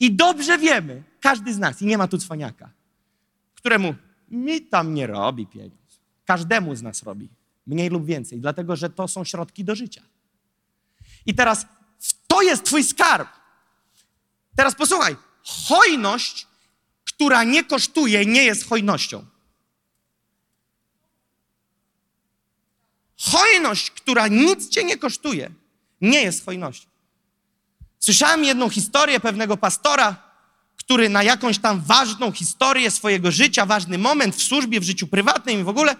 [0.00, 2.70] I dobrze wiemy, każdy z nas, i nie ma tu cwaniaka,
[3.54, 3.94] któremu
[4.28, 6.00] mi tam nie robi pieniądz.
[6.24, 7.28] Każdemu z nas robi,
[7.66, 10.02] mniej lub więcej, dlatego że to są środki do życia.
[11.26, 11.66] I teraz
[12.26, 13.28] to jest Twój skarb.
[14.56, 16.46] Teraz posłuchaj, hojność,
[17.04, 19.26] która nie kosztuje, nie jest hojnością.
[23.20, 25.50] Hojność, która nic cię nie kosztuje,
[26.00, 26.88] nie jest hojnością.
[27.98, 30.16] Słyszałem jedną historię pewnego pastora,
[30.76, 35.60] który na jakąś tam ważną historię swojego życia, ważny moment w służbie, w życiu prywatnym
[35.60, 35.96] i w ogóle,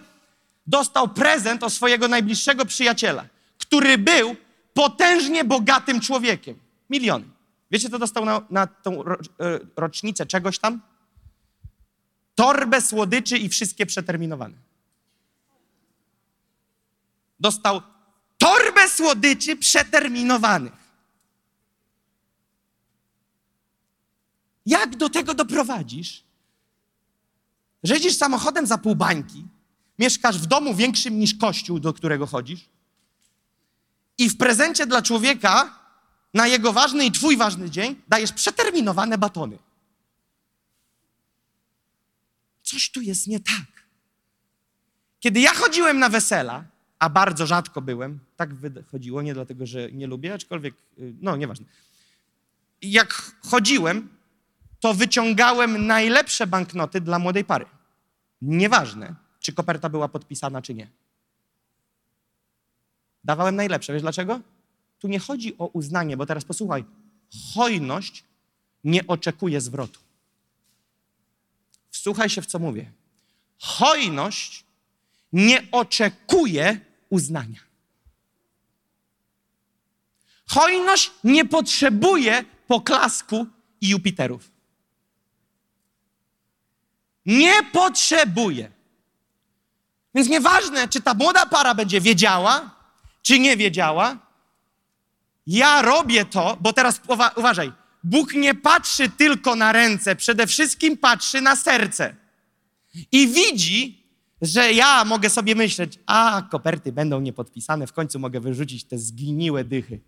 [0.67, 3.25] dostał prezent od swojego najbliższego przyjaciela,
[3.57, 4.35] który był
[4.73, 6.59] potężnie bogatym człowiekiem.
[6.89, 7.25] Miliony.
[7.71, 9.15] Wiecie, co dostał na, na tą e,
[9.75, 10.81] rocznicę czegoś tam?
[12.35, 14.66] Torbę słodyczy i wszystkie przeterminowane.
[17.39, 17.81] Dostał
[18.37, 20.73] torbę słodyczy przeterminowanych.
[24.65, 26.23] Jak do tego doprowadzisz?
[27.83, 29.45] Że jedziesz samochodem za pół bańki,
[29.99, 32.69] mieszkasz w domu większym niż kościół, do którego chodzisz,
[34.17, 35.79] i w prezencie dla człowieka
[36.33, 39.57] na jego ważny i twój ważny dzień dajesz przeterminowane batony.
[42.63, 43.87] Coś tu jest nie tak.
[45.19, 46.63] Kiedy ja chodziłem na wesela,
[46.99, 51.65] a bardzo rzadko byłem, tak wychodziło, nie dlatego, że nie lubię, aczkolwiek, y, no nieważne.
[52.81, 54.09] Jak chodziłem,
[54.79, 57.65] to wyciągałem najlepsze banknoty dla młodej pary.
[58.41, 60.87] Nieważne, czy koperta była podpisana, czy nie.
[63.23, 63.93] Dawałem najlepsze.
[63.93, 64.41] Wiesz dlaczego?
[64.99, 66.85] Tu nie chodzi o uznanie, bo teraz posłuchaj.
[67.53, 68.23] Hojność
[68.83, 69.99] nie oczekuje zwrotu.
[71.89, 72.91] Wsłuchaj się w co mówię.
[73.59, 74.65] Hojność
[75.33, 77.59] nie oczekuje uznania.
[80.49, 83.47] Hojność nie potrzebuje poklasku
[83.81, 84.51] i Jupiterów.
[87.25, 88.71] Nie potrzebuje.
[90.15, 92.75] Więc nieważne, czy ta młoda para będzie wiedziała,
[93.21, 94.17] czy nie wiedziała,
[95.47, 97.71] ja robię to, bo teraz uwa uważaj,
[98.03, 102.15] Bóg nie patrzy tylko na ręce, przede wszystkim patrzy na serce.
[103.11, 103.96] I widzi,
[104.41, 109.63] że ja mogę sobie myśleć, a koperty będą niepodpisane, w końcu mogę wyrzucić te zgniłe
[109.63, 109.99] dychy.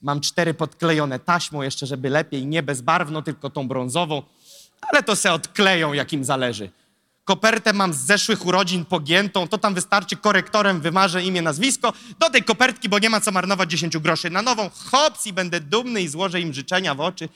[0.00, 4.22] Mam cztery podklejone taśmą jeszcze, żeby lepiej, nie bezbarwną, tylko tą brązową,
[4.80, 6.70] ale to se odkleją, jak im zależy.
[7.24, 12.42] Kopertę mam z zeszłych urodzin pogiętą, to tam wystarczy korektorem wymarzę imię, nazwisko, do tej
[12.42, 14.70] kopertki, bo nie ma co marnować 10 groszy na nową.
[14.74, 17.28] Hops i będę dumny i złożę im życzenia w oczy.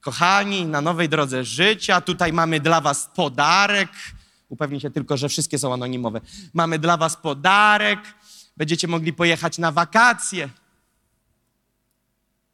[0.00, 3.88] Kochani, na nowej drodze życia, tutaj mamy dla was podarek.
[4.48, 6.20] Upewnij się tylko, że wszystkie są anonimowe.
[6.54, 7.98] Mamy dla was podarek,
[8.56, 10.48] będziecie mogli pojechać na wakacje.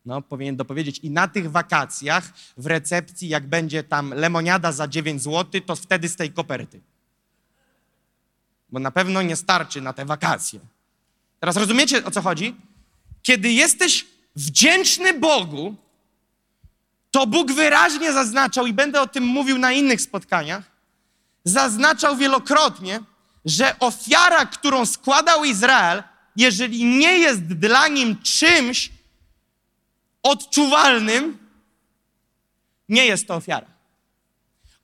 [0.04, 0.98] No, powinien dopowiedzieć.
[0.98, 6.08] I na tych wakacjach w recepcji, jak będzie tam lemoniada za 9 zł, to wtedy
[6.08, 6.80] z tej koperty.
[8.70, 10.60] Bo na pewno nie starczy na te wakacje.
[11.40, 12.56] Teraz rozumiecie, o co chodzi?
[13.22, 14.06] Kiedy jesteś
[14.36, 15.74] wdzięczny Bogu,
[17.10, 20.73] to Bóg wyraźnie zaznaczał, i będę o tym mówił na innych spotkaniach,
[21.44, 23.00] zaznaczał wielokrotnie,
[23.44, 26.02] że ofiara, którą składał Izrael,
[26.36, 28.90] jeżeli nie jest dla nim czymś,
[30.22, 31.38] odczuwalnym,
[32.88, 33.66] nie jest to ofiara.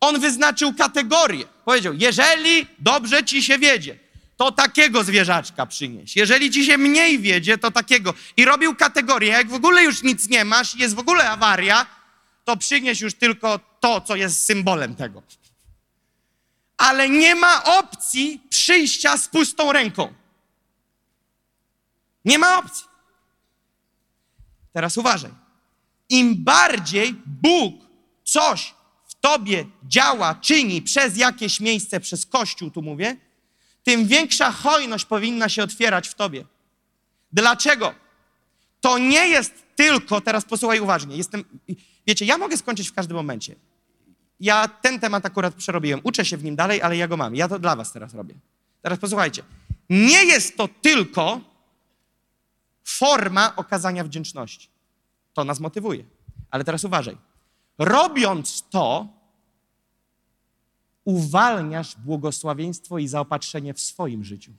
[0.01, 1.45] On wyznaczył kategorię.
[1.65, 3.99] Powiedział: Jeżeli dobrze ci się wiedzie,
[4.37, 6.17] to takiego zwierzaczka przynieś.
[6.17, 8.15] Jeżeli ci się mniej wiedzie, to takiego.
[8.37, 9.29] I robił kategorię.
[9.29, 11.87] Jak w ogóle już nic nie masz, jest w ogóle awaria,
[12.45, 15.23] to przynieś już tylko to, co jest symbolem tego.
[16.81, 20.15] Ale nie ma opcji przyjścia z pustą ręką.
[22.25, 22.87] Nie ma opcji.
[24.73, 25.31] Teraz uważaj.
[26.09, 27.75] Im bardziej Bóg
[28.25, 28.75] coś
[29.07, 33.17] w tobie działa, czyni przez jakieś miejsce, przez Kościół, tu mówię,
[33.83, 36.45] tym większa hojność powinna się otwierać w tobie.
[37.33, 37.95] Dlaczego?
[38.81, 41.45] To nie jest tylko, teraz posłuchaj uważnie, jestem,
[42.07, 43.57] wiecie, ja mogę skończyć w każdym momencie.
[44.41, 47.35] Ja ten temat akurat przerobiłem, uczę się w nim dalej, ale ja go mam.
[47.35, 48.35] Ja to dla was teraz robię.
[48.83, 49.43] Teraz posłuchajcie.
[49.91, 51.41] Nie jest to tylko
[52.85, 54.69] forma okazania wdzięczności.
[55.33, 56.05] To nas motywuje.
[56.51, 57.17] Ale teraz uważaj.
[57.79, 59.09] Robiąc to,
[61.05, 64.53] uwalniasz błogosławieństwo i zaopatrzenie w swoim życiu.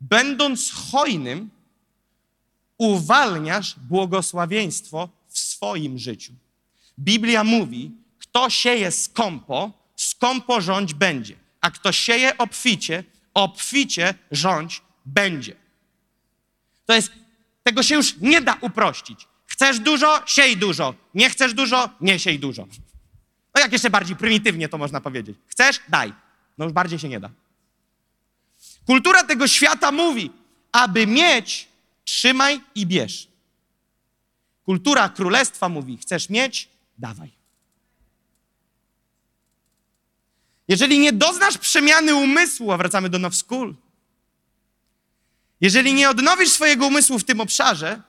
[0.00, 1.50] Będąc hojnym,
[2.80, 6.32] uwalniasz błogosławieństwo w swoim życiu.
[6.98, 13.04] Biblia mówi, kto sieje skąpo, skąpo rządź będzie, a kto sieje obficie,
[13.34, 15.56] obficie rządź będzie.
[16.86, 17.12] To jest,
[17.62, 19.28] tego się już nie da uprościć.
[19.46, 20.94] Chcesz dużo, siej dużo.
[21.14, 22.66] Nie chcesz dużo, nie siej dużo.
[23.54, 25.36] No jak jeszcze bardziej prymitywnie to można powiedzieć.
[25.46, 26.12] Chcesz, daj.
[26.58, 27.30] No już bardziej się nie da.
[28.86, 30.30] Kultura tego świata mówi,
[30.72, 31.69] aby mieć,
[32.04, 33.28] trzymaj i bierz.
[34.64, 36.68] Kultura królestwa mówi, chcesz mieć,
[36.98, 37.30] dawaj.
[40.68, 43.74] Jeżeli nie doznasz przemiany umysłu, a wracamy do Now School,
[45.60, 48.02] jeżeli nie odnowisz swojego umysłu w tym obszarze,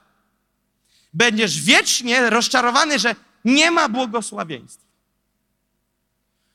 [1.12, 4.86] będziesz wiecznie rozczarowany, że nie ma błogosławieństwa.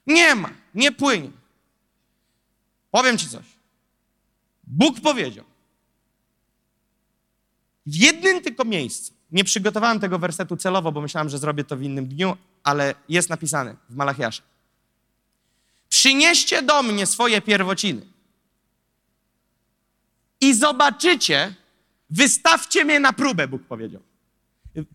[0.07, 1.31] Nie ma, nie płynie.
[2.91, 3.45] Powiem ci coś.
[4.63, 5.45] Bóg powiedział.
[7.87, 9.13] W jednym tylko miejscu.
[9.31, 13.29] Nie przygotowałem tego wersetu celowo, bo myślałem, że zrobię to w innym dniu, ale jest
[13.29, 14.41] napisane w Malachiaszu.
[15.89, 18.01] Przynieście do mnie swoje pierwociny
[20.41, 21.55] i zobaczycie,
[22.09, 24.01] wystawcie mnie na próbę, Bóg powiedział.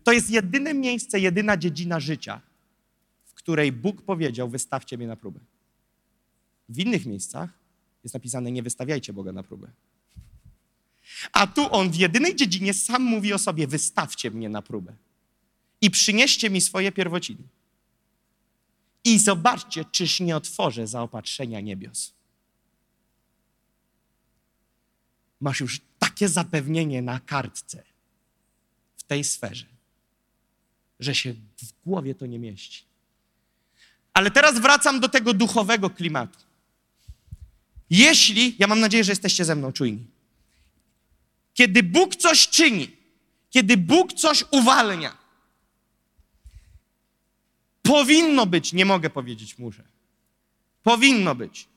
[0.03, 2.41] To jest jedyne miejsce, jedyna dziedzina życia,
[3.25, 5.39] w której Bóg powiedział, wystawcie mnie na próbę.
[6.69, 7.49] W innych miejscach
[8.03, 9.67] jest napisane, nie wystawiajcie Boga na próbę.
[11.31, 14.95] A tu on w jedynej dziedzinie sam mówi o sobie: wystawcie mnie na próbę
[15.81, 17.43] i przynieście mi swoje pierwociny.
[19.03, 22.13] I zobaczcie, czyż nie otworzę zaopatrzenia niebios.
[25.41, 27.83] Masz już takie zapewnienie na kartce
[28.97, 29.65] w tej sferze,
[30.99, 32.83] że się w głowie to nie mieści.
[34.13, 36.39] Ale teraz wracam do tego duchowego klimatu.
[37.89, 40.05] Jeśli, ja mam nadzieję, że jesteście ze mną czujni,
[41.53, 42.97] kiedy Bóg coś czyni,
[43.49, 45.17] kiedy Bóg coś uwalnia,
[47.81, 49.83] powinno być, nie mogę powiedzieć muszę,
[50.83, 51.67] powinno być,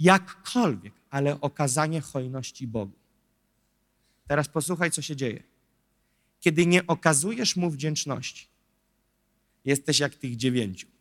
[0.00, 2.98] jakkolwiek, ale okazanie hojności Bogu.
[4.28, 5.42] Teraz posłuchaj, co się dzieje.
[6.40, 8.46] Kiedy nie okazujesz mu wdzięczności,
[9.64, 10.93] jesteś jak tych dziewięciu.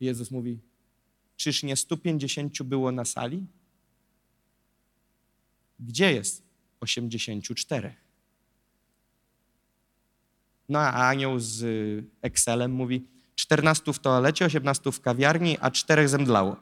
[0.00, 0.58] Jezus mówi:
[1.36, 3.46] Czyż nie 150 było na sali?
[5.80, 6.42] Gdzie jest
[6.80, 7.94] 84?
[10.68, 16.08] No a anioł z y, Excelem mówi: 14 w toalecie, 18 w kawiarni, a czterech
[16.08, 16.56] zemdlało.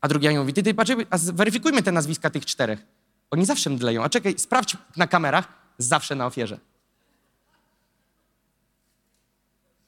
[0.00, 2.86] A drugi anioł mówi: Ty, ty, patrz, a zweryfikujmy te nazwiska tych czterech.
[3.30, 4.04] Oni zawsze mdleją.
[4.04, 6.60] A czekaj, sprawdź na kamerach, zawsze na ofierze.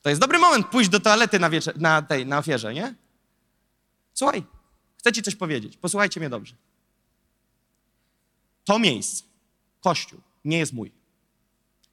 [0.03, 2.95] To jest dobry moment pójść do toalety na, wiecze, na tej, na ofierze, nie?
[4.15, 4.43] Słuchaj,
[4.99, 5.77] chcę ci coś powiedzieć.
[5.77, 6.55] Posłuchajcie mnie dobrze.
[8.65, 9.25] To miejsce,
[9.81, 10.93] Kościół, nie jest mój.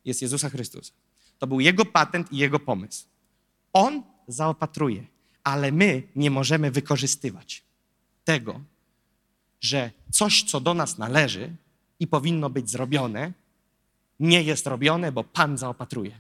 [0.06, 0.94] Jest Jezusa Chrystusa.
[1.40, 3.06] To był Jego patent i Jego pomysł.
[3.74, 5.06] On zaopatruje,
[5.44, 7.64] ale my nie możemy wykorzystywać
[8.24, 8.62] tego,
[9.62, 11.56] że coś, co do nas należy
[12.00, 13.34] i powinno być zrobione,
[14.20, 16.20] nie jest robione, bo Pan zaopatruje.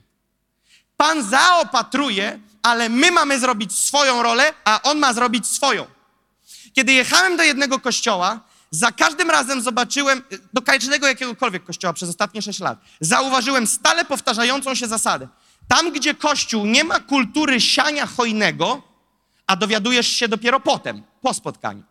[0.99, 5.85] Pan zaopatruje, ale my mamy zrobić swoją rolę, a On ma zrobić swoją.
[6.73, 8.39] Kiedy jechałem do jednego kościoła,
[8.71, 10.21] za każdym razem zobaczyłem,
[10.53, 15.27] do każdego jakiegokolwiek kościoła przez ostatnie sześć lat, zauważyłem stale powtarzającą się zasadę.
[15.67, 18.81] Tam, gdzie kościół nie ma kultury siania hojnego,
[19.47, 21.83] a dowiadujesz się dopiero potem, po spotkaniu.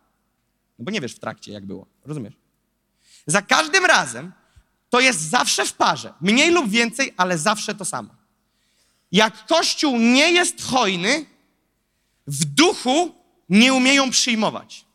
[0.79, 1.85] No bo nie wiesz w trakcie, jak było.
[2.05, 2.33] Rozumiesz?
[3.27, 4.31] Za każdym razem
[4.89, 6.13] to jest zawsze w parze.
[6.21, 8.18] Mniej lub więcej, ale zawsze to samo.
[9.11, 11.25] Jak Kościół nie jest hojny,
[12.27, 13.15] w duchu
[13.49, 14.85] nie umieją przyjmować.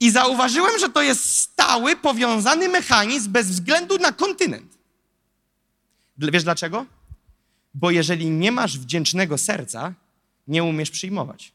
[0.00, 4.78] I zauważyłem, że to jest stały, powiązany mechanizm bez względu na kontynent.
[6.18, 6.86] Wiesz dlaczego?
[7.74, 9.94] Bo jeżeli nie masz wdzięcznego serca,
[10.48, 11.52] nie umiesz przyjmować.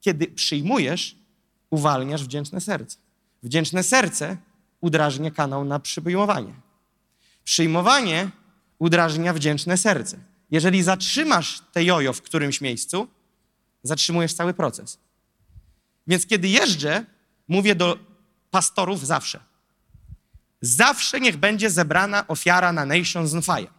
[0.00, 1.16] Kiedy przyjmujesz,
[1.70, 2.96] uwalniasz wdzięczne serce.
[3.42, 4.36] Wdzięczne serce
[4.80, 6.54] udrażnia kanał na przyjmowanie.
[7.44, 8.30] Przyjmowanie
[8.84, 10.18] udrażnia wdzięczne serce.
[10.50, 13.08] Jeżeli zatrzymasz te jojo w którymś miejscu,
[13.82, 14.98] zatrzymujesz cały proces.
[16.06, 17.04] Więc kiedy jeżdżę,
[17.48, 17.98] mówię do
[18.50, 19.40] pastorów zawsze.
[20.60, 23.72] Zawsze niech będzie zebrana ofiara na Nations on Fire.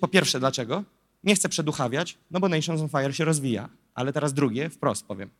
[0.00, 0.84] Po pierwsze, dlaczego?
[1.24, 3.68] Nie chcę przeduchawiać, no bo Nations on Fire się rozwija.
[3.94, 5.30] Ale teraz drugie, wprost powiem.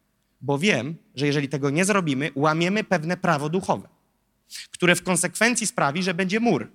[0.41, 3.89] Bo wiem, że jeżeli tego nie zrobimy, łamiemy pewne prawo duchowe,
[4.71, 6.71] które w konsekwencji sprawi, że będzie mur.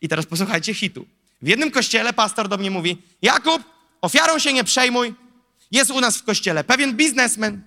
[0.00, 1.06] I teraz posłuchajcie hitu.
[1.42, 3.62] W jednym kościele pastor do mnie mówi: Jakub,
[4.00, 5.14] ofiarą się nie przejmuj.
[5.70, 7.62] Jest u nas w kościele pewien biznesmen,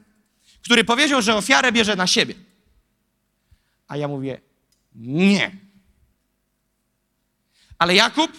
[0.61, 2.35] który powiedział, że ofiarę bierze na siebie.
[3.87, 4.41] A ja mówię:
[4.95, 5.51] Nie.
[7.77, 8.31] Ale Jakub,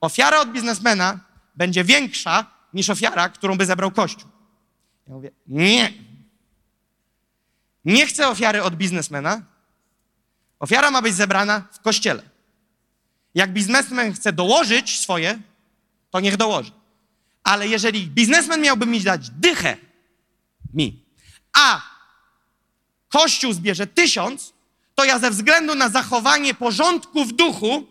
[0.00, 1.20] ofiara od biznesmena
[1.54, 4.30] będzie większa niż ofiara, którą by zebrał Kościół.
[5.08, 5.92] Ja mówię: Nie.
[7.84, 9.42] Nie chcę ofiary od biznesmena.
[10.58, 12.22] Ofiara ma być zebrana w kościele.
[13.34, 15.38] Jak biznesmen chce dołożyć swoje,
[16.10, 16.70] to niech dołoży.
[17.42, 19.76] Ale jeżeli biznesmen miałby mi dać dychę,
[20.74, 21.04] mi,
[21.52, 21.82] a
[23.08, 24.52] Kościół zbierze tysiąc,
[24.94, 27.86] to ja ze względu na zachowanie porządku w duchu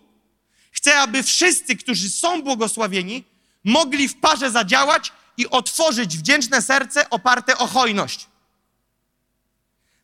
[0.71, 3.23] chcę, aby wszyscy, którzy są błogosławieni,
[3.63, 8.27] mogli w parze zadziałać i otworzyć wdzięczne serce oparte o hojność.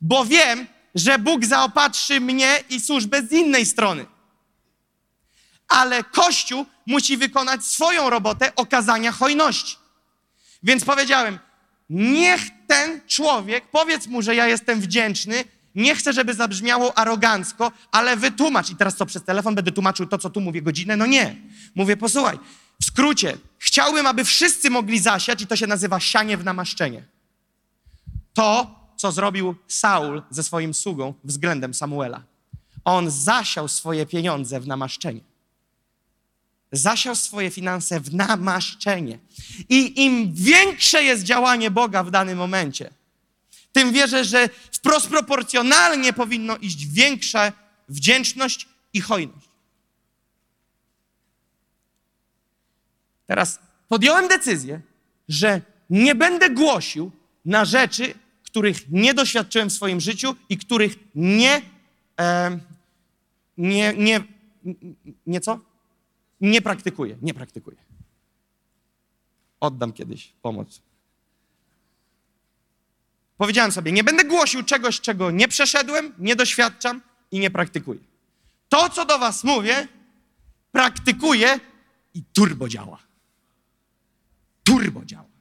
[0.01, 4.05] Bo wiem, że Bóg zaopatrzy mnie i służbę z innej strony
[5.73, 9.77] ale Kościół musi wykonać swoją robotę okazania hojności.
[10.63, 11.39] Więc powiedziałem,
[11.89, 15.43] niech ten człowiek, powiedz mu, że ja jestem wdzięczny,
[15.75, 18.69] nie chcę, żeby zabrzmiało arogancko, ale wytłumacz.
[18.69, 20.97] I teraz co, przez telefon będę tłumaczył to, co tu mówię godzinę?
[20.97, 21.35] No nie.
[21.75, 22.39] Mówię, posłuchaj,
[22.81, 27.03] w skrócie, chciałbym, aby wszyscy mogli zasiać i to się nazywa sianie w namaszczenie.
[28.33, 32.23] To, co zrobił Saul ze swoim sługą względem Samuela.
[32.85, 35.21] On zasiał swoje pieniądze w namaszczenie.
[36.71, 39.19] Zasiał swoje finanse w namaszczenie.
[39.69, 42.89] I im większe jest działanie Boga w danym momencie,
[43.73, 47.51] tym wierzę, że wprost proporcjonalnie powinno iść większa
[47.89, 49.49] wdzięczność i hojność.
[53.25, 54.81] Teraz podjąłem decyzję,
[55.27, 57.11] że nie będę głosił
[57.45, 58.13] na rzeczy,
[58.53, 61.61] których nie doświadczyłem w swoim życiu i których nie,
[62.19, 62.59] e,
[63.57, 64.23] nie, nie,
[65.27, 65.59] nie co?
[66.41, 67.77] Nie praktykuję, nie praktykuję.
[69.59, 70.81] Oddam kiedyś pomoc.
[73.37, 77.01] Powiedziałem sobie, nie będę głosił czegoś, czego nie przeszedłem, nie doświadczam
[77.31, 77.99] i nie praktykuję.
[78.69, 79.87] To, co do was mówię,
[80.71, 81.59] praktykuję
[82.13, 82.99] i turbo działa.
[84.63, 85.33] Turbo działa.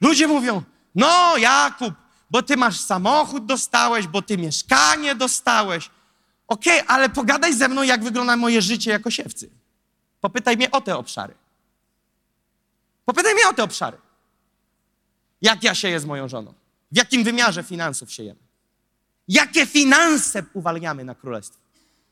[0.00, 0.62] Ludzie mówią,
[0.96, 1.94] no Jakub,
[2.30, 5.90] bo ty masz samochód dostałeś, bo ty mieszkanie dostałeś.
[6.48, 9.50] Okej, okay, ale pogadaj ze mną, jak wygląda moje życie jako siewcy.
[10.20, 11.34] Popytaj mnie o te obszary.
[13.04, 13.98] Popytaj mnie o te obszary.
[15.42, 16.54] Jak ja sieję z moją żoną?
[16.92, 18.40] W jakim wymiarze finansów siejemy?
[19.28, 21.60] Jakie finanse uwalniamy na królestwo?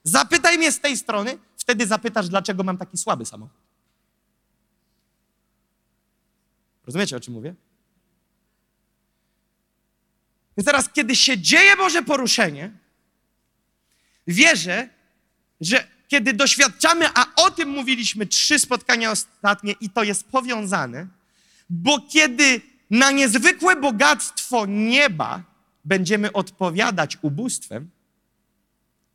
[0.05, 3.56] Zapytaj mnie z tej strony, wtedy zapytasz, dlaczego mam taki słaby samochód.
[6.86, 7.55] Rozumiecie, o czym mówię?
[10.56, 12.70] Więc teraz, kiedy się dzieje Boże poruszenie,
[14.26, 14.89] wierzę,
[15.60, 21.06] że kiedy doświadczamy, a o tym mówiliśmy trzy spotkania ostatnie i to jest powiązane,
[21.70, 22.60] bo kiedy
[22.90, 25.43] na niezwykłe bogactwo nieba
[25.85, 27.90] będziemy odpowiadać ubóstwem,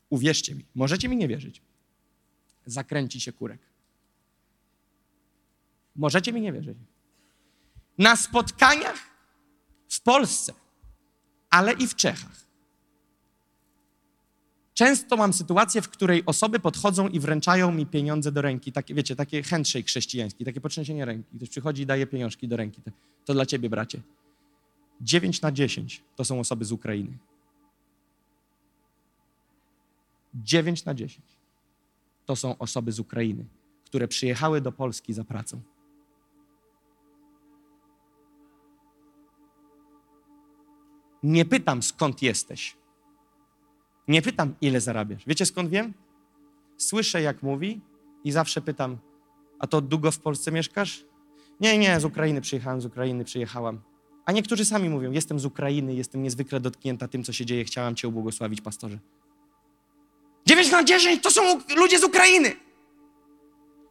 [0.10, 1.61] uwierzcie mi, możecie mi nie wierzyć,
[2.66, 3.60] zakręci się kurek.
[5.95, 6.78] Możecie mi nie wierzyć.
[7.98, 8.99] Na spotkaniach
[9.90, 10.53] w Polsce,
[11.49, 12.49] ale i w Czechach.
[14.73, 18.71] Często mam sytuację, w której osoby podchodzą i wręczają mi pieniądze do ręki.
[18.71, 21.38] Takie, wiecie, takie handshake chrześcijański, takie potrzęsienie ręki.
[21.38, 22.81] Ktoś przychodzi i daje pieniążki do ręki.
[23.26, 24.01] To dla ciebie, bracie.
[25.01, 27.17] 9 na 10 to są osoby z Ukrainy.
[30.34, 31.26] 9 na 10
[32.26, 33.45] to są osoby z Ukrainy,
[33.85, 35.61] które przyjechały do Polski za pracą.
[41.24, 42.76] Nie pytam, skąd jesteś.
[44.08, 45.24] Nie pytam, ile zarabiasz.
[45.28, 45.94] Wiecie skąd wiem?
[46.78, 47.82] Słyszę, jak mówi
[48.24, 48.98] i zawsze pytam,
[49.60, 51.06] a to długo w Polsce mieszkasz?
[51.60, 53.82] Nie, nie, z Ukrainy przyjechałem, z Ukrainy przyjechałam.
[54.26, 57.96] A niektórzy sami mówią, jestem z Ukrainy, jestem niezwykle dotknięta tym, co się dzieje, chciałam
[57.96, 59.00] Cię ubłogosławić, pastorze.
[60.46, 61.41] 9 na 10 to są
[61.76, 62.56] ludzie z Ukrainy,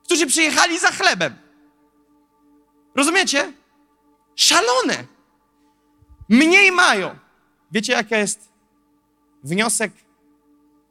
[0.04, 1.34] którzy przyjechali za chlebem.
[2.94, 3.52] Rozumiecie?
[4.36, 5.17] Szalone.
[6.28, 7.10] Mniej mają.
[7.72, 8.52] Wiecie, jaka jest
[9.44, 9.92] wniosek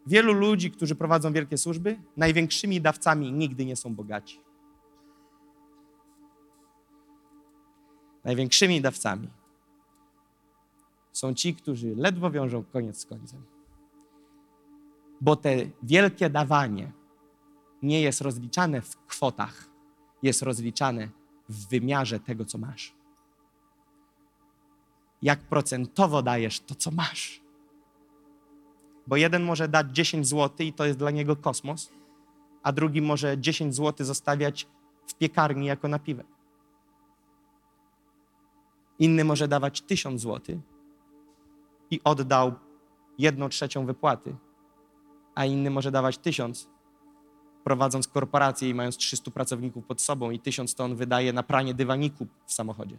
[0.07, 1.99] wielu ludzi, którzy prowadzą wielkie służby?
[2.17, 4.39] Największymi dawcami nigdy nie są bogaci.
[8.23, 9.29] Największymi dawcami
[11.11, 13.45] są ci, którzy ledwo wiążą koniec z końcem.
[15.21, 16.91] Bo te wielkie dawanie
[17.81, 19.69] nie jest rozliczane w kwotach,
[20.23, 21.09] jest rozliczane
[21.49, 22.96] w wymiarze tego, co masz.
[25.21, 27.41] Jak procentowo dajesz to, co masz.
[29.07, 31.91] Bo jeden może dać 10 zł i to jest dla niego kosmos,
[32.63, 34.67] a drugi może 10 zł zostawiać
[35.07, 36.27] w piekarni jako napiwek.
[38.99, 40.61] Inny może dawać 1000 zł
[41.91, 42.53] i oddał
[43.17, 44.35] jedną trzecią wypłaty,
[45.35, 46.69] a inny może dawać 1000,
[47.63, 52.27] prowadząc korporację i mając 300 pracowników pod sobą i 1000 ton wydaje na pranie dywaniku
[52.45, 52.97] w samochodzie.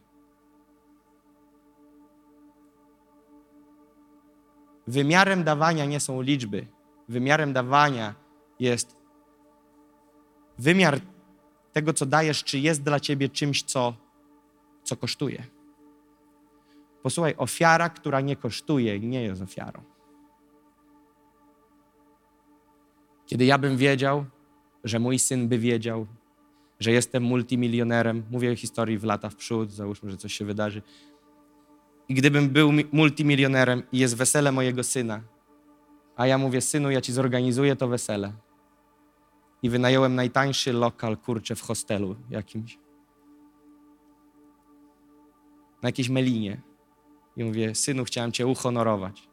[4.89, 6.66] Wymiarem dawania nie są liczby.
[7.09, 8.15] Wymiarem dawania
[8.60, 8.97] jest
[10.59, 11.01] wymiar
[11.73, 13.94] tego, co dajesz, czy jest dla ciebie czymś, co,
[14.85, 15.43] co kosztuje.
[17.02, 19.82] Posłuchaj, ofiara, która nie kosztuje, nie jest ofiarą.
[23.27, 24.24] Kiedy ja bym wiedział,
[24.85, 26.06] że mój syn by wiedział,
[26.81, 30.82] że jestem multimilionerem, mówię historii w lata w przód, załóżmy, że coś się wydarzy,
[32.09, 35.22] i gdybym był multimilionerem i jest wesele mojego syna,
[36.16, 38.32] a ja mówię, synu, ja ci zorganizuję to wesele.
[39.62, 42.78] I wynająłem najtańszy lokal, kurczę, w hostelu jakimś.
[45.82, 46.62] Na jakiejś melinie.
[47.36, 49.28] I mówię, synu, chciałem cię uhonorować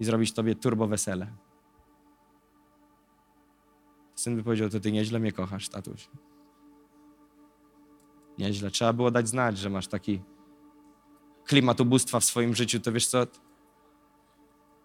[0.00, 1.32] i zrobić tobie turbo wesele.
[4.14, 6.08] Syn by powiedział, to ty nieźle mnie kochasz, tatuś.
[8.38, 8.70] Nieźle.
[8.70, 10.22] Trzeba było dać znać, że masz taki
[11.44, 13.26] klimat ubóstwa w swoim życiu, to wiesz co?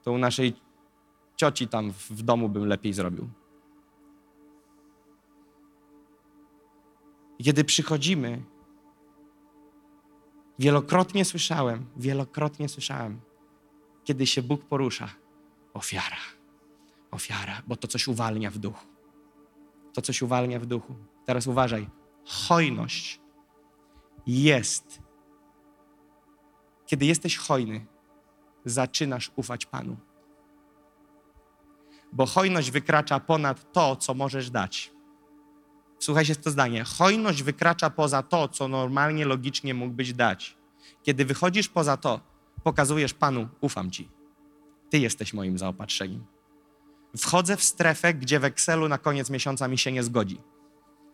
[0.04, 0.54] To u naszej
[1.36, 3.30] cioci tam w- domu bym lepiej zrobił.
[7.44, 8.44] Kiedy przychodzimy,
[10.60, 13.20] wielokrotnie słyszałem, wielokrotnie słyszałem,
[14.04, 15.10] kiedy się Bóg porusza,
[15.74, 16.18] ofiara,
[17.12, 18.86] ofiara, bo to coś uwalnia w duchu.
[19.94, 20.96] To coś uwalnia w duchu.
[21.26, 21.90] Teraz uważaj,
[22.26, 23.20] hojność
[24.28, 25.02] jest.
[26.88, 27.85] Kiedy jesteś hojny,
[28.65, 29.97] zaczynasz ufać Panu.
[32.14, 34.91] Bo hojność wykracza ponad to, co możesz dać.
[35.99, 36.84] Słuchajcie w to zdanie.
[36.84, 40.57] Hojność wykracza poza to, co normalnie, logicznie mógłbyś dać.
[41.03, 42.19] Kiedy wychodzisz poza to,
[42.64, 44.09] pokazujesz Panu, ufam Ci.
[44.89, 46.26] Ty jesteś moim zaopatrzeniem.
[47.18, 50.41] Wchodzę w strefę, gdzie w Excelu na koniec miesiąca mi się nie zgodzi.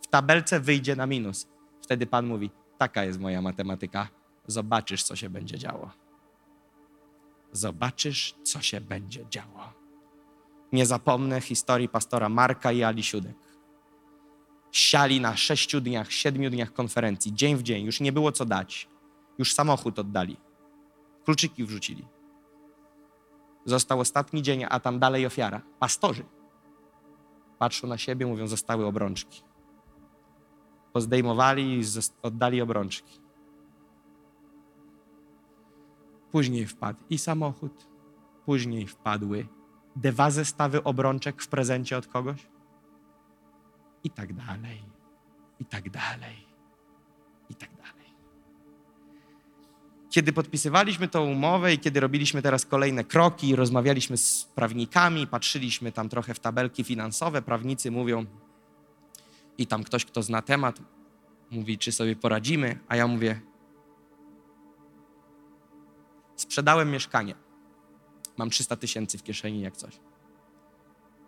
[0.01, 1.47] W tabelce wyjdzie na minus.
[1.81, 4.07] Wtedy Pan mówi, taka jest moja matematyka.
[4.47, 5.91] Zobaczysz, co się będzie działo.
[7.51, 9.73] Zobaczysz, co się będzie działo.
[10.71, 13.37] Nie zapomnę historii pastora Marka i Ali Siódek.
[14.71, 17.85] Siali na sześciu dniach, siedmiu dniach konferencji, dzień w dzień.
[17.85, 18.87] Już nie było co dać.
[19.37, 20.37] Już samochód oddali.
[21.25, 22.05] Kluczyki wrzucili.
[23.65, 25.61] Został ostatni dzień, a tam dalej ofiara.
[25.79, 26.25] Pastorzy
[27.63, 29.43] patrzą na siebie, mówią, zostały obrączki.
[30.93, 31.83] Pozdejmowali i
[32.21, 33.19] oddali obrączki.
[36.33, 37.87] Później wpadł i samochód,
[38.45, 39.47] później wpadły
[39.95, 42.47] dwa zestawy obrączek w prezencie od kogoś.
[44.03, 44.83] I tak dalej,
[45.59, 46.47] i tak dalej,
[47.49, 48.13] i tak dalej.
[50.09, 56.09] Kiedy podpisywaliśmy tą umowę i kiedy robiliśmy teraz kolejne kroki, rozmawialiśmy z prawnikami, patrzyliśmy tam
[56.09, 58.25] trochę w tabelki finansowe, prawnicy mówią,
[59.57, 60.79] i tam ktoś, kto zna temat,
[61.51, 63.41] mówi, czy sobie poradzimy, a ja mówię,
[66.35, 67.35] sprzedałem mieszkanie.
[68.37, 69.99] Mam 300 tysięcy w kieszeni, jak coś.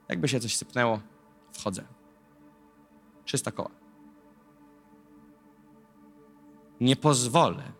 [0.09, 0.99] Jakby się coś sypnęło,
[1.53, 1.83] wchodzę.
[3.25, 3.71] 300 koła.
[6.79, 7.71] Nie pozwolę,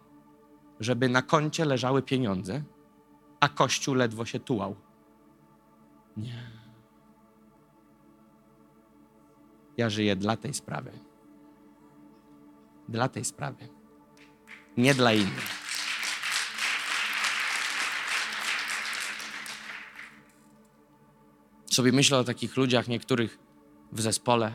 [0.80, 2.64] żeby na koncie leżały pieniądze,
[3.40, 4.76] a Kościół ledwo się tułał.
[6.18, 6.52] Nie.
[9.78, 10.92] Ja żyję dla tej sprawy.
[12.90, 13.68] Dla tej sprawy.
[14.78, 15.65] Nie dla innych.
[21.76, 23.40] Sobie myślę o takich ludziach, niektórych
[23.92, 24.52] w zespole,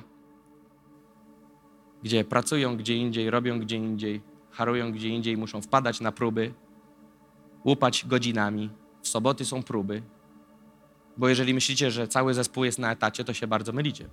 [2.02, 6.55] gdzie pracują gdzie indziej, robią gdzie indziej, harują gdzie indziej, muszą wpadać na próby,
[7.64, 8.70] łupać godzinami.
[9.02, 10.02] W soboty są próby.
[11.16, 14.09] Bo jeżeli myślicie, że cały zespół jest na etacie, to się bardzo mylicie.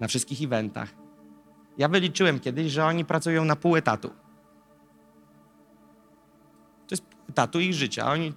[0.00, 0.94] Na wszystkich eventach.
[1.78, 4.08] Ja wyliczyłem kiedyś, że oni pracują na pół etatu.
[6.88, 8.12] To jest pół etatu ich życia.
[8.12, 8.32] Oni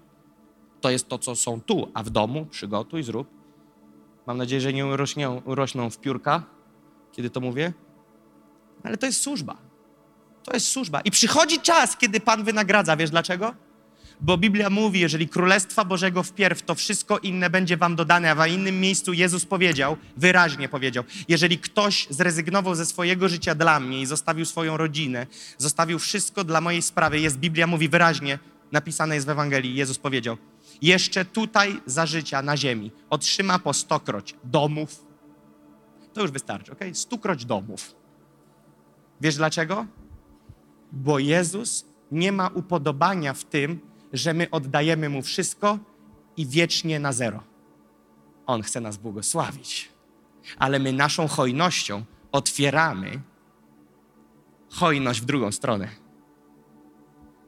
[0.81, 3.27] to jest to, co są tu, a w domu przygotuj, zrób.
[4.27, 4.85] Mam nadzieję, że nie
[5.45, 6.43] urośnią, w piórka,
[7.11, 7.73] kiedy to mówię.
[8.83, 9.57] Ale to jest służba.
[10.43, 11.01] To jest służba.
[11.01, 12.97] I przychodzi czas, kiedy Pan wynagradza.
[12.97, 13.55] Wiesz dlaczego?
[14.21, 18.47] Bo Biblia mówi, jeżeli Królestwa Bożego wpierw, to wszystko inne będzie wam dodane, a w
[18.47, 24.05] innym miejscu Jezus powiedział, wyraźnie powiedział, jeżeli ktoś zrezygnował ze swojego życia dla mnie i
[24.05, 25.27] zostawił swoją rodzinę,
[25.57, 28.39] zostawił wszystko dla mojej sprawy, jest Biblia mówi wyraźnie,
[28.71, 30.37] napisane jest w Ewangelii, Jezus powiedział,
[30.81, 35.05] jeszcze tutaj za życia na ziemi otrzyma po stokroć domów.
[36.13, 36.79] To już wystarczy, ok?
[36.93, 37.95] Stukroć domów.
[39.21, 39.85] Wiesz dlaczego?
[40.91, 43.79] Bo Jezus nie ma upodobania w tym,
[44.13, 45.79] że my oddajemy Mu wszystko
[46.37, 47.43] i wiecznie na zero.
[48.45, 49.89] On chce nas błogosławić,
[50.57, 53.21] ale my naszą hojnością otwieramy
[54.69, 55.87] hojność w drugą stronę.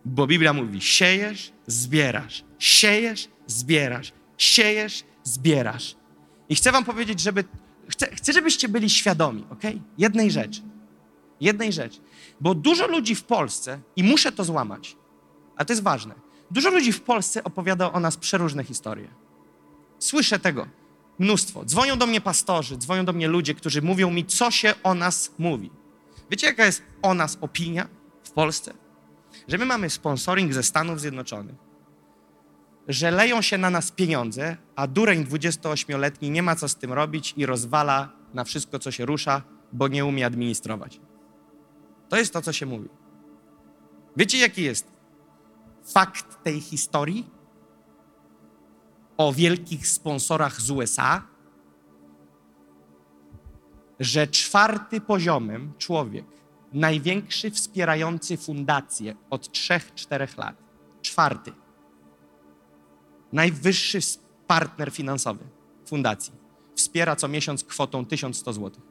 [0.06, 5.96] Bo Biblia mówi: siejesz, zbierasz, siejesz, zbierasz, siejesz, zbierasz.
[6.50, 7.44] I chcę Wam powiedzieć, żeby.
[7.90, 9.62] Chcę, chcę żebyście byli świadomi, ok?
[9.98, 10.62] Jednej rzeczy.
[11.42, 12.00] Jednej rzeczy.
[12.42, 14.96] Bo dużo ludzi w Polsce, i muszę to złamać,
[15.56, 16.16] a to jest ważne,
[16.52, 19.08] dużo ludzi w Polsce opowiada o nas przeróżne historie.
[20.00, 20.68] Słyszę tego
[21.20, 21.66] mnóstwo.
[21.66, 25.32] Dzwonią do mnie pastorzy, dzwonią do mnie ludzie, którzy mówią mi, co się o nas
[25.38, 25.72] mówi.
[26.32, 27.88] Wiecie, jaka jest o nas opinia
[28.24, 28.74] w Polsce?
[29.48, 31.56] Że my mamy sponsoring ze Stanów Zjednoczonych,
[32.88, 37.34] że leją się na nas pieniądze, a dureń 28-letni nie ma co z tym robić
[37.38, 39.42] i rozwala na wszystko, co się rusza,
[39.74, 41.00] bo nie umie administrować.
[42.10, 42.90] To jest to, co się mówi.
[44.18, 44.92] Wiecie, jaki jest
[45.94, 47.30] fakt tej historii?
[49.18, 51.28] O wielkich sponsorach z USA?
[54.00, 56.26] Że czwarty poziomem człowiek,
[56.74, 60.56] największy wspierający fundację od 3-4 lat,
[61.02, 61.52] czwarty,
[63.34, 64.00] najwyższy
[64.48, 65.44] partner finansowy
[65.86, 66.34] fundacji,
[66.76, 68.82] wspiera co miesiąc kwotą 1100 zł.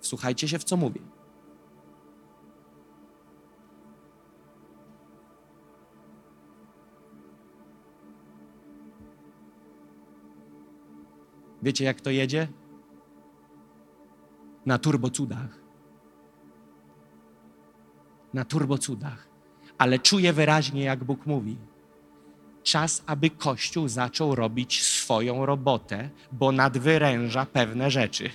[0.00, 1.00] Wsłuchajcie się w co mówię.
[11.62, 12.48] Wiecie, jak to jedzie?
[14.66, 15.60] Na turbocudach.
[18.34, 19.27] Na turbocudach.
[19.78, 21.56] Ale czuję wyraźnie, jak Bóg mówi.
[22.62, 28.30] Czas, aby Kościół zaczął robić swoją robotę, bo nadwyręża pewne rzeczy.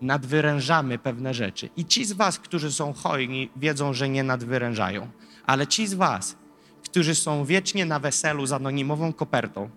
[0.00, 1.68] Nadwyrężamy pewne rzeczy.
[1.76, 5.08] I ci z Was, którzy są hojni, wiedzą, że nie nadwyrężają.
[5.46, 6.36] Ale ci z Was,
[6.84, 9.70] którzy są wiecznie na weselu z anonimową kopertą,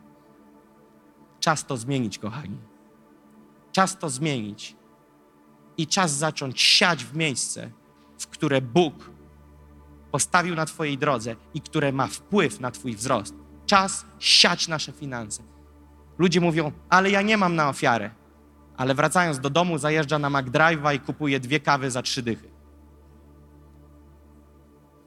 [1.42, 2.58] Czas to zmienić, kochani.
[3.72, 4.76] Czas to zmienić.
[5.78, 7.72] I czas zacząć siać w miejsce,
[8.20, 9.11] w które Bóg
[10.12, 13.36] postawił na Twojej drodze i które ma wpływ na Twój wzrost.
[13.66, 15.44] Czas siać nasze finanse.
[16.18, 18.10] Ludzie mówią, ale ja nie mam na ofiarę.
[18.78, 22.50] Ale wracając do domu, zajeżdża na McDrive'a i kupuje dwie kawy za trzy dychy.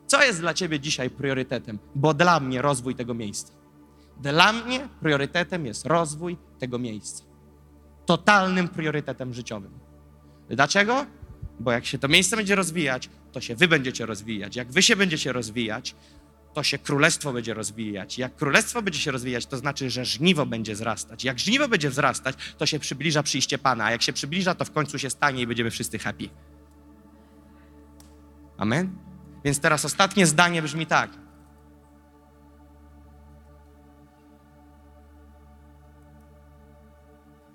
[0.07, 1.79] Co jest dla Ciebie dzisiaj priorytetem?
[1.95, 3.53] Bo dla mnie rozwój tego miejsca.
[4.17, 7.25] Dla mnie priorytetem jest rozwój tego miejsca.
[8.07, 9.73] Totalnym priorytetem życiowym.
[10.49, 11.07] Dlaczego?
[11.61, 14.57] Bo jak się to miejsce będzie rozwijać, to się wy będziecie rozwijać.
[14.57, 15.95] Jak wy się będziecie rozwijać,
[16.55, 18.19] to się królestwo będzie rozwijać.
[18.19, 21.25] Jak królestwo będzie się rozwijać, to znaczy, że żniwo będzie wzrastać.
[21.25, 23.85] Jak żniwo będzie wzrastać, to się przybliża przyjście Pana.
[23.85, 26.29] A jak się przybliża, to w końcu się stanie i będziemy wszyscy happy.
[28.57, 28.99] Amen?
[29.45, 31.11] Więc teraz ostatnie zdanie brzmi tak.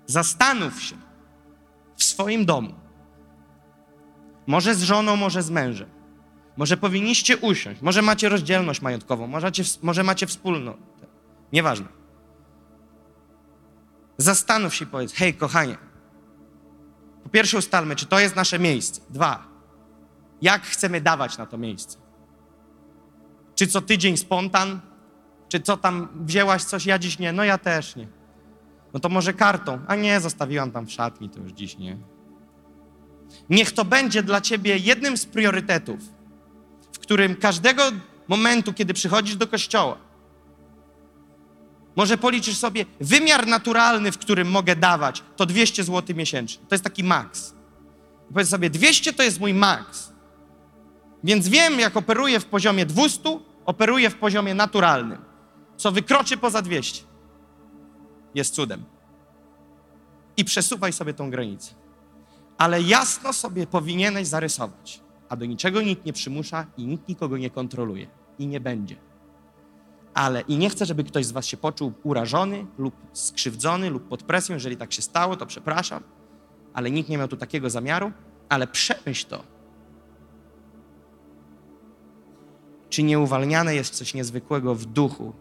[0.06, 0.96] Zastanów się
[1.96, 2.89] w swoim domu.
[4.50, 5.88] Może z żoną, może z mężem.
[6.56, 10.74] Może powinniście usiąść, może macie rozdzielność majątkową, może macie, może macie wspólną.
[11.52, 11.86] Nieważne.
[14.18, 15.78] Zastanów się i powiedz, hej kochanie,
[17.22, 19.00] po pierwsze ustalmy, czy to jest nasze miejsce.
[19.10, 19.44] Dwa,
[20.42, 21.98] jak chcemy dawać na to miejsce.
[23.54, 24.80] Czy co tydzień spontan,
[25.48, 28.08] czy co tam wzięłaś coś, ja dziś nie, no ja też nie.
[28.92, 29.78] No to może kartą.
[29.86, 32.19] A nie, zostawiłam tam w szatni, to już dziś nie.
[33.50, 35.98] Niech to będzie dla ciebie jednym z priorytetów,
[36.92, 37.82] w którym każdego
[38.28, 39.96] momentu, kiedy przychodzisz do kościoła,
[41.96, 46.62] może policzysz sobie wymiar naturalny, w którym mogę dawać, to 200 zł miesięcznie.
[46.68, 47.54] To jest taki maks.
[48.28, 50.12] Powiedz sobie, 200 to jest mój maks.
[51.24, 55.18] Więc wiem, jak operuję w poziomie 200, operuję w poziomie naturalnym.
[55.76, 57.02] Co wykroczy poza 200
[58.34, 58.84] jest cudem.
[60.36, 61.79] I przesuwaj sobie tą granicę.
[62.60, 67.50] Ale jasno sobie powinieneś zarysować, a do niczego nikt nie przymusza i nikt nikogo nie
[67.50, 68.06] kontroluje.
[68.38, 68.96] I nie będzie.
[70.14, 74.22] Ale i nie chcę, żeby ktoś z Was się poczuł urażony lub skrzywdzony lub pod
[74.22, 74.54] presją.
[74.54, 76.02] Jeżeli tak się stało, to przepraszam,
[76.74, 78.12] ale nikt nie miał tu takiego zamiaru.
[78.48, 79.42] Ale przemyśl to.
[82.88, 85.32] Czy nieuwalniane jest coś niezwykłego w duchu,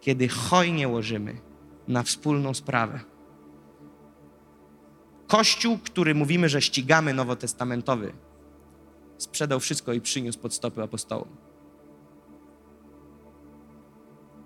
[0.00, 1.40] kiedy hojnie łożymy
[1.88, 3.11] na wspólną sprawę.
[5.32, 8.12] Kościół, który mówimy, że ścigamy nowotestamentowy,
[9.18, 11.28] sprzedał wszystko i przyniósł pod stopy apostołom.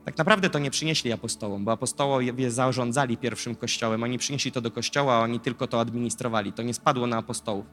[0.04, 4.02] Tak naprawdę to nie przynieśli apostołom, bo apostołowie zarządzali pierwszym kościołem.
[4.02, 6.52] Oni przynieśli to do kościoła, a oni tylko to administrowali.
[6.52, 7.66] To nie spadło na apostołów.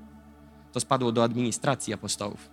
[0.72, 2.50] To spadło do administracji apostołów.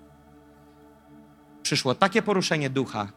[1.63, 3.13] Przyszło takie poruszenie ducha,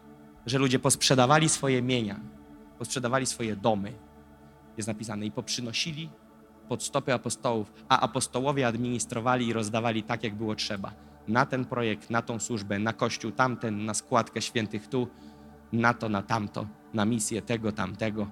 [0.45, 2.19] że ludzie posprzedawali swoje mienia,
[2.79, 3.93] posprzedawali swoje domy.
[4.77, 6.09] Jest napisane i poprzynosili
[6.69, 10.91] pod stopy apostołów, a apostołowie administrowali i rozdawali tak, jak było trzeba.
[11.27, 15.07] Na ten projekt, na tą służbę, na kościół tamten, na składkę świętych tu,
[15.71, 18.27] na to, na tamto, na misję tego, tamtego.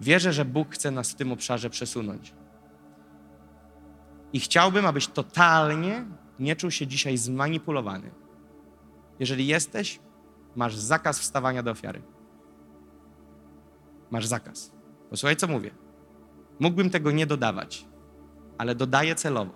[0.00, 2.34] Wierzę, że Bóg chce nas w tym obszarze przesunąć.
[4.32, 6.04] I chciałbym, abyś totalnie
[6.38, 8.10] nie czuł się dzisiaj zmanipulowany.
[9.18, 10.00] Jeżeli jesteś,
[10.56, 12.02] masz zakaz wstawania do ofiary.
[14.10, 14.72] Masz zakaz.
[15.12, 15.70] Posłuchaj, co mówię.
[16.60, 17.84] Mógłbym tego nie dodawać,
[18.58, 19.52] ale dodaję celowo.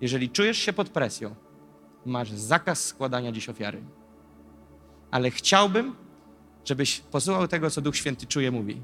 [0.00, 1.34] Jeżeli czujesz się pod presją,
[2.06, 3.82] masz zakaz składania dziś ofiary.
[5.10, 5.94] Ale chciałbym,
[6.64, 8.82] żebyś posłuchał tego, co Duch Święty czuje, mówi.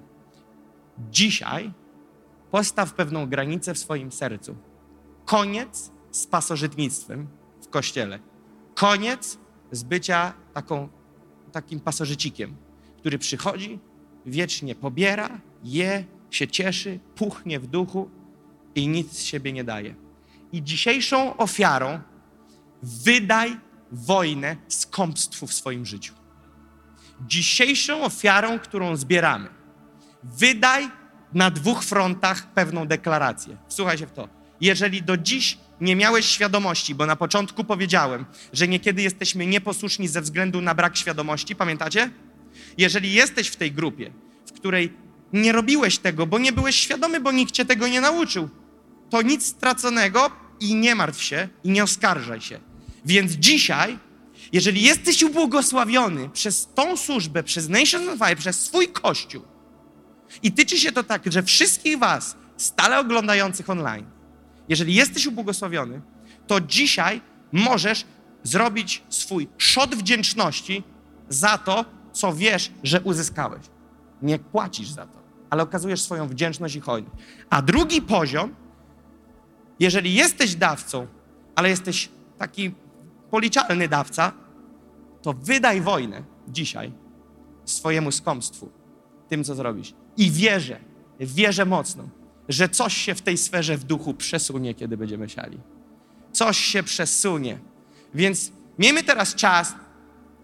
[1.11, 1.73] Dzisiaj
[2.51, 4.57] postaw pewną granicę w swoim sercu.
[5.25, 7.29] Koniec z pasożytnictwem
[7.61, 8.19] w kościele.
[8.75, 9.39] Koniec
[9.73, 10.89] z bycia taką
[11.53, 12.57] takim pasożycikiem,
[12.99, 13.79] który przychodzi,
[14.27, 15.41] wiecznie pobiera,
[15.73, 18.11] je, się cieszy, puchnie w duchu
[18.75, 19.95] i nic z siebie nie daje.
[20.53, 22.01] I dzisiejszą ofiarą
[22.83, 23.57] wydaj
[23.93, 26.15] wojnę skąpstwu w swoim życiu.
[27.27, 29.49] Dzisiejszą ofiarą, którą zbieramy,
[30.23, 30.89] wydaj
[31.33, 33.57] na dwóch frontach pewną deklarację.
[33.69, 34.29] Słuchaj się w to.
[34.61, 40.21] Jeżeli do dziś nie miałeś świadomości, bo na początku powiedziałem, że niekiedy jesteśmy nieposłuszni ze
[40.21, 42.11] względu na brak świadomości, pamiętacie?
[42.79, 44.11] Jeżeli jesteś w tej grupie,
[44.47, 48.49] w której nie robiłeś tego, bo nie byłeś świadomy, bo nikt cię tego nie nauczył,
[49.11, 50.31] to nic straconego
[50.61, 52.61] i nie martw się i nie oskarżaj się.
[53.05, 53.99] Więc dzisiaj,
[54.53, 59.43] jeżeli jesteś ubłogosławiony przez tą służbę, przez Nation on Fire, przez swój kościół
[60.43, 64.07] i tyczy się to tak, że wszystkich was stale oglądających online,
[64.69, 66.01] jeżeli jesteś ubłogosławiony,
[66.47, 67.21] to dzisiaj
[67.53, 68.05] możesz
[68.43, 70.83] zrobić swój szot wdzięczności
[71.29, 73.63] za to, co wiesz, że uzyskałeś.
[74.23, 75.19] Nie płacisz za to,
[75.51, 77.17] ale okazujesz swoją wdzięczność i hojność.
[77.51, 78.55] A drugi poziom,
[79.81, 81.07] jeżeli jesteś dawcą,
[81.55, 82.75] ale jesteś taki
[83.31, 84.33] policzalny dawca,
[85.23, 86.93] to wydaj wojnę dzisiaj
[87.65, 88.69] swojemu skąpstwu,
[89.29, 89.95] tym, co zrobisz.
[90.17, 90.81] I wierzę,
[91.21, 92.09] wierzę mocno,
[92.49, 95.59] że coś się w tej sferze w duchu przesunie, kiedy będziemy siali.
[96.33, 97.59] Coś się przesunie.
[98.15, 99.75] Więc miejmy teraz czas,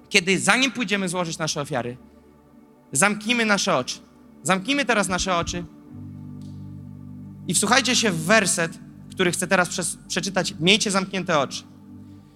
[0.09, 1.97] kiedy zanim pójdziemy złożyć nasze ofiary,
[2.93, 3.99] zamknijmy nasze oczy.
[4.43, 5.65] Zamknijmy teraz nasze oczy
[7.49, 8.79] i wsłuchajcie się w werset,
[9.11, 9.69] który chcę teraz
[10.09, 10.55] przeczytać.
[10.61, 11.63] Miejcie zamknięte oczy.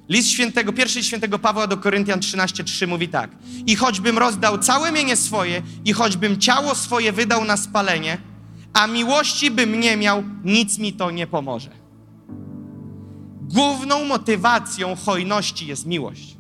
[0.09, 3.31] List świętego, pierwszy świętego Pawła do Koryntian 13:3 mówi tak.
[3.67, 8.19] I choćbym rozdał całe mienie swoje i choćbym ciało swoje wydał na spalenie,
[8.73, 11.71] a miłości bym nie miał, nic mi to nie pomoże.
[13.41, 16.37] Główną motywacją hojności jest miłość.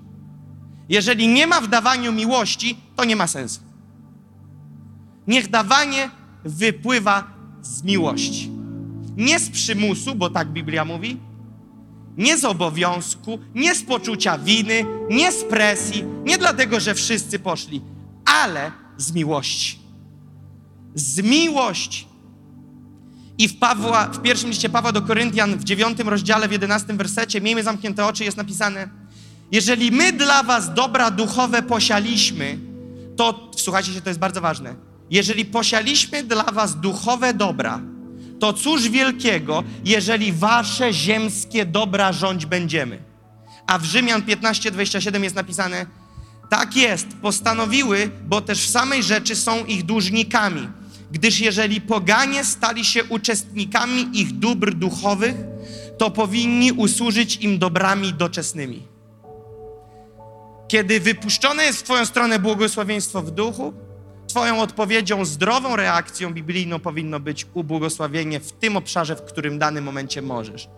[0.88, 3.60] Jeżeli nie ma w dawaniu miłości, to nie ma sensu.
[5.26, 6.10] Niech dawanie
[6.44, 7.24] wypływa
[7.62, 8.50] z miłości.
[9.16, 11.20] Nie z przymusu, bo tak Biblia mówi,
[12.16, 17.82] nie z obowiązku, nie z poczucia winy, nie z presji, nie dlatego, że wszyscy poszli,
[18.24, 19.78] ale z miłości.
[20.94, 22.06] Z miłości.
[23.38, 27.40] I w, Pawła, w pierwszym liście Pawła do Koryntian w dziewiątym rozdziale, w jedenastym wersecie,
[27.40, 28.88] miejmy zamknięte oczy, jest napisane
[29.52, 32.58] jeżeli my dla was dobra duchowe posialiśmy,
[33.16, 34.74] to, słuchajcie się, to jest bardzo ważne,
[35.10, 37.80] jeżeli posialiśmy dla was duchowe dobra,
[38.40, 43.02] to cóż wielkiego, jeżeli wasze ziemskie dobra rządź będziemy.
[43.66, 45.86] A w Rzymian 15:27 jest napisane:
[46.50, 50.68] Tak jest, postanowiły, bo też w samej rzeczy są ich dłużnikami.
[51.12, 55.34] Gdyż jeżeli poganie stali się uczestnikami ich dóbr duchowych,
[55.98, 58.82] to powinni usłużyć im dobrami doczesnymi.
[60.68, 63.72] Kiedy wypuszczone jest w Twoją stronę błogosławieństwo w duchu,
[64.36, 69.84] Twoją odpowiedzią, zdrową reakcją biblijną powinno być ubłogosławienie w tym obszarze, w którym w danym
[69.84, 70.68] momencie możesz.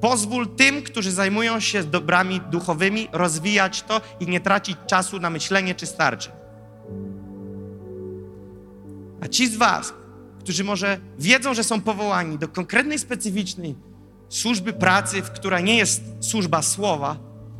[0.00, 5.74] Pozwól tym, którzy zajmują się dobrami duchowymi, rozwijać to i nie tracić czasu na myślenie,
[5.74, 6.30] czy starczy.
[9.20, 9.94] A ci z Was,
[10.40, 13.74] którzy może wiedzą, że są powołani do konkretnej, specyficznej
[14.28, 17.16] służby pracy, w która nie jest służba słowa,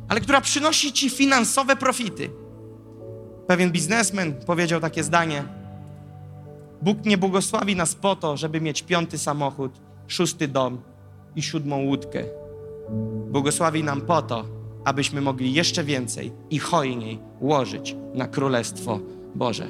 [0.08, 2.41] ale która przynosi Ci finansowe profity.
[3.52, 5.44] Pewien biznesmen powiedział takie zdanie:
[6.82, 9.72] Bóg nie błogosławi nas po to, żeby mieć piąty samochód,
[10.08, 10.80] szósty dom
[11.36, 12.24] i siódmą łódkę.
[13.30, 14.44] Błogosławi nam po to,
[14.84, 19.00] abyśmy mogli jeszcze więcej i hojniej łożyć na Królestwo
[19.34, 19.66] Boże.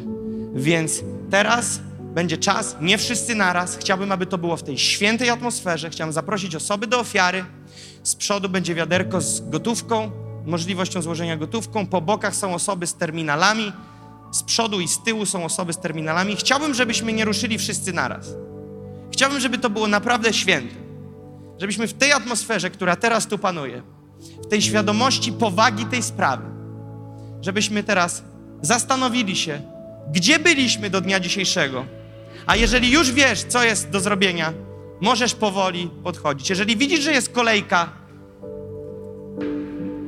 [0.54, 1.80] Więc teraz
[2.14, 3.76] będzie czas, nie wszyscy naraz.
[3.76, 5.90] Chciałbym, aby to było w tej świętej atmosferze.
[5.90, 7.44] Chciałbym zaprosić osoby do ofiary.
[8.02, 10.10] Z przodu będzie wiaderko z gotówką,
[10.47, 11.86] możliwością złożenia gotówką.
[11.86, 13.73] Po bokach są osoby z terminalami.
[14.32, 16.36] Z przodu i z tyłu są osoby z terminalami.
[16.36, 18.27] Chciałbym, żebyśmy nie ruszyli wszyscy naraz.
[19.12, 20.74] Chciałbym, żeby to było naprawdę święte.
[21.59, 23.82] Żebyśmy w tej atmosferze, która teraz tu panuje,
[24.44, 26.44] w tej świadomości powagi tej sprawy,
[27.40, 28.23] żebyśmy teraz
[28.62, 29.60] zastanowili się,
[30.12, 31.85] gdzie byliśmy do dnia dzisiejszego.
[32.47, 34.52] A jeżeli już wiesz, co jest do zrobienia,
[35.01, 36.51] możesz powoli podchodzić.
[36.51, 37.93] Jeżeli widzisz, że jest kolejka,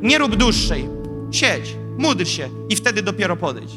[0.04, 0.88] nie rób dłuższej.
[1.30, 3.72] Siedź, módl się i wtedy dopiero podejdź.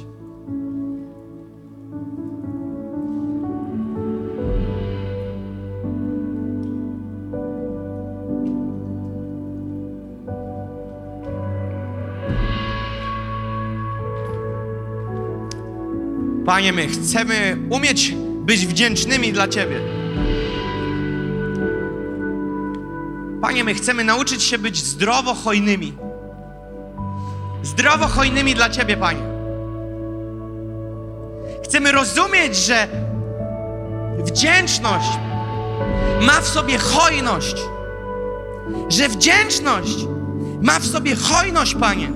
[16.46, 18.14] Panie, my chcemy umieć
[18.46, 19.80] być wdzięcznymi dla Ciebie.
[23.42, 26.07] Panie, my chcemy nauczyć się być zdrowo hojnymi.
[27.68, 29.22] Zdrowo hojnymi dla Ciebie, Panie.
[31.64, 32.88] Chcemy rozumieć, że
[34.26, 35.10] wdzięczność
[36.22, 37.56] ma w sobie hojność,
[38.90, 39.98] że wdzięczność
[40.62, 42.12] ma w sobie hojność, Panie.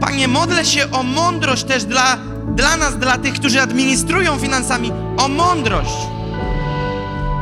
[0.00, 2.16] Panie, modlę się o mądrość też dla,
[2.54, 5.96] dla nas, dla tych, którzy administrują finansami, o mądrość.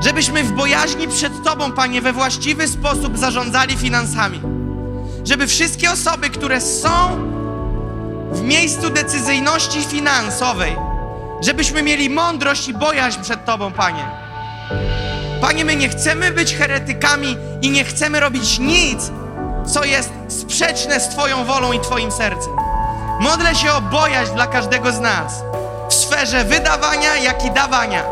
[0.01, 4.64] Żebyśmy w bojaźni przed Tobą, Panie, we właściwy sposób zarządzali finansami.
[5.25, 6.91] Żeby wszystkie osoby, które są
[8.33, 10.77] w miejscu decyzyjności finansowej,
[11.41, 14.05] żebyśmy mieli mądrość i bojaźń przed Tobą, Panie.
[15.41, 19.11] Panie, my nie chcemy być heretykami i nie chcemy robić nic,
[19.67, 22.53] co jest sprzeczne z Twoją wolą i Twoim sercem.
[23.21, 25.43] Modlę się o bojaźń dla każdego z nas
[25.89, 28.03] w sferze wydawania, jak i dawania.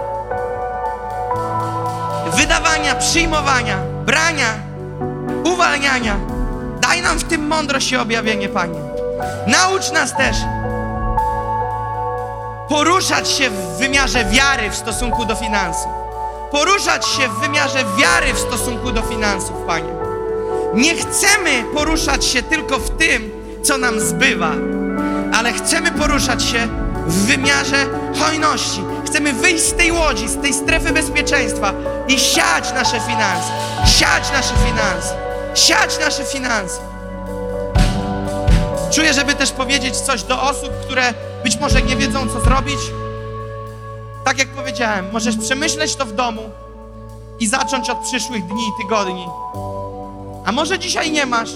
[2.36, 4.54] Wydawania, przyjmowania, brania,
[5.44, 6.31] uwalniania.
[6.82, 8.80] Daj nam w tym mądrość i objawienie, Panie.
[9.46, 10.36] Naucz nas też
[12.68, 15.90] poruszać się w wymiarze wiary w stosunku do finansów.
[16.50, 19.92] Poruszać się w wymiarze wiary w stosunku do finansów, Panie.
[20.74, 23.30] Nie chcemy poruszać się tylko w tym,
[23.62, 24.52] co nam zbywa,
[25.34, 26.68] ale chcemy poruszać się
[27.06, 27.86] w wymiarze
[28.20, 28.84] hojności.
[29.06, 31.72] Chcemy wyjść z tej łodzi, z tej strefy bezpieczeństwa
[32.08, 33.52] i siać nasze finanse.
[33.86, 35.21] Siać nasze finanse.
[35.54, 36.80] Siać nasze finanse.
[38.90, 41.14] Czuję, żeby też powiedzieć coś do osób, które
[41.44, 42.78] być może nie wiedzą, co zrobić.
[44.24, 46.42] Tak jak powiedziałem, możesz przemyśleć to w domu
[47.40, 49.26] i zacząć od przyszłych dni i tygodni.
[50.46, 51.50] A może dzisiaj nie masz,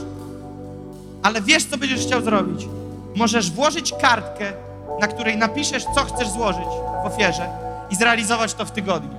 [1.23, 2.69] ale wiesz, co będziesz chciał zrobić.
[3.15, 4.53] Możesz włożyć kartkę,
[5.01, 6.69] na której napiszesz, co chcesz złożyć
[7.03, 7.49] w ofierze
[7.91, 9.19] i zrealizować to w tygodniu.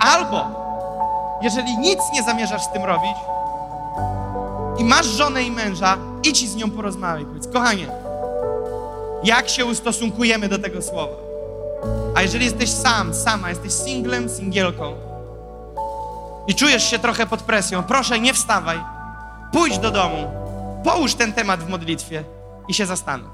[0.00, 0.44] Albo,
[1.42, 3.16] jeżeli nic nie zamierzasz z tym robić
[4.80, 7.24] i masz żonę i męża, idź i z nią porozmawiaj.
[7.24, 7.88] Powiedz, kochanie,
[9.24, 11.16] jak się ustosunkujemy do tego słowa?
[12.14, 14.94] A jeżeli jesteś sam, sama, jesteś singlem, singielką
[16.46, 18.80] i czujesz się trochę pod presją, proszę nie wstawaj,
[19.52, 20.30] pójdź do domu,
[20.84, 22.24] połóż ten temat w modlitwie
[22.68, 23.30] i się zastanów.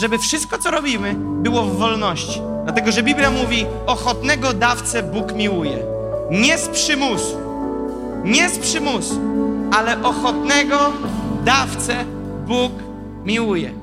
[0.00, 2.42] Żeby wszystko, co robimy, było w wolności.
[2.64, 5.78] Dlatego, że Biblia mówi, ochotnego dawcę Bóg miłuje.
[6.30, 7.40] Nie z przymusu,
[8.24, 9.20] nie z przymusu,
[9.72, 10.92] ale ochotnego
[11.44, 12.04] dawcę
[12.46, 12.72] Bóg
[13.24, 13.74] miłuje.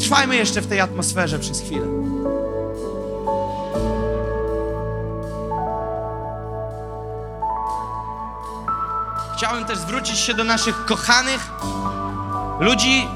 [0.00, 1.86] Trwajmy jeszcze w tej atmosferze przez chwilę.
[9.36, 11.50] Chciałem też zwrócić się do naszych kochanych
[12.60, 13.06] ludzi,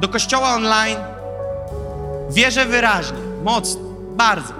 [0.00, 0.98] do kościoła online.
[2.30, 3.80] Wierzę wyraźnie, mocno,
[4.16, 4.52] bardzo,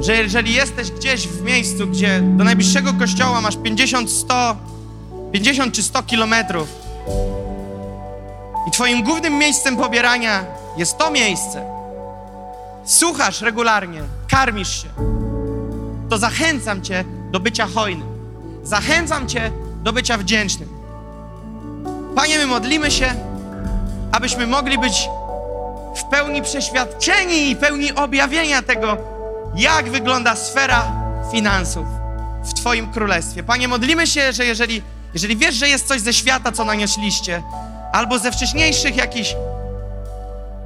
[0.00, 4.56] że jeżeli jesteś gdzieś w miejscu, gdzie do najbliższego kościoła masz 50, 100,
[5.32, 6.68] 50 czy 100 kilometrów
[8.68, 10.44] i twoim głównym miejscem pobierania
[10.76, 11.64] jest to miejsce,
[12.84, 14.00] słuchasz regularnie,
[14.30, 14.88] karmisz się,
[16.10, 18.18] to zachęcam cię do bycia hojnym.
[18.68, 19.50] Zachęcam Cię
[19.82, 20.68] do bycia wdzięcznym.
[22.14, 23.06] Panie, my modlimy się,
[24.12, 25.08] abyśmy mogli być
[25.96, 28.96] w pełni przeświadczeni i pełni objawienia tego,
[29.56, 30.92] jak wygląda sfera
[31.32, 31.86] finansów
[32.44, 33.42] w Twoim królestwie.
[33.42, 34.82] Panie, modlimy się, że jeżeli,
[35.14, 37.42] jeżeli wiesz, że jest coś ze świata, co nanieśliście,
[37.92, 39.34] albo ze wcześniejszych jakichś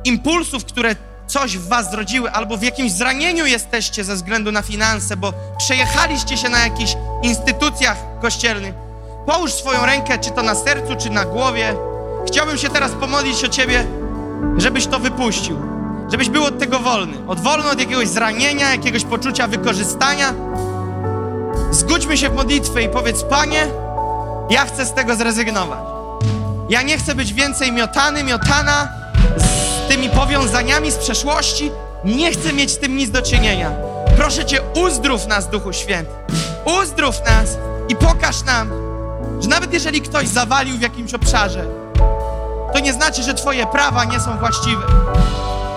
[0.04, 0.96] impulsów, które
[1.26, 6.36] coś w was zrodziły, albo w jakimś zranieniu jesteście ze względu na finanse, bo przejechaliście
[6.36, 8.74] się na jakichś instytucjach kościelnych,
[9.26, 11.74] połóż swoją rękę, czy to na sercu, czy na głowie.
[12.26, 13.86] Chciałbym się teraz pomodlić o Ciebie,
[14.56, 15.58] żebyś to wypuścił,
[16.10, 20.34] żebyś był od tego wolny, od wolny od jakiegoś zranienia, jakiegoś poczucia wykorzystania.
[21.70, 23.66] Zgódźmy się w modlitwę i powiedz, Panie,
[24.50, 25.78] ja chcę z tego zrezygnować.
[26.68, 28.88] Ja nie chcę być więcej miotany, miotana
[29.36, 31.70] z tymi powiązaniami z przeszłości.
[32.04, 33.70] Nie chcę mieć z tym nic do czynienia.
[34.16, 36.12] Proszę Cię, uzdrów nas, Duchu Święty.
[36.82, 37.56] Uzdrów nas
[37.88, 38.70] i pokaż nam,
[39.40, 41.64] że nawet jeżeli ktoś zawalił w jakimś obszarze,
[42.72, 44.82] to nie znaczy, że Twoje prawa nie są właściwe.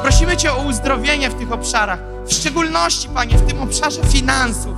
[0.06, 4.78] Prosimy Cię o uzdrowienie w tych obszarach, w szczególności, Panie, w tym obszarze finansów,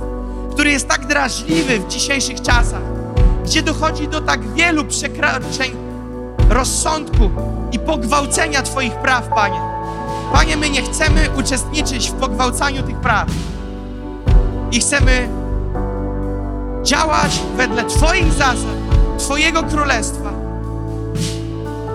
[0.52, 2.82] który jest tak drażliwy w dzisiejszych czasach,
[3.44, 5.72] gdzie dochodzi do tak wielu przekroczeń
[6.50, 7.30] rozsądku
[7.72, 9.60] i pogwałcenia Twoich praw, Panie.
[10.32, 13.28] Panie, my nie chcemy uczestniczyć w pogwałcaniu tych praw
[14.72, 15.28] i chcemy
[16.82, 18.76] działać wedle Twoich zasad,
[19.18, 20.32] Twojego królestwa,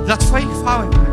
[0.05, 1.12] dla Twojej chwały, Panie.